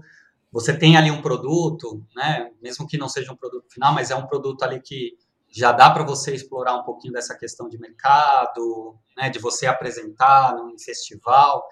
você 0.52 0.76
tem 0.76 0.98
ali 0.98 1.10
um 1.10 1.22
produto, 1.22 2.04
né? 2.14 2.50
Mesmo 2.60 2.86
que 2.86 2.98
não 2.98 3.08
seja 3.08 3.32
um 3.32 3.36
produto 3.36 3.72
final, 3.72 3.94
mas 3.94 4.10
é 4.10 4.14
um 4.14 4.26
produto 4.26 4.62
ali 4.62 4.78
que 4.78 5.16
já 5.50 5.72
dá 5.72 5.88
para 5.88 6.04
você 6.04 6.34
explorar 6.34 6.76
um 6.76 6.82
pouquinho 6.82 7.14
dessa 7.14 7.34
questão 7.34 7.66
de 7.66 7.78
mercado, 7.78 8.94
né? 9.16 9.30
De 9.30 9.38
você 9.38 9.66
apresentar 9.66 10.54
num 10.54 10.78
festival. 10.78 11.64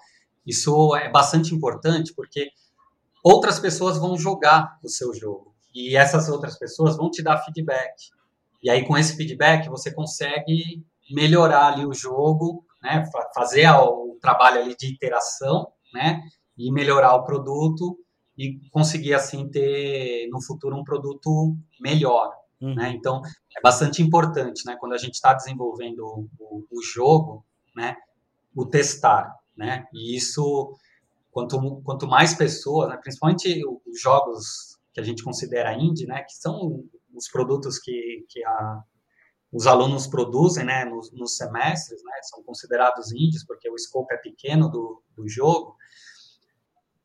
Isso 0.47 0.95
é 0.95 1.09
bastante 1.11 1.53
importante 1.53 2.13
porque 2.15 2.49
outras 3.21 3.59
pessoas 3.59 3.97
vão 3.97 4.17
jogar 4.17 4.79
o 4.81 4.87
seu 4.87 5.13
jogo 5.13 5.53
e 5.75 5.97
essas 5.97 6.29
outras 6.29 6.57
pessoas 6.57 6.95
vão 6.95 7.11
te 7.11 7.21
dar 7.21 7.43
feedback. 7.43 7.93
E 8.63 8.69
aí, 8.69 8.87
com 8.87 8.97
esse 8.97 9.15
feedback, 9.15 9.69
você 9.69 9.93
consegue 9.93 10.83
melhorar 11.11 11.73
ali 11.73 11.85
o 11.85 11.93
jogo, 11.93 12.65
né? 12.81 13.03
fazer 13.35 13.69
o 13.69 14.17
trabalho 14.21 14.61
ali 14.61 14.75
de 14.75 14.91
interação, 14.91 15.67
né? 15.93 16.21
E 16.57 16.71
melhorar 16.71 17.13
o 17.15 17.23
produto 17.23 17.99
e 18.37 18.59
conseguir, 18.71 19.13
assim, 19.13 19.49
ter 19.49 20.27
no 20.29 20.41
futuro 20.41 20.75
um 20.75 20.83
produto 20.83 21.55
melhor. 21.79 22.33
Uhum. 22.59 22.73
Né? 22.73 22.93
Então, 22.95 23.21
é 23.55 23.61
bastante 23.61 24.01
importante, 24.01 24.65
né? 24.65 24.75
Quando 24.79 24.93
a 24.93 24.97
gente 24.97 25.13
está 25.13 25.33
desenvolvendo 25.33 26.27
o, 26.39 26.65
o, 26.71 26.81
jogo, 26.81 27.45
né? 27.75 27.95
O 28.55 28.65
testar 28.65 29.31
né? 29.57 29.85
E 29.93 30.15
isso, 30.15 30.77
quanto, 31.31 31.81
quanto 31.83 32.07
mais 32.07 32.33
pessoas, 32.33 32.89
né, 32.89 32.97
principalmente 32.97 33.61
os 33.85 34.01
jogos 34.01 34.77
que 34.93 34.99
a 34.99 35.03
gente 35.03 35.23
considera 35.23 35.73
indie, 35.73 36.05
né, 36.05 36.23
que 36.23 36.33
são 36.33 36.83
os 37.13 37.27
produtos 37.29 37.79
que, 37.79 38.25
que 38.29 38.43
a, 38.45 38.81
os 39.51 39.67
alunos 39.67 40.07
produzem 40.07 40.65
né, 40.65 40.85
nos, 40.85 41.11
nos, 41.11 41.35
semestres, 41.35 42.03
né, 42.03 42.11
são 42.23 42.43
considerados 42.43 43.11
indies 43.11 43.45
porque 43.45 43.69
o 43.69 43.75
escopo 43.75 44.13
é 44.13 44.17
pequeno 44.17 44.69
do, 44.69 45.01
do 45.15 45.27
jogo, 45.27 45.75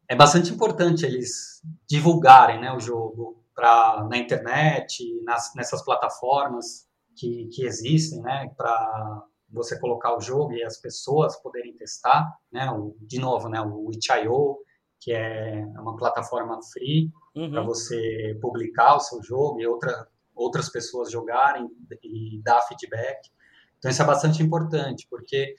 é 0.08 0.14
bastante 0.14 0.52
importante 0.52 1.06
eles 1.06 1.62
divulgarem 1.88 2.60
né, 2.60 2.72
o 2.72 2.80
jogo 2.80 3.42
pra, 3.54 4.06
na 4.08 4.18
internet, 4.18 5.04
nas, 5.24 5.54
nessas 5.54 5.82
plataformas 5.84 6.86
que, 7.16 7.48
que 7.52 7.64
existem, 7.64 8.20
né, 8.20 8.52
para 8.56 9.24
você 9.52 9.78
colocar 9.78 10.16
o 10.16 10.20
jogo 10.20 10.52
e 10.52 10.64
as 10.64 10.80
pessoas 10.80 11.40
poderem 11.40 11.74
testar, 11.76 12.26
né, 12.50 12.70
o, 12.70 12.96
de 13.00 13.18
novo, 13.18 13.48
né, 13.48 13.60
o 13.60 13.90
itch.io, 13.92 14.58
que 14.98 15.12
é 15.12 15.64
uma 15.78 15.96
plataforma 15.96 16.58
free 16.72 17.10
uhum. 17.34 17.50
para 17.50 17.62
você 17.62 18.38
publicar 18.40 18.96
o 18.96 19.00
seu 19.00 19.22
jogo 19.22 19.60
e 19.60 19.66
outra, 19.66 20.08
outras 20.34 20.70
pessoas 20.70 21.10
jogarem 21.10 21.68
e 22.02 22.40
dar 22.42 22.62
feedback. 22.62 23.30
Então 23.78 23.90
isso 23.90 24.02
é 24.02 24.06
bastante 24.06 24.42
importante, 24.42 25.06
porque 25.10 25.54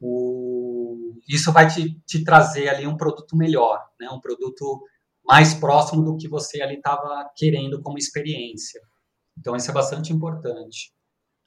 o, 0.00 1.18
isso 1.28 1.52
vai 1.52 1.66
te, 1.68 2.00
te 2.06 2.24
trazer 2.24 2.68
ali 2.68 2.86
um 2.86 2.96
produto 2.96 3.36
melhor, 3.36 3.84
né, 4.00 4.08
um 4.08 4.20
produto 4.20 4.82
mais 5.24 5.52
próximo 5.52 6.02
do 6.02 6.16
que 6.16 6.28
você 6.28 6.62
ali 6.62 6.76
estava 6.76 7.30
querendo 7.36 7.82
como 7.82 7.98
experiência. 7.98 8.80
Então 9.38 9.54
isso 9.56 9.70
é 9.70 9.74
bastante 9.74 10.12
importante, 10.12 10.92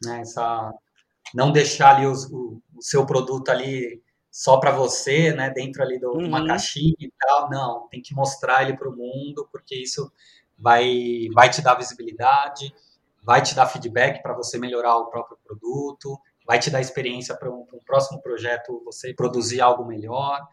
né? 0.04 0.22
Essa 0.22 0.74
não 1.34 1.52
deixar 1.52 1.96
ali 1.96 2.06
os, 2.06 2.26
o, 2.26 2.62
o, 2.76 2.82
seu 2.82 3.06
produto 3.06 3.50
ali 3.50 4.02
só 4.32 4.58
para 4.58 4.72
você, 4.72 5.34
né? 5.34 5.50
Dentro 5.50 5.82
ali 5.82 6.00
de 6.00 6.06
uma 6.06 6.42
uhum. 6.42 6.48
caixinha 6.48 6.96
e 7.00 7.12
tal. 7.20 7.50
Não, 7.50 7.88
tem 7.90 8.02
que 8.02 8.14
mostrar 8.14 8.64
ele 8.64 8.78
para 8.78 8.90
o 8.90 8.96
mundo, 8.96 9.48
porque 9.52 9.76
isso 9.76 10.12
vai 10.58 11.28
vai 11.34 11.50
te 11.50 11.62
dar 11.62 11.76
visibilidade, 11.76 12.74
vai 13.24 13.42
te 13.42 13.56
dar 13.56 13.68
feedback 13.68 14.22
para 14.22 14.34
você 14.34 14.58
melhorar 14.58 14.98
o 14.98 15.10
próprio 15.10 15.38
produto, 15.44 16.20
vai 16.46 16.60
te 16.60 16.70
dar 16.70 16.82
experiência 16.82 17.36
para 17.36 17.50
um, 17.50 17.66
um 17.74 17.80
próximo 17.86 18.22
projeto 18.22 18.82
você 18.86 19.14
produzir 19.14 19.62
algo 19.62 19.86
melhor. 19.86 20.48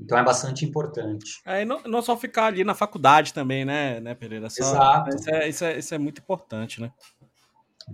Então 0.00 0.18
é 0.18 0.24
bastante 0.24 0.64
importante. 0.64 1.40
É, 1.44 1.64
não, 1.64 1.80
não 1.82 2.02
só 2.02 2.16
ficar 2.16 2.46
ali 2.46 2.64
na 2.64 2.74
faculdade 2.74 3.32
também, 3.32 3.64
né, 3.64 4.00
né 4.00 4.14
Pereira? 4.14 4.50
Só, 4.50 4.62
Exato. 4.62 5.16
Isso 5.16 5.30
é, 5.30 5.48
isso, 5.48 5.64
é, 5.64 5.78
isso 5.78 5.94
é 5.94 5.98
muito 5.98 6.20
importante, 6.20 6.80
né? 6.80 6.92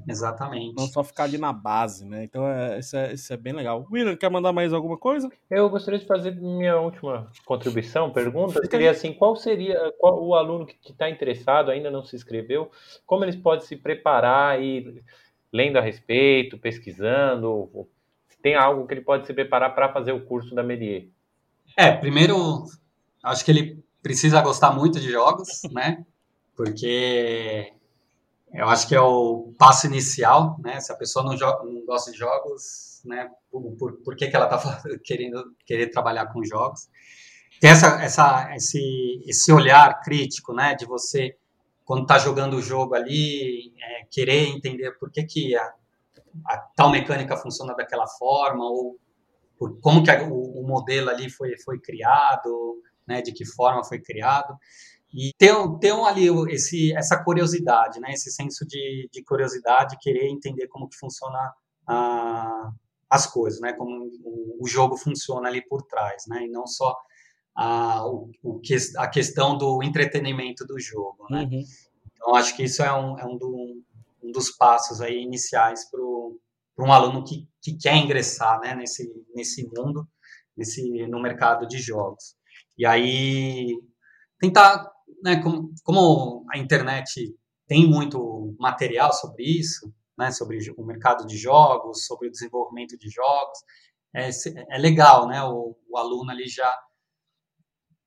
Exatamente. 0.06 0.74
Não 0.76 0.86
só 0.86 1.02
ficar 1.02 1.24
ali 1.24 1.38
na 1.38 1.52
base, 1.52 2.04
né? 2.04 2.24
Então 2.24 2.46
é, 2.46 2.78
isso, 2.78 2.96
é, 2.96 3.12
isso 3.12 3.32
é 3.32 3.36
bem 3.36 3.52
legal. 3.52 3.86
William, 3.90 4.16
quer 4.16 4.30
mandar 4.30 4.52
mais 4.52 4.72
alguma 4.72 4.96
coisa? 4.96 5.30
Eu 5.50 5.68
gostaria 5.68 5.98
de 5.98 6.06
fazer 6.06 6.34
minha 6.34 6.78
última 6.78 7.30
contribuição, 7.44 8.10
pergunta. 8.10 8.60
Seria 8.68 8.90
assim, 8.90 9.12
qual 9.12 9.36
seria 9.36 9.92
qual, 9.98 10.22
o 10.22 10.34
aluno 10.34 10.66
que 10.66 10.76
está 10.90 11.08
interessado, 11.08 11.70
ainda 11.70 11.90
não 11.90 12.04
se 12.04 12.16
inscreveu, 12.16 12.70
como 13.06 13.24
eles 13.24 13.36
podem 13.36 13.66
se 13.66 13.76
preparar 13.76 14.62
e 14.62 15.02
lendo 15.52 15.78
a 15.78 15.82
respeito, 15.82 16.58
pesquisando, 16.58 17.88
tem 18.42 18.54
algo 18.54 18.86
que 18.86 18.94
ele 18.94 19.00
pode 19.00 19.26
se 19.26 19.32
preparar 19.32 19.74
para 19.74 19.92
fazer 19.92 20.12
o 20.12 20.24
curso 20.24 20.54
da 20.54 20.62
Melier? 20.62 21.08
É, 21.76 21.92
primeiro, 21.92 22.64
acho 23.22 23.44
que 23.44 23.50
ele 23.50 23.82
precisa 24.02 24.40
gostar 24.42 24.72
muito 24.72 25.00
de 25.00 25.10
jogos, 25.10 25.62
né? 25.72 26.04
Porque 26.56 27.72
eu 28.52 28.68
acho 28.68 28.88
que 28.88 28.94
é 28.94 29.00
o 29.00 29.54
passo 29.58 29.86
inicial, 29.86 30.56
né? 30.60 30.80
Se 30.80 30.92
a 30.92 30.96
pessoa 30.96 31.24
não, 31.24 31.36
joga, 31.36 31.64
não 31.64 31.84
gosta 31.84 32.10
de 32.10 32.18
jogos, 32.18 33.02
né? 33.04 33.30
Por, 33.50 33.76
por, 33.76 33.92
por 34.02 34.16
que, 34.16 34.28
que 34.28 34.36
ela 34.36 34.46
está 34.54 34.82
querendo 35.04 35.54
querer 35.66 35.90
trabalhar 35.90 36.26
com 36.32 36.44
jogos? 36.44 36.88
Tem 37.60 37.70
essa, 37.70 38.02
essa, 38.02 38.54
esse, 38.54 39.22
esse 39.26 39.52
olhar 39.52 40.00
crítico, 40.00 40.54
né? 40.54 40.74
De 40.74 40.86
você, 40.86 41.36
quando 41.84 42.02
está 42.02 42.18
jogando 42.18 42.54
o 42.54 42.62
jogo 42.62 42.94
ali, 42.94 43.72
é, 43.80 44.04
querer 44.10 44.48
entender 44.48 44.92
por 44.98 45.10
que, 45.10 45.24
que 45.24 45.56
a, 45.56 45.72
a 46.46 46.58
tal 46.76 46.90
mecânica 46.90 47.36
funciona 47.36 47.74
daquela 47.74 48.06
forma, 48.06 48.64
ou 48.64 48.98
por 49.58 49.80
como 49.80 50.02
que 50.02 50.10
o, 50.10 50.60
o, 50.60 50.66
modelo 50.66 51.10
ali 51.10 51.28
foi, 51.28 51.58
foi 51.58 51.80
criado, 51.80 52.80
né, 53.06 53.20
de 53.20 53.32
que 53.32 53.44
forma 53.44 53.82
foi 53.82 54.00
criado, 54.00 54.56
e 55.12 55.32
ter, 55.38 55.54
ter 55.80 55.92
ali 55.92 56.28
esse, 56.52 56.94
essa 56.94 57.22
curiosidade, 57.22 57.98
né, 58.00 58.12
esse 58.12 58.30
senso 58.30 58.66
de, 58.66 59.08
de 59.12 59.22
curiosidade, 59.22 59.98
querer 60.00 60.28
entender 60.28 60.68
como 60.68 60.88
que 60.88 60.96
funciona 60.96 61.52
a, 61.86 62.70
as 63.08 63.26
coisas, 63.26 63.60
né, 63.60 63.72
como 63.72 64.10
o, 64.22 64.62
o, 64.62 64.66
jogo 64.66 64.96
funciona 64.96 65.48
ali 65.48 65.66
por 65.66 65.82
trás, 65.82 66.24
né, 66.28 66.44
e 66.44 66.48
não 66.48 66.66
só 66.66 66.94
a, 67.56 68.06
o, 68.06 68.30
o 68.42 68.60
que, 68.60 68.76
a 68.98 69.08
questão 69.08 69.56
do 69.56 69.82
entretenimento 69.82 70.66
do 70.66 70.78
jogo, 70.78 71.26
né. 71.30 71.48
Uhum. 71.50 71.64
Então, 72.12 72.34
acho 72.34 72.54
que 72.54 72.64
isso 72.64 72.82
é 72.82 72.92
um, 72.92 73.18
é 73.18 73.24
um, 73.24 73.38
do, 73.38 73.82
um 74.22 74.32
dos 74.32 74.50
passos 74.50 75.00
aí 75.00 75.22
iniciais 75.22 75.88
para 75.88 76.00
um 76.00 76.92
aluno 76.92 77.24
que, 77.24 77.48
que 77.62 77.76
quer 77.76 77.96
ingressar 77.96 78.60
né, 78.60 78.74
nesse, 78.74 79.10
nesse 79.34 79.64
mundo, 79.74 80.06
nesse, 80.56 81.06
no 81.06 81.22
mercado 81.22 81.66
de 81.66 81.78
jogos. 81.78 82.36
E 82.76 82.84
aí, 82.84 83.72
tentar, 84.38 84.90
né, 85.22 85.42
como, 85.42 85.72
como 85.84 86.46
a 86.52 86.58
internet 86.58 87.34
tem 87.66 87.88
muito 87.88 88.54
material 88.58 89.12
sobre 89.12 89.44
isso, 89.44 89.92
né, 90.16 90.30
sobre 90.30 90.58
o 90.76 90.84
mercado 90.84 91.26
de 91.26 91.36
jogos, 91.36 92.06
sobre 92.06 92.28
o 92.28 92.30
desenvolvimento 92.30 92.96
de 92.98 93.08
jogos, 93.08 93.58
é, 94.14 94.30
é 94.70 94.78
legal, 94.78 95.28
né, 95.28 95.42
o, 95.44 95.76
o 95.88 95.98
aluno 95.98 96.30
ali 96.30 96.48
já 96.48 96.72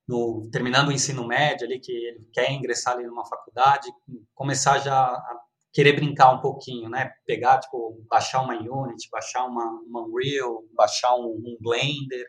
no, 0.07 0.49
terminando 0.51 0.89
o 0.89 0.91
ensino 0.91 1.25
médio 1.25 1.65
ali, 1.65 1.79
que 1.79 1.91
ele 1.91 2.27
quer 2.33 2.51
ingressar 2.51 2.95
ali 2.95 3.05
numa 3.05 3.25
faculdade, 3.25 3.89
começar 4.33 4.79
já 4.79 5.05
a 5.05 5.41
querer 5.71 5.93
brincar 5.93 6.33
um 6.33 6.41
pouquinho, 6.41 6.89
né? 6.89 7.11
Pegar, 7.25 7.59
tipo, 7.59 8.03
baixar 8.09 8.41
uma 8.41 8.55
Unity, 8.55 9.09
baixar 9.09 9.45
uma, 9.45 9.65
uma 9.87 10.01
Unreal, 10.05 10.63
baixar 10.75 11.15
um, 11.15 11.41
um 11.45 11.57
Blender 11.61 12.27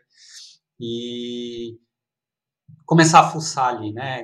e 0.79 1.77
começar 2.85 3.19
a 3.19 3.29
fuçar 3.29 3.75
ali, 3.75 3.91
né? 3.91 4.23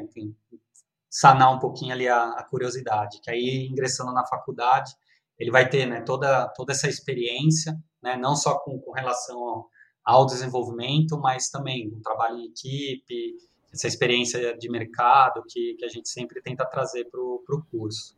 Sanar 1.19 1.53
um 1.53 1.59
pouquinho 1.59 1.91
ali 1.91 2.07
a, 2.07 2.29
a, 2.29 2.43
curiosidade, 2.45 3.19
que 3.21 3.29
aí 3.29 3.67
ingressando 3.69 4.13
na 4.13 4.25
faculdade 4.25 4.95
ele 5.37 5.51
vai 5.51 5.67
ter, 5.67 5.85
né, 5.85 5.99
toda, 6.01 6.47
toda 6.55 6.71
essa 6.71 6.87
experiência, 6.87 7.77
né, 8.01 8.15
não 8.15 8.37
só 8.37 8.57
com, 8.59 8.79
com 8.79 8.91
relação 8.93 9.37
ao, 9.37 9.69
ao 10.01 10.25
desenvolvimento, 10.25 11.19
mas 11.19 11.49
também 11.49 11.89
o 11.89 12.01
trabalho 12.01 12.37
em 12.37 12.45
equipe, 12.45 13.35
essa 13.73 13.85
experiência 13.85 14.57
de 14.57 14.69
mercado 14.69 15.43
que, 15.45 15.75
que 15.77 15.83
a 15.83 15.89
gente 15.89 16.07
sempre 16.07 16.41
tenta 16.41 16.65
trazer 16.65 17.05
para 17.09 17.19
o 17.19 17.65
curso. 17.69 18.17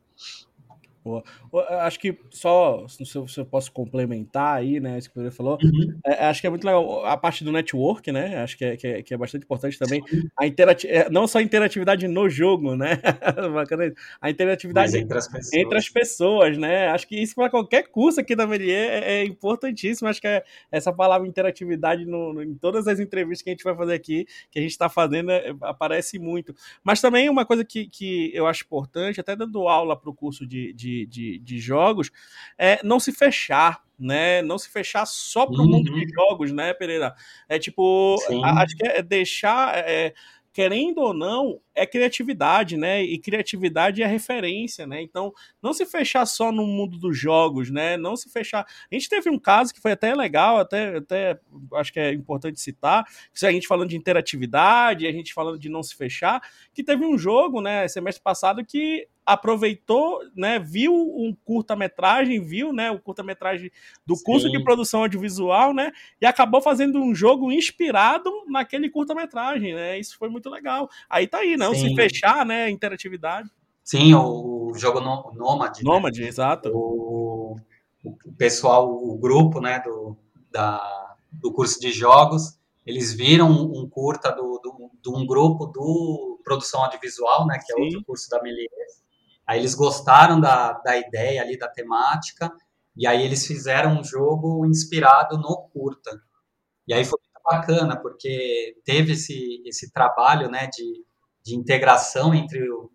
Boa. 1.04 1.24
Acho 1.82 2.00
que 2.00 2.16
só, 2.30 2.82
não 2.82 2.88
sei 2.88 3.28
se 3.28 3.40
eu 3.40 3.46
posso 3.46 3.72
complementar 3.72 4.58
aí, 4.58 4.80
né, 4.80 5.00
isso 5.00 5.10
que 5.10 5.20
você 5.20 5.32
falou, 5.32 5.58
uhum. 5.62 6.00
é, 6.06 6.26
acho 6.26 6.42
que 6.42 6.48
é 6.48 6.50
muito 6.50 6.64
legal 6.64 7.06
a 7.06 7.18
parte 7.18 7.44
do 7.44 7.52
network, 7.52 8.12
né, 8.12 8.38
acho 8.38 8.56
que 8.56 8.64
é, 8.64 8.78
que 8.78 8.88
é, 8.88 9.02
que 9.02 9.14
é 9.14 9.18
bastante 9.18 9.44
importante 9.44 9.80
também, 9.80 10.04
a 10.38 10.46
interati 10.46 10.88
é, 10.88 11.10
não 11.10 11.28
só 11.28 11.40
a 11.40 11.42
interatividade 11.42 12.08
no 12.08 12.30
jogo, 12.30 12.76
né, 12.76 13.00
a 14.22 14.30
interatividade 14.30 14.96
entre 14.96 15.18
as, 15.18 15.54
entre 15.54 15.78
as, 15.78 15.90
pessoas, 15.90 16.56
né, 16.58 16.90
acho 16.90 17.08
que 17.08 17.16
isso 17.16 17.34
para 17.34 17.50
qualquer 17.50 17.88
curso 17.88 18.20
aqui 18.20 18.36
da 18.36 18.46
Melier 18.46 18.92
é, 18.92 19.22
é, 19.22 19.26
importantíssimo, 19.26 20.08
acho 20.08 20.22
que 20.22 20.28
é 20.28 20.44
essa 20.72 20.94
palavra 20.94 21.28
interatividade 21.28 22.06
no, 22.06 22.32
no, 22.34 22.44
em 22.44 22.54
todas 22.54 22.88
as 22.88 23.00
entrevistas 23.00 23.42
que 23.42 23.50
a 23.50 23.54
gente 23.54 23.64
vai 23.64 23.76
fazer 23.76 23.94
aqui, 23.94 24.28
que 24.52 24.60
a 24.60 24.62
gente 24.62 24.72
está 24.72 24.88
fazendo, 24.88 25.32
é, 25.32 25.52
aparece 25.62 26.20
muito, 26.20 26.54
mas 26.84 27.02
também 27.02 27.28
uma 27.28 27.44
coisa 27.44 27.66
que, 27.66 27.88
que 27.88 28.30
eu 28.36 28.46
acho 28.46 28.64
importante, 28.64 29.20
até 29.20 29.36
dando 29.36 29.68
aula 29.68 30.00
para 30.00 30.10
o 30.10 30.14
curso 30.14 30.46
de, 30.46 30.72
de 30.74 30.91
de, 30.92 31.06
de, 31.06 31.40
de 31.40 31.60
jogos, 31.60 32.12
é 32.58 32.80
não 32.84 33.00
se 33.00 33.12
fechar, 33.12 33.82
né? 33.98 34.42
Não 34.42 34.58
se 34.58 34.70
fechar 34.70 35.06
só 35.06 35.46
para 35.46 35.62
o 35.62 35.64
uhum. 35.64 35.70
mundo 35.70 35.94
de 35.94 36.12
jogos, 36.14 36.52
né, 36.52 36.74
Pereira? 36.74 37.14
É 37.48 37.58
tipo, 37.60 38.18
acho 38.58 38.76
que 38.76 38.88
é 38.88 39.02
deixar. 39.02 39.78
É, 39.78 40.14
querendo 40.54 41.00
ou 41.00 41.14
não, 41.14 41.62
é 41.74 41.86
criatividade, 41.86 42.76
né? 42.76 43.02
E 43.02 43.18
criatividade 43.18 44.04
é 44.04 44.06
referência, 44.06 44.86
né? 44.86 45.02
Então, 45.02 45.34
não 45.62 45.74
se 45.74 45.86
fechar 45.86 46.26
só 46.26 46.52
no 46.52 46.68
mundo 46.68 46.98
dos 46.98 47.18
jogos, 47.18 47.72
né? 47.72 47.96
Não 47.96 48.16
se 48.18 48.30
fechar. 48.30 48.66
A 48.92 48.94
gente 48.94 49.08
teve 49.08 49.30
um 49.30 49.40
caso 49.40 49.74
que 49.74 49.80
foi 49.80 49.94
até 49.94 50.14
legal, 50.14 50.58
até, 50.58 50.98
até 50.98 51.40
acho 51.76 51.94
que 51.94 52.00
é 52.00 52.12
importante 52.12 52.60
citar, 52.60 53.06
se 53.34 53.48
a 53.48 53.52
gente 53.52 53.68
falando 53.68 53.90
de 53.90 53.98
interatividade, 53.98 55.08
a 55.08 55.12
gente 55.12 55.34
falando 55.34 55.58
de 55.58 55.70
não 55.70 55.82
se 55.82 55.96
fechar, 55.96 56.42
que 56.74 56.84
teve 56.84 57.06
um 57.06 57.18
jogo, 57.18 57.62
né, 57.62 57.88
semestre 57.88 58.22
passado 58.22 58.66
que 58.66 59.08
aproveitou, 59.26 60.20
né, 60.36 60.60
viu 60.60 60.94
um 60.94 61.36
curta-metragem, 61.46 62.42
viu, 62.42 62.74
né, 62.74 62.92
o 62.92 63.00
curta-metragem 63.00 63.72
do 64.06 64.16
curso 64.22 64.48
Sim. 64.48 64.52
de 64.52 64.64
produção 64.64 65.02
audiovisual, 65.02 65.74
né, 65.74 65.92
e 66.20 66.26
acabou 66.26 66.62
fazendo 66.62 67.00
um 67.00 67.14
jogo 67.14 67.52
inspirado 67.52 68.32
naquele 68.48 68.90
curta-metragem, 68.90 69.74
né? 69.74 70.00
Isso 70.00 70.18
foi 70.18 70.30
muito 70.30 70.50
legal. 70.50 70.90
Aí 71.10 71.28
tá 71.28 71.40
aí, 71.40 71.56
não 71.56 71.74
Sim. 71.74 71.90
se 71.90 71.96
fechar, 71.96 72.46
né, 72.46 72.70
interatividade. 72.70 73.50
Sim, 73.84 74.14
o 74.14 74.72
jogo 74.76 75.00
Nômade. 75.00 75.84
Nômade, 75.84 76.22
né? 76.22 76.28
exato. 76.28 76.70
O, 76.70 77.58
o, 78.04 78.34
pessoal, 78.38 78.90
o 78.90 79.18
grupo, 79.18 79.60
né, 79.60 79.80
do, 79.80 80.18
da, 80.52 81.16
do 81.32 81.52
curso 81.52 81.80
de 81.80 81.92
jogos, 81.92 82.58
eles 82.86 83.14
viram 83.14 83.50
um 83.50 83.88
curta 83.90 84.32
do, 84.32 84.60
do, 84.60 84.92
de 85.02 85.10
um 85.10 85.26
grupo 85.26 85.66
do 85.68 86.40
produção 86.44 86.84
audiovisual, 86.84 87.46
né, 87.46 87.60
que 87.60 87.72
é 87.72 87.76
Sim. 87.76 87.84
outro 87.84 88.04
curso 88.06 88.30
da 88.30 88.42
Melies. 88.42 88.70
Aí 89.52 89.60
eles 89.60 89.76
gostaram 89.76 90.40
da, 90.40 90.74
da 90.74 90.98
ideia 90.98 91.42
ali, 91.42 91.58
da 91.58 91.68
temática, 91.68 92.52
e 92.96 93.08
aí 93.08 93.24
eles 93.24 93.46
fizeram 93.46 94.00
um 94.00 94.04
jogo 94.04 94.66
inspirado 94.66 95.38
no 95.38 95.70
curta. 95.74 96.12
E 96.88 96.94
aí 96.94 97.06
foi 97.06 97.20
muito 97.22 97.44
bacana, 97.44 98.00
porque 98.02 98.76
teve 98.86 99.14
esse, 99.14 99.62
esse 99.66 99.92
trabalho, 99.92 100.50
né, 100.50 100.68
de 100.68 101.06
de 101.44 101.56
integração 101.56 102.34
entre 102.34 102.70
o, 102.72 102.92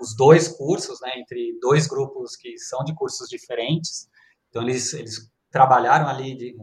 os 0.00 0.16
dois 0.16 0.48
cursos, 0.48 1.00
né, 1.00 1.12
entre 1.16 1.58
dois 1.60 1.86
grupos 1.86 2.36
que 2.36 2.56
são 2.58 2.84
de 2.84 2.94
cursos 2.94 3.28
diferentes. 3.28 4.08
Então, 4.48 4.62
eles, 4.62 4.92
eles 4.94 5.30
trabalharam 5.50 6.08
ali 6.08 6.36
de, 6.36 6.56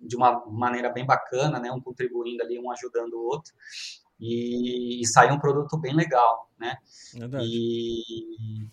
de 0.00 0.16
uma 0.16 0.44
maneira 0.46 0.90
bem 0.90 1.04
bacana, 1.04 1.58
né, 1.58 1.70
um 1.70 1.80
contribuindo 1.80 2.42
ali, 2.42 2.58
um 2.58 2.70
ajudando 2.70 3.14
o 3.14 3.26
outro. 3.26 3.52
E, 4.22 5.02
e 5.02 5.06
saiu 5.08 5.34
um 5.34 5.38
produto 5.40 5.76
bem 5.76 5.92
legal, 5.92 6.48
né? 6.56 6.76
Verdade. 7.12 7.44
E 7.44 8.68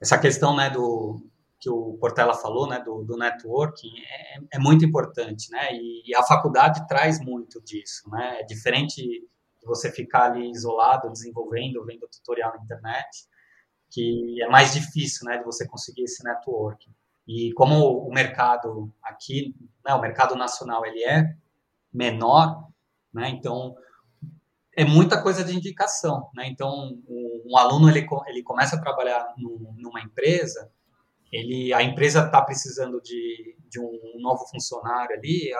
essa 0.00 0.16
questão, 0.16 0.56
né, 0.56 0.70
do 0.70 1.22
que 1.60 1.68
o 1.68 1.98
Portela 2.00 2.32
falou, 2.32 2.66
né, 2.66 2.80
do, 2.80 3.04
do 3.04 3.16
networking, 3.16 3.92
é, 3.98 4.38
é, 4.52 4.58
muito 4.58 4.86
importante, 4.86 5.50
né? 5.50 5.74
E, 5.74 6.02
e, 6.06 6.14
a 6.14 6.22
faculdade 6.22 6.86
traz 6.88 7.20
muito 7.20 7.60
disso, 7.60 8.08
né? 8.08 8.40
É 8.40 8.44
diferente 8.44 9.02
de 9.02 9.66
você 9.66 9.92
ficar 9.92 10.32
ali 10.32 10.50
isolado, 10.50 11.12
desenvolvendo, 11.12 11.84
vendo 11.84 12.08
tutorial 12.08 12.54
na 12.56 12.62
internet, 12.62 13.28
que 13.90 14.42
é 14.42 14.48
mais 14.48 14.72
difícil, 14.72 15.26
né, 15.26 15.36
de 15.36 15.44
você 15.44 15.66
conseguir 15.68 16.04
esse 16.04 16.24
networking. 16.24 16.90
E 17.28 17.52
como 17.52 17.98
o 17.98 18.10
mercado 18.14 18.90
aqui, 19.02 19.54
né, 19.84 19.92
o 19.92 20.00
mercado 20.00 20.34
nacional, 20.36 20.86
ele 20.86 21.04
é 21.04 21.36
menor, 21.92 22.66
né? 23.12 23.28
Então 23.28 23.76
é 24.76 24.84
muita 24.84 25.22
coisa 25.22 25.42
de 25.42 25.56
indicação, 25.56 26.28
né? 26.34 26.46
Então, 26.48 26.98
um, 27.08 27.56
aluno 27.56 27.88
ele, 27.88 28.06
ele 28.26 28.42
começa 28.42 28.76
a 28.76 28.80
trabalhar 28.80 29.34
no, 29.38 29.74
numa 29.78 30.02
empresa, 30.02 30.70
ele 31.32 31.72
a 31.72 31.82
empresa 31.82 32.26
está 32.26 32.42
precisando 32.42 33.00
de, 33.00 33.56
de 33.70 33.80
um 33.80 34.20
novo 34.20 34.46
funcionário 34.48 35.16
ali, 35.16 35.50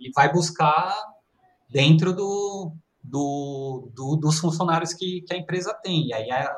ele 0.00 0.10
vai 0.12 0.32
buscar 0.32 0.94
dentro 1.70 2.12
do, 2.12 2.72
do, 3.02 3.88
do 3.94 4.16
dos 4.16 4.40
funcionários 4.40 4.92
que, 4.92 5.22
que, 5.22 5.32
a 5.32 5.38
empresa 5.38 5.72
tem. 5.72 6.08
E 6.08 6.12
aí 6.12 6.30
a, 6.30 6.52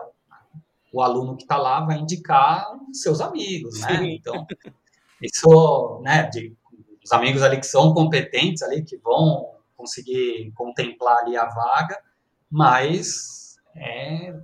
o 0.91 1.03
aluno 1.03 1.37
que 1.37 1.43
está 1.43 1.59
lá 1.59 1.85
vai 1.85 1.99
indicar 1.99 2.67
seus 2.91 3.21
amigos, 3.21 3.81
né? 3.81 3.99
Sim. 3.99 4.11
Então, 4.15 4.47
isso, 5.23 6.01
né? 6.03 6.23
De, 6.25 6.57
os 7.05 7.13
amigos 7.13 7.43
ali 7.43 7.59
que 7.59 7.67
são 7.67 7.93
competentes 7.93 8.63
ali, 8.63 8.83
que 8.83 8.97
vão 8.97 9.58
conseguir 9.89 10.53
contemplar 10.55 11.19
ali 11.19 11.37
a 11.37 11.47
vaga, 11.47 11.99
mas 12.51 13.57
é, 13.75 14.35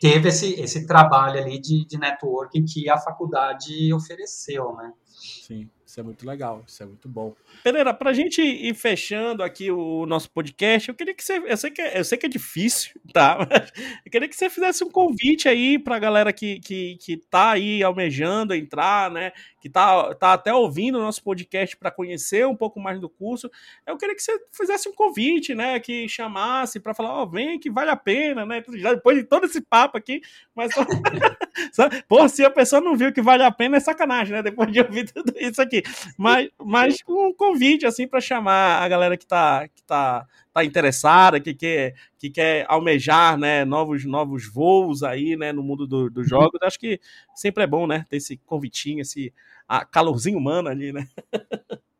teve 0.00 0.28
esse, 0.28 0.60
esse 0.60 0.86
trabalho 0.86 1.40
ali 1.40 1.60
de, 1.60 1.86
de 1.86 1.96
networking 1.96 2.64
que 2.64 2.90
a 2.90 2.98
faculdade 2.98 3.92
ofereceu, 3.92 4.74
né? 4.74 4.92
Sim. 5.06 5.70
Isso 5.88 6.00
é 6.00 6.02
muito 6.02 6.26
legal, 6.26 6.62
isso 6.66 6.82
é 6.82 6.86
muito 6.86 7.08
bom. 7.08 7.34
Pereira, 7.64 7.94
pra 7.94 8.12
gente 8.12 8.42
ir 8.42 8.74
fechando 8.74 9.42
aqui 9.42 9.70
o 9.70 10.04
nosso 10.04 10.30
podcast, 10.30 10.86
eu 10.86 10.94
queria 10.94 11.14
que 11.14 11.24
você. 11.24 11.38
Eu 11.38 11.56
sei 11.56 11.70
que 11.70 11.80
é, 11.80 11.98
eu 11.98 12.04
sei 12.04 12.18
que 12.18 12.26
é 12.26 12.28
difícil, 12.28 13.00
tá? 13.10 13.38
Mas 13.38 13.72
eu 14.04 14.10
queria 14.12 14.28
que 14.28 14.36
você 14.36 14.50
fizesse 14.50 14.84
um 14.84 14.90
convite 14.90 15.48
aí 15.48 15.78
pra 15.78 15.98
galera 15.98 16.30
que, 16.30 16.60
que, 16.60 16.98
que 17.00 17.16
tá 17.16 17.52
aí 17.52 17.82
almejando 17.82 18.54
entrar, 18.54 19.10
né? 19.10 19.32
Que 19.60 19.68
tá, 19.68 20.14
tá 20.14 20.32
até 20.32 20.52
ouvindo 20.54 20.98
o 20.98 21.02
nosso 21.02 21.22
podcast 21.22 21.76
para 21.76 21.90
conhecer 21.90 22.46
um 22.46 22.56
pouco 22.56 22.78
mais 22.78 23.00
do 23.00 23.08
curso. 23.08 23.50
Eu 23.86 23.96
queria 23.96 24.14
que 24.14 24.22
você 24.22 24.38
fizesse 24.52 24.88
um 24.88 24.94
convite, 24.94 25.54
né? 25.54 25.80
Que 25.80 26.08
chamasse 26.08 26.80
para 26.80 26.94
falar, 26.94 27.14
ó, 27.14 27.22
oh, 27.22 27.28
vem 27.28 27.58
que 27.58 27.70
vale 27.70 27.90
a 27.90 27.96
pena, 27.96 28.46
né? 28.46 28.62
Já 28.74 28.94
depois 28.94 29.18
de 29.18 29.24
todo 29.24 29.46
esse 29.46 29.60
papo 29.60 29.98
aqui, 29.98 30.20
mas. 30.54 30.70
Pô, 32.08 32.28
se 32.28 32.44
a 32.44 32.50
pessoa 32.50 32.80
não 32.80 32.96
viu 32.96 33.12
que 33.12 33.20
vale 33.20 33.42
a 33.42 33.50
pena, 33.50 33.76
é 33.76 33.80
sacanagem, 33.80 34.34
né? 34.34 34.42
Depois 34.42 34.70
de 34.70 34.80
ouvir 34.80 35.10
tudo 35.10 35.32
isso 35.36 35.60
aqui. 35.60 35.82
Mas, 36.16 36.48
mas 36.62 36.98
um 37.08 37.32
convite, 37.32 37.86
assim, 37.86 38.06
para 38.06 38.20
chamar 38.20 38.82
a 38.82 38.88
galera 38.88 39.16
que 39.16 39.26
tá, 39.26 39.68
que 39.68 39.82
tá, 39.82 40.26
tá 40.60 40.64
interessada, 40.64 41.40
que 41.40 41.54
quer, 41.54 41.94
que 42.18 42.30
quer 42.30 42.66
almejar, 42.68 43.38
né, 43.38 43.64
novos, 43.64 44.04
novos 44.04 44.46
voos 44.52 45.02
aí, 45.02 45.36
né, 45.36 45.52
no 45.52 45.62
mundo 45.62 45.86
dos 45.86 46.12
do 46.12 46.24
jogos. 46.24 46.60
Acho 46.62 46.78
que 46.78 47.00
sempre 47.34 47.64
é 47.64 47.66
bom, 47.66 47.86
né, 47.86 48.04
ter 48.08 48.16
esse 48.16 48.36
convitinho, 48.38 49.00
esse 49.00 49.32
a 49.68 49.84
calorzinho 49.84 50.38
humano 50.38 50.68
ali, 50.68 50.92
né? 50.92 51.06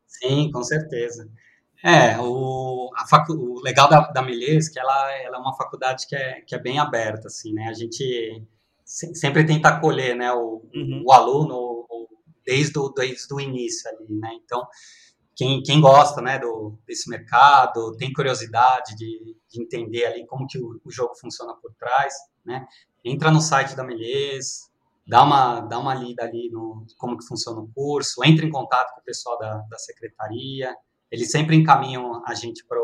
Sim, 0.07 0.51
com 0.51 0.63
certeza. 0.63 1.29
É, 1.85 2.19
o, 2.19 2.91
a 2.97 3.07
facu, 3.07 3.35
o 3.35 3.61
legal 3.63 3.89
da, 3.89 4.01
da 4.11 4.23
Melês 4.23 4.69
é 4.69 4.73
que 4.73 4.81
ela, 4.81 5.13
ela 5.19 5.37
é 5.37 5.41
uma 5.41 5.55
faculdade 5.55 6.07
que 6.09 6.17
é, 6.17 6.41
que 6.41 6.55
é 6.55 6.59
bem 6.59 6.79
aberta, 6.79 7.29
assim, 7.29 7.53
né? 7.53 7.69
A 7.69 7.73
gente 7.73 8.43
sempre 8.85 9.45
tenta 9.45 9.69
acolher, 9.69 10.17
né, 10.17 10.33
o, 10.33 10.63
uhum. 10.75 11.05
o 11.07 11.13
aluno, 11.13 11.87
desde 12.45 12.79
o, 12.79 12.89
desde 12.89 13.33
o 13.33 13.39
início 13.39 13.89
ali, 13.91 14.19
né? 14.19 14.31
Então, 14.43 14.67
quem, 15.39 15.63
quem 15.63 15.81
gosta, 15.81 16.21
né, 16.21 16.37
do, 16.37 16.77
desse 16.85 17.09
mercado, 17.09 17.97
tem 17.97 18.13
curiosidade 18.13 18.97
de, 18.97 19.37
de 19.49 19.63
entender 19.63 20.05
ali 20.05 20.27
como 20.27 20.49
que 20.49 20.59
o, 20.59 20.81
o, 20.85 20.91
jogo 20.91 21.15
funciona 21.15 21.55
por 21.55 21.73
trás, 21.75 22.13
né? 22.45 22.67
Entra 23.05 23.31
no 23.31 23.41
site 23.41 23.77
da 23.77 23.85
Melhês, 23.85 24.69
dá 25.07 25.23
uma, 25.23 25.61
dá 25.61 25.79
uma 25.79 25.95
lida 25.95 26.25
ali 26.25 26.51
no 26.51 26.85
como 26.97 27.17
que 27.17 27.25
funciona 27.25 27.61
o 27.61 27.71
curso, 27.73 28.25
entra 28.25 28.45
em 28.45 28.51
contato 28.51 28.93
com 28.93 29.01
o 29.01 29.05
pessoal 29.05 29.39
da, 29.39 29.59
da 29.59 29.79
secretaria, 29.79 30.77
eles 31.09 31.31
sempre 31.31 31.55
encaminham 31.55 32.21
a 32.27 32.35
gente 32.35 32.65
para 32.67 32.81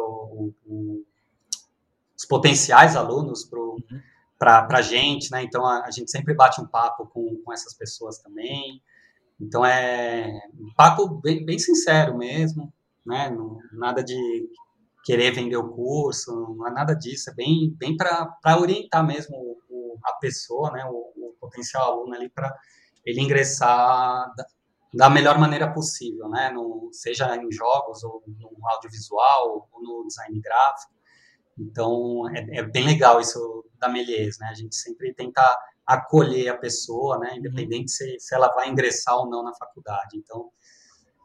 os 2.16 2.24
potenciais 2.28 2.94
alunos 2.94 3.44
para 3.44 3.60
uhum. 3.60 4.76
a 4.76 4.80
gente, 4.80 5.28
né? 5.32 5.42
Então 5.42 5.66
a, 5.66 5.86
a, 5.86 5.90
gente 5.90 6.08
sempre 6.08 6.34
bate 6.34 6.60
um 6.60 6.66
papo 6.68 7.04
com, 7.08 7.36
com 7.44 7.52
essas 7.52 7.74
pessoas 7.74 8.18
também. 8.18 8.80
Então 9.40 9.64
é 9.64 10.28
um 10.54 10.72
papo 10.76 11.20
bem, 11.20 11.44
bem 11.44 11.58
sincero 11.58 12.16
mesmo, 12.16 12.72
né? 13.04 13.30
Não, 13.30 13.58
nada 13.72 14.02
de 14.02 14.48
querer 15.04 15.32
vender 15.32 15.56
o 15.56 15.68
curso, 15.68 16.32
não 16.56 16.66
é 16.66 16.70
nada 16.72 16.94
disso, 16.94 17.30
é 17.30 17.34
bem, 17.34 17.74
bem 17.76 17.96
para 17.96 18.58
orientar 18.58 19.06
mesmo 19.06 19.36
o, 19.68 19.98
a 20.04 20.14
pessoa, 20.14 20.70
né? 20.72 20.84
O, 20.86 21.12
o 21.16 21.36
potencial 21.38 21.92
aluno 21.92 22.14
ali 22.14 22.30
para 22.30 22.54
ele 23.04 23.20
ingressar 23.20 24.32
da, 24.34 24.46
da, 24.94 25.10
melhor 25.10 25.38
maneira 25.38 25.72
possível, 25.72 26.28
né? 26.28 26.50
No, 26.50 26.88
seja 26.92 27.36
em 27.36 27.52
jogos 27.52 28.02
ou 28.02 28.22
no 28.26 28.68
audiovisual 28.70 29.68
ou 29.72 29.82
no 29.82 30.06
design 30.06 30.40
gráfico. 30.40 30.94
Então 31.58 32.24
é, 32.34 32.58
é 32.58 32.62
bem 32.62 32.86
legal 32.86 33.20
isso 33.20 33.64
da 33.78 33.88
Melies, 33.88 34.38
né? 34.38 34.48
A 34.48 34.54
gente 34.54 34.74
sempre 34.74 35.12
tenta 35.12 35.42
acolher 35.86 36.48
a 36.48 36.56
pessoa, 36.56 37.18
né, 37.18 37.36
independente 37.36 37.90
se, 37.90 38.18
se 38.18 38.34
ela 38.34 38.48
vai 38.54 38.68
ingressar 38.68 39.16
ou 39.16 39.28
não 39.28 39.42
na 39.42 39.54
faculdade. 39.54 40.16
Então, 40.16 40.50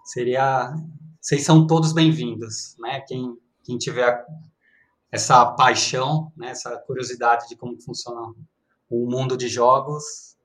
seria, 0.03 0.74
vocês 1.22 1.43
são 1.43 1.66
todos 1.66 1.93
bem-vindos, 1.93 2.76
né, 2.80 3.01
quem, 3.01 3.38
quem 3.64 3.78
tiver 3.78 4.26
essa 5.12 5.45
paixão, 5.53 6.32
né, 6.36 6.49
essa 6.49 6.78
curiosidade 6.80 7.47
de 7.47 7.55
como 7.55 7.80
funciona 7.82 8.34
o 8.89 9.10
mundo 9.10 9.38
de 9.38 9.47
jogos, 9.47 10.36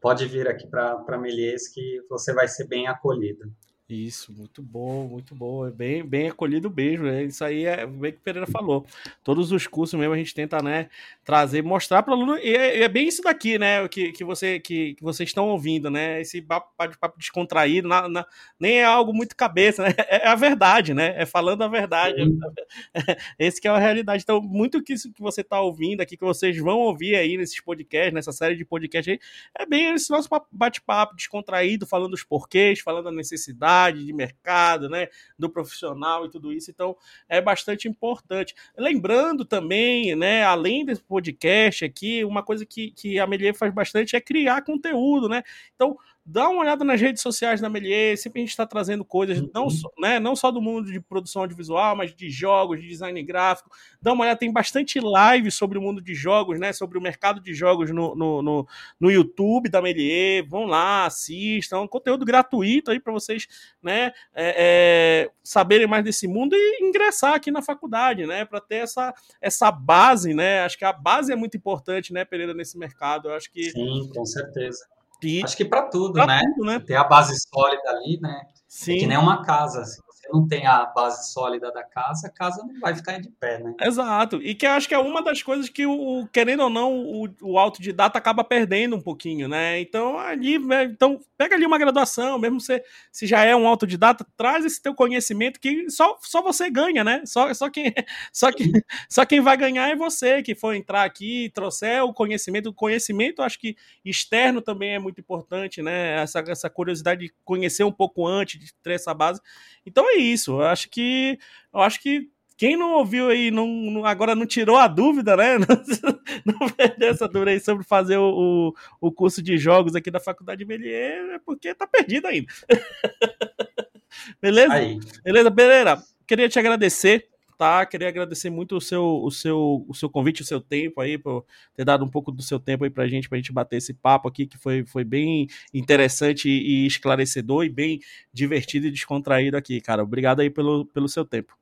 pode 0.00 0.26
vir 0.26 0.48
aqui 0.48 0.66
para 0.66 1.18
Melies 1.18 1.68
que 1.68 2.04
você 2.10 2.34
vai 2.34 2.48
ser 2.48 2.66
bem 2.66 2.88
acolhido. 2.88 3.52
Isso, 3.92 4.32
muito 4.32 4.62
bom, 4.62 5.06
muito 5.06 5.34
bom. 5.34 5.66
É 5.66 5.70
bem, 5.70 6.02
bem 6.02 6.28
acolhido 6.28 6.70
mesmo. 6.70 7.04
Né? 7.04 7.24
Isso 7.24 7.44
aí 7.44 7.66
é 7.66 7.86
bem 7.86 8.10
que 8.10 8.18
o 8.18 8.22
Pereira 8.22 8.46
falou. 8.46 8.86
Todos 9.22 9.52
os 9.52 9.66
cursos 9.66 9.98
mesmo 10.00 10.14
a 10.14 10.16
gente 10.16 10.34
tenta, 10.34 10.62
né, 10.62 10.88
trazer, 11.22 11.62
mostrar 11.62 12.02
para 12.02 12.12
o 12.12 12.16
aluno. 12.16 12.38
E 12.38 12.56
é, 12.56 12.84
é, 12.84 12.88
bem 12.88 13.06
isso 13.06 13.22
daqui, 13.22 13.58
né, 13.58 13.86
que, 13.88 14.10
que, 14.12 14.24
você, 14.24 14.58
que, 14.58 14.94
que 14.94 15.02
vocês 15.02 15.28
estão 15.28 15.48
ouvindo, 15.50 15.90
né? 15.90 16.22
Esse 16.22 16.40
papo, 16.40 16.70
papo 16.98 17.18
descontraído, 17.18 17.86
na, 17.86 18.08
na, 18.08 18.26
nem 18.58 18.78
é 18.78 18.84
algo 18.84 19.12
muito 19.12 19.36
cabeça, 19.36 19.82
né? 19.82 19.92
É, 20.12 20.26
é 20.26 20.28
a 20.28 20.34
verdade, 20.34 20.92
né? 20.92 21.14
É 21.16 21.24
falando 21.24 21.62
a 21.62 21.68
verdade. 21.68 22.16
Esse 23.38 23.60
que 23.60 23.68
é 23.68 23.70
a 23.70 23.78
realidade. 23.78 24.22
Então, 24.22 24.40
muito 24.40 24.82
que 24.82 24.94
isso 24.94 25.12
que 25.12 25.20
você 25.20 25.42
está 25.42 25.60
ouvindo 25.60 26.00
aqui, 26.00 26.16
que 26.16 26.24
vocês 26.24 26.56
vão 26.58 26.78
ouvir 26.78 27.14
aí 27.14 27.36
nesses 27.36 27.60
podcasts, 27.60 28.12
nessa 28.12 28.32
série 28.32 28.56
de 28.56 28.64
podcasts 28.64 29.12
aí, 29.12 29.20
é 29.54 29.66
bem 29.66 29.94
esse 29.94 30.10
nosso 30.10 30.28
bate-papo 30.50 31.14
descontraído, 31.14 31.86
falando 31.86 32.14
os 32.14 32.24
porquês, 32.24 32.80
falando 32.80 33.08
a 33.08 33.12
necessidade 33.12 33.81
de 33.90 34.12
mercado, 34.12 34.88
né, 34.88 35.08
do 35.38 35.50
profissional 35.50 36.24
e 36.24 36.30
tudo 36.30 36.52
isso. 36.52 36.70
Então, 36.70 36.96
é 37.28 37.40
bastante 37.40 37.88
importante. 37.88 38.54
Lembrando 38.76 39.44
também, 39.44 40.14
né, 40.14 40.44
além 40.44 40.84
desse 40.84 41.02
podcast 41.02 41.84
aqui, 41.84 42.24
uma 42.24 42.42
coisa 42.42 42.64
que, 42.64 42.90
que 42.92 43.18
a 43.18 43.26
Melier 43.26 43.54
faz 43.54 43.72
bastante 43.72 44.16
é 44.16 44.20
criar 44.20 44.62
conteúdo, 44.62 45.28
né? 45.28 45.42
Então, 45.74 45.96
dá 46.24 46.48
uma 46.48 46.60
olhada 46.60 46.84
nas 46.84 47.00
redes 47.00 47.20
sociais 47.20 47.60
da 47.60 47.68
Melier, 47.68 48.16
sempre 48.16 48.40
a 48.40 48.42
gente 48.42 48.50
está 48.50 48.64
trazendo 48.64 49.04
coisas, 49.04 49.40
uhum. 49.40 49.50
não, 49.52 49.68
só, 49.68 49.88
né, 49.98 50.20
não 50.20 50.36
só 50.36 50.50
do 50.50 50.62
mundo 50.62 50.90
de 50.90 51.00
produção 51.00 51.42
audiovisual, 51.42 51.96
mas 51.96 52.14
de 52.14 52.30
jogos, 52.30 52.80
de 52.80 52.88
design 52.88 53.20
gráfico. 53.22 53.70
Dá 54.00 54.12
uma 54.12 54.22
olhada, 54.22 54.38
tem 54.38 54.52
bastante 54.52 55.00
live 55.00 55.50
sobre 55.50 55.78
o 55.78 55.82
mundo 55.82 56.00
de 56.00 56.14
jogos, 56.14 56.60
né, 56.60 56.72
sobre 56.72 56.96
o 56.96 57.00
mercado 57.00 57.40
de 57.40 57.52
jogos 57.52 57.90
no, 57.90 58.14
no, 58.14 58.40
no, 58.40 58.68
no 59.00 59.10
YouTube 59.10 59.68
da 59.68 59.82
Melier. 59.82 60.46
Vão 60.48 60.64
lá, 60.64 61.06
assistam, 61.06 61.80
um 61.80 61.88
conteúdo 61.88 62.24
gratuito 62.24 62.92
aí 62.92 63.00
para 63.00 63.12
vocês 63.12 63.48
né, 63.82 64.12
é, 64.32 65.24
é, 65.24 65.30
saberem 65.42 65.88
mais 65.88 66.04
desse 66.04 66.28
mundo 66.28 66.54
e 66.54 66.84
ingressar 66.84 67.34
aqui 67.34 67.50
na 67.50 67.62
faculdade, 67.62 68.26
né, 68.26 68.44
para 68.44 68.60
ter 68.60 68.76
essa, 68.76 69.12
essa 69.40 69.72
base, 69.72 70.32
né. 70.34 70.60
Acho 70.60 70.78
que 70.78 70.84
a 70.84 70.92
base 70.92 71.32
é 71.32 71.36
muito 71.36 71.56
importante, 71.56 72.12
né, 72.12 72.24
Pereira, 72.24 72.54
nesse 72.54 72.78
mercado. 72.78 73.28
Eu 73.28 73.34
acho 73.34 73.50
que. 73.50 73.70
Sim, 73.70 74.08
com 74.14 74.24
certeza. 74.24 74.86
E 75.22 75.42
Acho 75.42 75.56
que 75.56 75.64
para 75.64 75.82
tudo, 75.82 76.24
né? 76.26 76.40
tudo, 76.54 76.66
né? 76.66 76.80
Ter 76.80 76.96
a 76.96 77.04
base 77.04 77.34
sólida 77.52 77.90
ali, 77.90 78.18
né? 78.20 78.40
Sim. 78.66 78.96
É 78.96 78.98
que 78.98 79.06
nem 79.06 79.18
uma 79.18 79.42
casa. 79.42 79.84
Se 79.84 80.00
você 80.22 80.28
não 80.32 80.46
tem 80.46 80.66
a 80.66 80.84
base 80.86 81.32
sólida 81.32 81.72
da 81.72 81.82
casa, 81.82 82.28
a 82.28 82.30
casa 82.30 82.62
não 82.64 82.78
vai 82.78 82.94
ficar 82.94 83.20
de 83.20 83.28
pé, 83.28 83.58
né? 83.58 83.74
Exato. 83.80 84.36
E 84.36 84.54
que 84.54 84.64
acho 84.64 84.86
que 84.86 84.94
é 84.94 84.98
uma 84.98 85.22
das 85.22 85.42
coisas 85.42 85.68
que, 85.68 85.84
o, 85.84 86.28
querendo 86.32 86.62
ou 86.62 86.70
não, 86.70 86.92
o, 86.94 87.28
o 87.42 87.58
autodidata 87.58 88.18
acaba 88.18 88.44
perdendo 88.44 88.94
um 88.94 89.00
pouquinho, 89.00 89.48
né? 89.48 89.80
Então, 89.80 90.18
ali, 90.18 90.60
né, 90.60 90.84
então, 90.84 91.20
pega 91.36 91.56
ali 91.56 91.66
uma 91.66 91.78
graduação, 91.78 92.38
mesmo 92.38 92.60
se, 92.60 92.82
se 93.10 93.26
já 93.26 93.44
é 93.44 93.56
um 93.56 93.66
autodidata, 93.66 94.24
traz 94.36 94.64
esse 94.64 94.80
teu 94.80 94.94
conhecimento 94.94 95.58
que 95.58 95.90
só, 95.90 96.16
só 96.20 96.40
você 96.40 96.70
ganha, 96.70 97.02
né? 97.02 97.22
Só, 97.26 97.52
só, 97.52 97.68
quem, 97.68 97.92
só, 98.32 98.52
quem, 98.52 98.70
só 99.10 99.24
quem 99.24 99.40
vai 99.40 99.56
ganhar 99.56 99.88
é 99.88 99.96
você, 99.96 100.40
que 100.40 100.54
for 100.54 100.74
entrar 100.74 101.02
aqui 101.02 101.46
e 101.46 101.50
trouxer 101.50 102.04
o 102.04 102.14
conhecimento. 102.14 102.68
O 102.68 102.74
conhecimento, 102.74 103.42
acho 103.42 103.58
que 103.58 103.76
externo 104.04 104.62
também 104.62 104.94
é 104.94 104.98
muito 105.00 105.20
importante, 105.20 105.82
né? 105.82 106.22
Essa, 106.22 106.44
essa 106.46 106.70
curiosidade 106.70 107.26
de 107.26 107.34
conhecer 107.44 107.82
um 107.82 107.92
pouco 107.92 108.24
antes, 108.24 108.60
de 108.60 108.72
ter 108.82 108.92
essa 108.92 109.12
base. 109.12 109.40
Então 109.84 110.11
é 110.12 110.16
isso. 110.16 110.52
Eu 110.52 110.66
acho 110.66 110.88
que 110.88 111.38
eu 111.72 111.80
acho 111.80 112.00
que 112.00 112.28
quem 112.56 112.76
não 112.76 112.92
ouviu 112.92 113.28
aí, 113.28 113.50
não, 113.50 113.66
não, 113.66 114.04
agora 114.04 114.34
não 114.34 114.46
tirou 114.46 114.76
a 114.76 114.86
dúvida, 114.86 115.36
né? 115.36 115.58
Não, 116.44 116.58
não 116.60 116.68
perdeu 116.68 117.10
essa 117.10 117.26
dúvida 117.26 117.50
aí 117.50 117.58
sobre 117.58 117.84
fazer 117.84 118.16
o, 118.18 118.72
o, 119.00 119.08
o, 119.08 119.12
curso 119.12 119.42
de 119.42 119.58
jogos 119.58 119.96
aqui 119.96 120.10
da 120.10 120.20
Faculdade 120.20 120.64
Melier, 120.64 121.34
é 121.34 121.38
porque 121.38 121.74
tá 121.74 121.86
perdido 121.86 122.26
ainda. 122.26 122.46
Beleza? 124.40 124.74
Aí. 124.74 125.00
Beleza, 125.24 125.50
Pereira. 125.50 126.00
Queria 126.24 126.48
te 126.48 126.58
agradecer 126.58 127.28
tá? 127.62 127.86
Queria 127.86 128.08
agradecer 128.08 128.50
muito 128.50 128.76
o 128.76 128.80
seu, 128.80 129.22
o 129.22 129.30
seu, 129.30 129.86
o 129.88 129.94
seu 129.94 130.10
convite, 130.10 130.42
o 130.42 130.44
seu 130.44 130.60
tempo 130.60 131.00
aí, 131.00 131.16
por 131.16 131.46
ter 131.76 131.84
dado 131.84 132.04
um 132.04 132.08
pouco 132.08 132.32
do 132.32 132.42
seu 132.42 132.58
tempo 132.58 132.82
aí 132.82 132.90
pra 132.90 133.06
gente, 133.06 133.28
pra 133.28 133.38
gente 133.38 133.52
bater 133.52 133.76
esse 133.76 133.94
papo 133.94 134.26
aqui, 134.26 134.48
que 134.48 134.58
foi, 134.58 134.84
foi 134.84 135.04
bem 135.04 135.46
interessante 135.72 136.48
e 136.48 136.84
esclarecedor 136.84 137.64
e 137.64 137.68
bem 137.68 138.00
divertido 138.32 138.88
e 138.88 138.90
descontraído 138.90 139.56
aqui, 139.56 139.80
cara. 139.80 140.02
Obrigado 140.02 140.40
aí 140.40 140.50
pelo, 140.50 140.86
pelo 140.86 141.08
seu 141.08 141.24
tempo. 141.24 141.56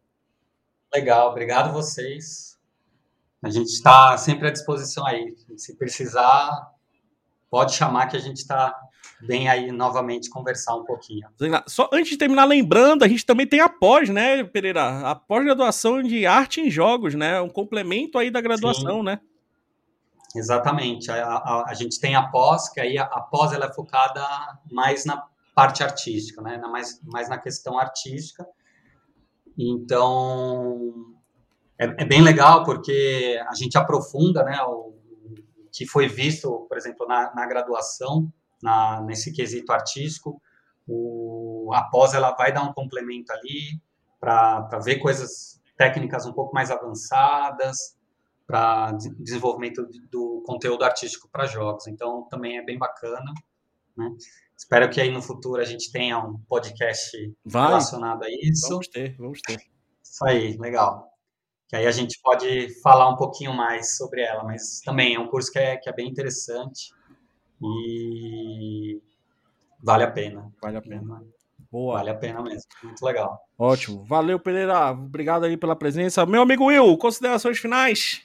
Legal, 0.90 1.32
obrigado 1.32 1.70
vocês. 1.70 2.58
A 3.42 3.50
gente 3.50 3.68
está 3.68 4.16
sempre 4.16 4.48
à 4.48 4.50
disposição 4.50 5.06
aí. 5.06 5.36
Se 5.58 5.76
precisar, 5.76 6.50
pode 7.50 7.74
chamar 7.74 8.06
que 8.06 8.16
a 8.16 8.20
gente 8.20 8.38
está 8.38 8.74
vem 9.20 9.48
aí 9.48 9.70
novamente 9.70 10.30
conversar 10.30 10.76
um 10.76 10.84
pouquinho. 10.84 11.28
Só 11.66 11.88
antes 11.92 12.10
de 12.10 12.16
terminar, 12.16 12.44
lembrando, 12.44 13.04
a 13.04 13.08
gente 13.08 13.24
também 13.26 13.46
tem 13.46 13.60
a 13.60 13.68
pós, 13.68 14.08
né, 14.08 14.42
Pereira? 14.44 15.10
A 15.10 15.14
pós-graduação 15.14 16.02
de 16.02 16.26
arte 16.26 16.60
em 16.60 16.70
jogos, 16.70 17.14
né? 17.14 17.40
Um 17.40 17.48
complemento 17.48 18.18
aí 18.18 18.30
da 18.30 18.40
graduação, 18.40 18.98
Sim. 18.98 19.04
né? 19.04 19.20
Exatamente. 20.34 21.10
A, 21.10 21.24
a, 21.24 21.64
a, 21.70 21.74
gente 21.74 22.00
tem 22.00 22.14
a 22.14 22.28
pós, 22.28 22.68
que 22.68 22.80
aí 22.80 22.96
a, 22.96 23.04
a 23.04 23.20
pós 23.20 23.52
ela 23.52 23.66
é 23.66 23.72
focada 23.72 24.24
mais 24.70 25.04
na 25.04 25.22
parte 25.54 25.82
artística, 25.82 26.40
né? 26.40 26.56
Na, 26.56 26.68
mais, 26.68 27.00
mais 27.04 27.28
na 27.28 27.38
questão 27.38 27.78
artística. 27.78 28.46
Então, 29.58 31.12
é, 31.78 31.84
é, 31.84 32.04
bem 32.04 32.22
legal 32.22 32.64
porque 32.64 33.38
a 33.48 33.54
gente 33.54 33.76
aprofunda, 33.76 34.42
né? 34.44 34.62
O, 34.62 34.94
o 35.58 35.68
que 35.72 35.86
foi 35.86 36.08
visto, 36.08 36.66
por 36.68 36.76
exemplo, 36.76 37.06
na, 37.06 37.34
na 37.34 37.46
graduação, 37.46 38.32
na, 38.62 39.00
nesse 39.02 39.32
quesito 39.32 39.72
artístico. 39.72 40.40
O, 40.86 41.70
a 41.74 41.82
pós 41.84 42.14
ela 42.14 42.32
vai 42.32 42.52
dar 42.52 42.62
um 42.62 42.72
complemento 42.72 43.32
ali 43.32 43.80
para 44.18 44.78
ver 44.84 44.98
coisas 44.98 45.60
técnicas 45.76 46.26
um 46.26 46.32
pouco 46.32 46.54
mais 46.54 46.70
avançadas, 46.70 47.96
para 48.46 48.92
desenvolvimento 49.18 49.88
do 50.10 50.42
conteúdo 50.44 50.84
artístico 50.84 51.28
para 51.30 51.46
jogos. 51.46 51.86
Então, 51.86 52.26
também 52.28 52.58
é 52.58 52.64
bem 52.64 52.76
bacana. 52.76 53.32
Né? 53.96 54.10
Espero 54.56 54.90
que 54.90 55.00
aí 55.00 55.10
no 55.10 55.22
futuro 55.22 55.62
a 55.62 55.64
gente 55.64 55.90
tenha 55.92 56.18
um 56.18 56.38
podcast 56.48 57.16
vai. 57.44 57.68
relacionado 57.68 58.24
a 58.24 58.28
isso. 58.28 58.68
Vamos 58.68 58.88
ter, 58.88 59.16
vamos 59.16 59.40
ter. 59.40 59.60
Isso 60.02 60.26
aí, 60.26 60.56
legal. 60.58 61.08
Que 61.68 61.76
aí 61.76 61.86
a 61.86 61.92
gente 61.92 62.20
pode 62.20 62.68
falar 62.82 63.08
um 63.08 63.16
pouquinho 63.16 63.52
mais 63.52 63.96
sobre 63.96 64.22
ela, 64.22 64.42
mas 64.42 64.80
também 64.80 65.14
é 65.14 65.20
um 65.20 65.28
curso 65.28 65.52
que 65.52 65.58
é, 65.58 65.76
que 65.76 65.88
é 65.88 65.92
bem 65.92 66.08
interessante 66.08 66.92
e 67.62 69.00
vale 69.82 70.04
a 70.04 70.10
pena. 70.10 70.50
Vale 70.60 70.76
a 70.76 70.82
pena. 70.82 71.22
Boa. 71.70 71.98
Vale 71.98 72.10
a 72.10 72.14
pena 72.14 72.42
mesmo. 72.42 72.68
Muito 72.82 73.04
legal. 73.04 73.38
Ótimo. 73.58 74.04
Valeu, 74.04 74.38
Pereira. 74.40 74.90
Obrigado 74.90 75.44
aí 75.44 75.56
pela 75.56 75.76
presença. 75.76 76.26
Meu 76.26 76.42
amigo 76.42 76.66
Will, 76.66 76.96
considerações 76.96 77.58
finais? 77.58 78.22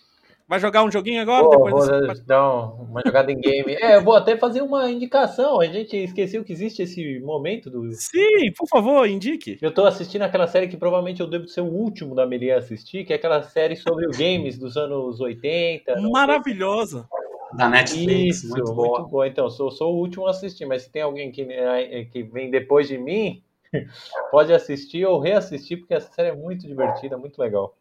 Vai 0.47 0.59
jogar 0.59 0.83
um 0.83 0.91
joguinho 0.91 1.21
agora? 1.21 1.43
Pô, 1.43 1.49
depois 1.49 1.87
vou 1.87 2.07
desse... 2.07 2.23
dar 2.23 2.47
uma 2.47 3.01
jogada 3.03 3.31
em 3.31 3.39
game. 3.39 3.73
É, 3.81 3.95
eu 3.95 4.03
vou 4.03 4.15
até 4.15 4.37
fazer 4.37 4.61
uma 4.61 4.91
indicação. 4.91 5.59
A 5.59 5.65
gente 5.65 5.97
esqueceu 5.97 6.43
que 6.43 6.53
existe 6.53 6.83
esse 6.83 7.19
momento 7.19 7.69
do. 7.69 7.91
Sim, 7.93 8.51
por 8.55 8.67
favor, 8.67 9.07
indique. 9.07 9.57
Eu 9.59 9.73
tô 9.73 9.85
assistindo 9.85 10.21
aquela 10.21 10.45
série 10.45 10.67
que 10.67 10.77
provavelmente 10.77 11.19
eu 11.19 11.27
devo 11.27 11.47
ser 11.47 11.61
o 11.61 11.65
último 11.65 12.13
da 12.13 12.27
Melia 12.27 12.59
assistir, 12.59 13.05
que 13.05 13.13
é 13.13 13.15
aquela 13.15 13.41
série 13.41 13.75
sobre 13.75 14.07
os 14.07 14.17
games 14.17 14.59
dos 14.59 14.77
anos 14.77 15.19
80. 15.19 15.99
Maravilhosa. 16.11 17.07
Da 17.55 17.69
Netflix, 17.69 18.43
Isso, 18.43 18.49
muito 18.49 18.73
boa. 18.73 18.99
Muito 18.99 19.11
boa. 19.11 19.27
Então, 19.27 19.49
sou, 19.49 19.71
sou 19.71 19.95
o 19.95 19.97
último 19.97 20.27
a 20.27 20.31
assistir, 20.31 20.65
mas 20.65 20.83
se 20.83 20.91
tem 20.91 21.01
alguém 21.01 21.31
que, 21.31 21.45
né, 21.45 22.05
que 22.05 22.23
vem 22.23 22.49
depois 22.49 22.87
de 22.87 22.97
mim, 22.97 23.41
pode 24.31 24.53
assistir 24.53 25.05
ou 25.05 25.19
reassistir, 25.19 25.79
porque 25.79 25.93
essa 25.93 26.11
série 26.11 26.29
é 26.29 26.35
muito 26.35 26.67
divertida, 26.67 27.17
muito 27.17 27.39
legal. 27.39 27.75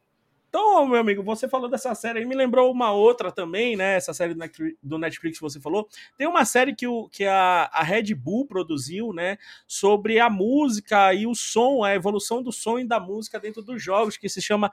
Então, 0.48 0.86
meu 0.86 1.00
amigo, 1.00 1.20
você 1.20 1.48
falou 1.48 1.68
dessa 1.68 1.92
série 1.96 2.20
aí, 2.20 2.24
me 2.24 2.36
lembrou 2.36 2.70
uma 2.70 2.92
outra 2.92 3.32
também, 3.32 3.74
né? 3.74 3.96
Essa 3.96 4.14
série 4.14 4.36
do 4.80 4.98
Netflix 4.98 5.38
que 5.38 5.42
você 5.42 5.60
falou. 5.60 5.88
Tem 6.16 6.28
uma 6.28 6.44
série 6.44 6.76
que, 6.76 6.86
o, 6.86 7.08
que 7.08 7.24
a, 7.24 7.68
a 7.72 7.82
Red 7.82 8.14
Bull 8.14 8.46
produziu, 8.46 9.12
né? 9.12 9.36
Sobre 9.66 10.20
a 10.20 10.30
música 10.30 11.12
e 11.12 11.26
o 11.26 11.34
som, 11.34 11.82
a 11.82 11.92
evolução 11.92 12.40
do 12.40 12.52
som 12.52 12.78
e 12.78 12.84
da 12.86 13.00
música 13.00 13.40
dentro 13.40 13.62
dos 13.62 13.82
jogos, 13.82 14.16
que 14.16 14.28
se 14.28 14.40
chama 14.40 14.70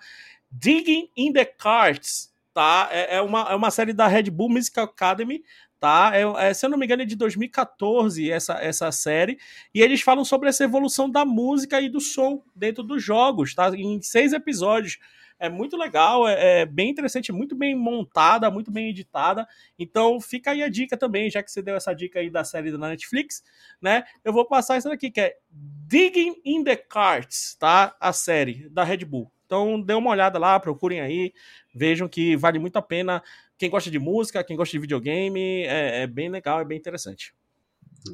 Digging 0.51 1.09
in 1.17 1.33
the 1.33 1.45
Cards 1.45 2.30
tá? 2.53 2.89
É, 2.91 3.17
é, 3.17 3.21
uma, 3.21 3.41
é 3.51 3.55
uma 3.55 3.71
série 3.71 3.93
da 3.93 4.07
Red 4.07 4.23
Bull 4.23 4.49
Music 4.49 4.79
Academy, 4.79 5.43
tá? 5.79 6.11
É, 6.13 6.49
é, 6.49 6.53
se 6.53 6.65
eu 6.65 6.69
não 6.69 6.77
me 6.77 6.85
engano, 6.85 7.01
é 7.01 7.05
de 7.05 7.15
2014 7.15 8.29
essa, 8.29 8.53
essa 8.61 8.91
série. 8.91 9.37
E 9.73 9.81
eles 9.81 10.01
falam 10.01 10.23
sobre 10.23 10.49
essa 10.49 10.63
evolução 10.63 11.09
da 11.09 11.25
música 11.25 11.81
e 11.81 11.89
do 11.89 11.99
som 11.99 12.43
dentro 12.55 12.83
dos 12.83 13.03
jogos, 13.03 13.55
tá? 13.55 13.69
Em 13.75 14.01
seis 14.01 14.33
episódios. 14.33 14.99
É 15.39 15.49
muito 15.49 15.75
legal, 15.75 16.27
é, 16.27 16.61
é 16.61 16.65
bem 16.67 16.91
interessante, 16.91 17.31
muito 17.31 17.55
bem 17.55 17.75
montada, 17.75 18.51
muito 18.51 18.69
bem 18.69 18.89
editada. 18.89 19.47
Então 19.77 20.21
fica 20.21 20.51
aí 20.51 20.61
a 20.61 20.69
dica 20.69 20.95
também, 20.95 21.31
já 21.31 21.41
que 21.41 21.51
você 21.51 21.63
deu 21.63 21.75
essa 21.75 21.95
dica 21.95 22.19
aí 22.19 22.29
da 22.29 22.43
série 22.43 22.71
da 22.71 22.77
Netflix, 22.77 23.43
né? 23.81 24.03
Eu 24.23 24.31
vou 24.31 24.45
passar 24.45 24.77
isso 24.77 24.87
daqui, 24.87 25.09
que 25.09 25.19
é 25.19 25.35
Digging 25.49 26.35
in 26.45 26.63
the 26.63 26.75
Carts, 26.75 27.55
tá? 27.59 27.95
A 27.99 28.13
série 28.13 28.69
da 28.69 28.83
Red 28.83 29.03
Bull. 29.03 29.31
Então 29.51 29.81
dê 29.81 29.93
uma 29.93 30.11
olhada 30.11 30.39
lá, 30.39 30.57
procurem 30.57 31.01
aí, 31.01 31.33
vejam 31.75 32.07
que 32.07 32.37
vale 32.37 32.57
muito 32.57 32.77
a 32.77 32.81
pena. 32.81 33.21
Quem 33.57 33.69
gosta 33.69 33.91
de 33.91 33.99
música, 33.99 34.45
quem 34.45 34.55
gosta 34.55 34.71
de 34.71 34.79
videogame, 34.79 35.63
é, 35.63 36.03
é 36.03 36.07
bem 36.07 36.29
legal, 36.29 36.61
é 36.61 36.63
bem 36.63 36.77
interessante. 36.77 37.35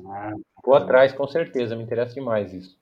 Ah, 0.08 0.34
vou 0.66 0.74
atrás, 0.74 1.14
com 1.14 1.28
certeza, 1.28 1.76
me 1.76 1.84
interessa 1.84 2.16
demais 2.16 2.52
isso. 2.52 2.76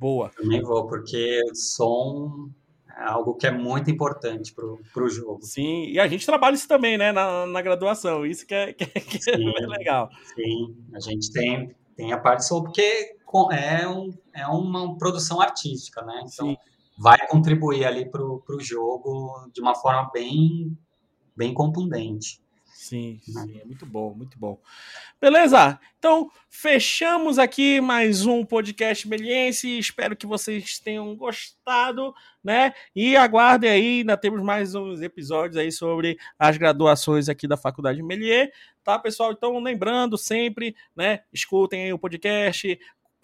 Boa. 0.00 0.30
Também 0.30 0.60
vou, 0.62 0.88
porque 0.88 1.40
som 1.54 2.50
é 2.98 3.04
algo 3.04 3.34
que 3.34 3.46
é 3.46 3.52
muito 3.52 3.88
importante 3.88 4.52
para 4.52 5.04
o 5.04 5.08
jogo. 5.08 5.38
Sim, 5.42 5.84
e 5.84 6.00
a 6.00 6.08
gente 6.08 6.26
trabalha 6.26 6.56
isso 6.56 6.66
também, 6.66 6.98
né, 6.98 7.12
na, 7.12 7.46
na 7.46 7.62
graduação, 7.62 8.26
isso 8.26 8.44
que 8.44 8.52
é, 8.52 8.72
que, 8.74 8.82
é, 8.82 8.88
que 8.88 9.16
é 9.16 9.20
sim, 9.20 9.52
é 9.60 9.66
legal. 9.68 10.10
Sim, 10.34 10.76
a 10.92 10.98
gente 10.98 11.30
tem, 11.30 11.72
tem 11.94 12.12
a 12.12 12.18
parte 12.18 12.40
de 12.40 12.48
som, 12.48 12.64
porque 12.64 13.14
é, 13.52 13.86
um, 13.86 14.12
é 14.34 14.46
uma 14.48 14.98
produção 14.98 15.40
artística, 15.40 16.02
né? 16.02 16.24
Então, 16.26 16.48
sim 16.48 16.56
vai 16.98 17.26
contribuir 17.28 17.84
ali 17.84 18.10
para 18.10 18.22
o 18.22 18.60
jogo 18.60 19.50
de 19.52 19.60
uma 19.60 19.74
forma 19.74 20.10
bem, 20.12 20.76
bem 21.36 21.52
contundente. 21.52 22.40
Sim, 22.76 23.20
né? 23.28 23.42
sim, 23.42 23.58
é 23.58 23.64
muito 23.64 23.84
bom, 23.84 24.14
muito 24.14 24.38
bom. 24.38 24.60
Beleza? 25.20 25.80
Então, 25.98 26.30
fechamos 26.48 27.38
aqui 27.38 27.80
mais 27.80 28.26
um 28.26 28.44
podcast 28.44 29.08
Meliense. 29.08 29.78
Espero 29.78 30.14
que 30.14 30.26
vocês 30.26 30.78
tenham 30.78 31.16
gostado, 31.16 32.14
né? 32.44 32.74
E 32.94 33.16
aguardem 33.16 33.70
aí, 33.70 33.98
ainda 34.00 34.16
temos 34.16 34.40
mais 34.42 34.74
uns 34.74 35.00
episódios 35.00 35.56
aí 35.56 35.72
sobre 35.72 36.16
as 36.38 36.56
graduações 36.58 37.28
aqui 37.28 37.48
da 37.48 37.56
Faculdade 37.56 38.02
Melier, 38.02 38.52
tá, 38.84 38.98
pessoal? 38.98 39.32
Então, 39.32 39.58
lembrando 39.58 40.16
sempre, 40.16 40.76
né? 40.94 41.22
Escutem 41.32 41.84
aí 41.84 41.92
o 41.92 41.98
podcast, 41.98 42.78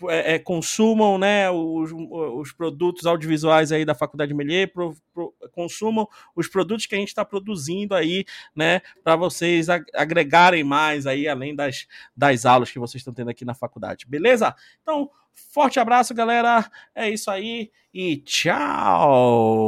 é, 0.09 0.39
consumam 0.39 1.19
né, 1.19 1.51
os, 1.51 1.91
os, 1.93 2.53
produtos 2.53 3.07
audiovisuais 3.07 3.73
aí 3.73 3.85
da 3.85 3.95
Faculdade 3.95 4.33
Melier, 4.35 4.73
pro, 4.73 4.97
pro, 5.13 5.35
consumam 5.53 6.09
os 6.35 6.49
produtos 6.49 6.87
que 6.87 6.95
a 6.95 6.99
gente 6.99 7.09
está 7.09 7.25
produzindo 7.25 7.95
aí, 7.95 8.25
né, 8.55 8.81
para 9.03 9.17
vocês 9.17 9.69
agregarem 9.69 10.65
mais 10.65 11.07
aí, 11.07 11.29
além 11.29 11.55
das, 11.55 11.87
das 12.17 12.47
aulas 12.47 12.71
que 12.71 12.79
vocês 12.79 13.01
estão 13.01 13.15
tendo 13.15 13.31
aqui 13.31 13.45
na 13.45 13.55
faculdade, 13.55 14.07
beleza? 14.07 14.55
Então, 14.83 15.11
forte 15.35 15.81
abraço, 15.81 16.15
galera, 16.15 16.71
é 16.95 17.11
isso 17.11 17.31
aí 17.31 17.71
e 17.93 18.17
tchau! 18.19 19.63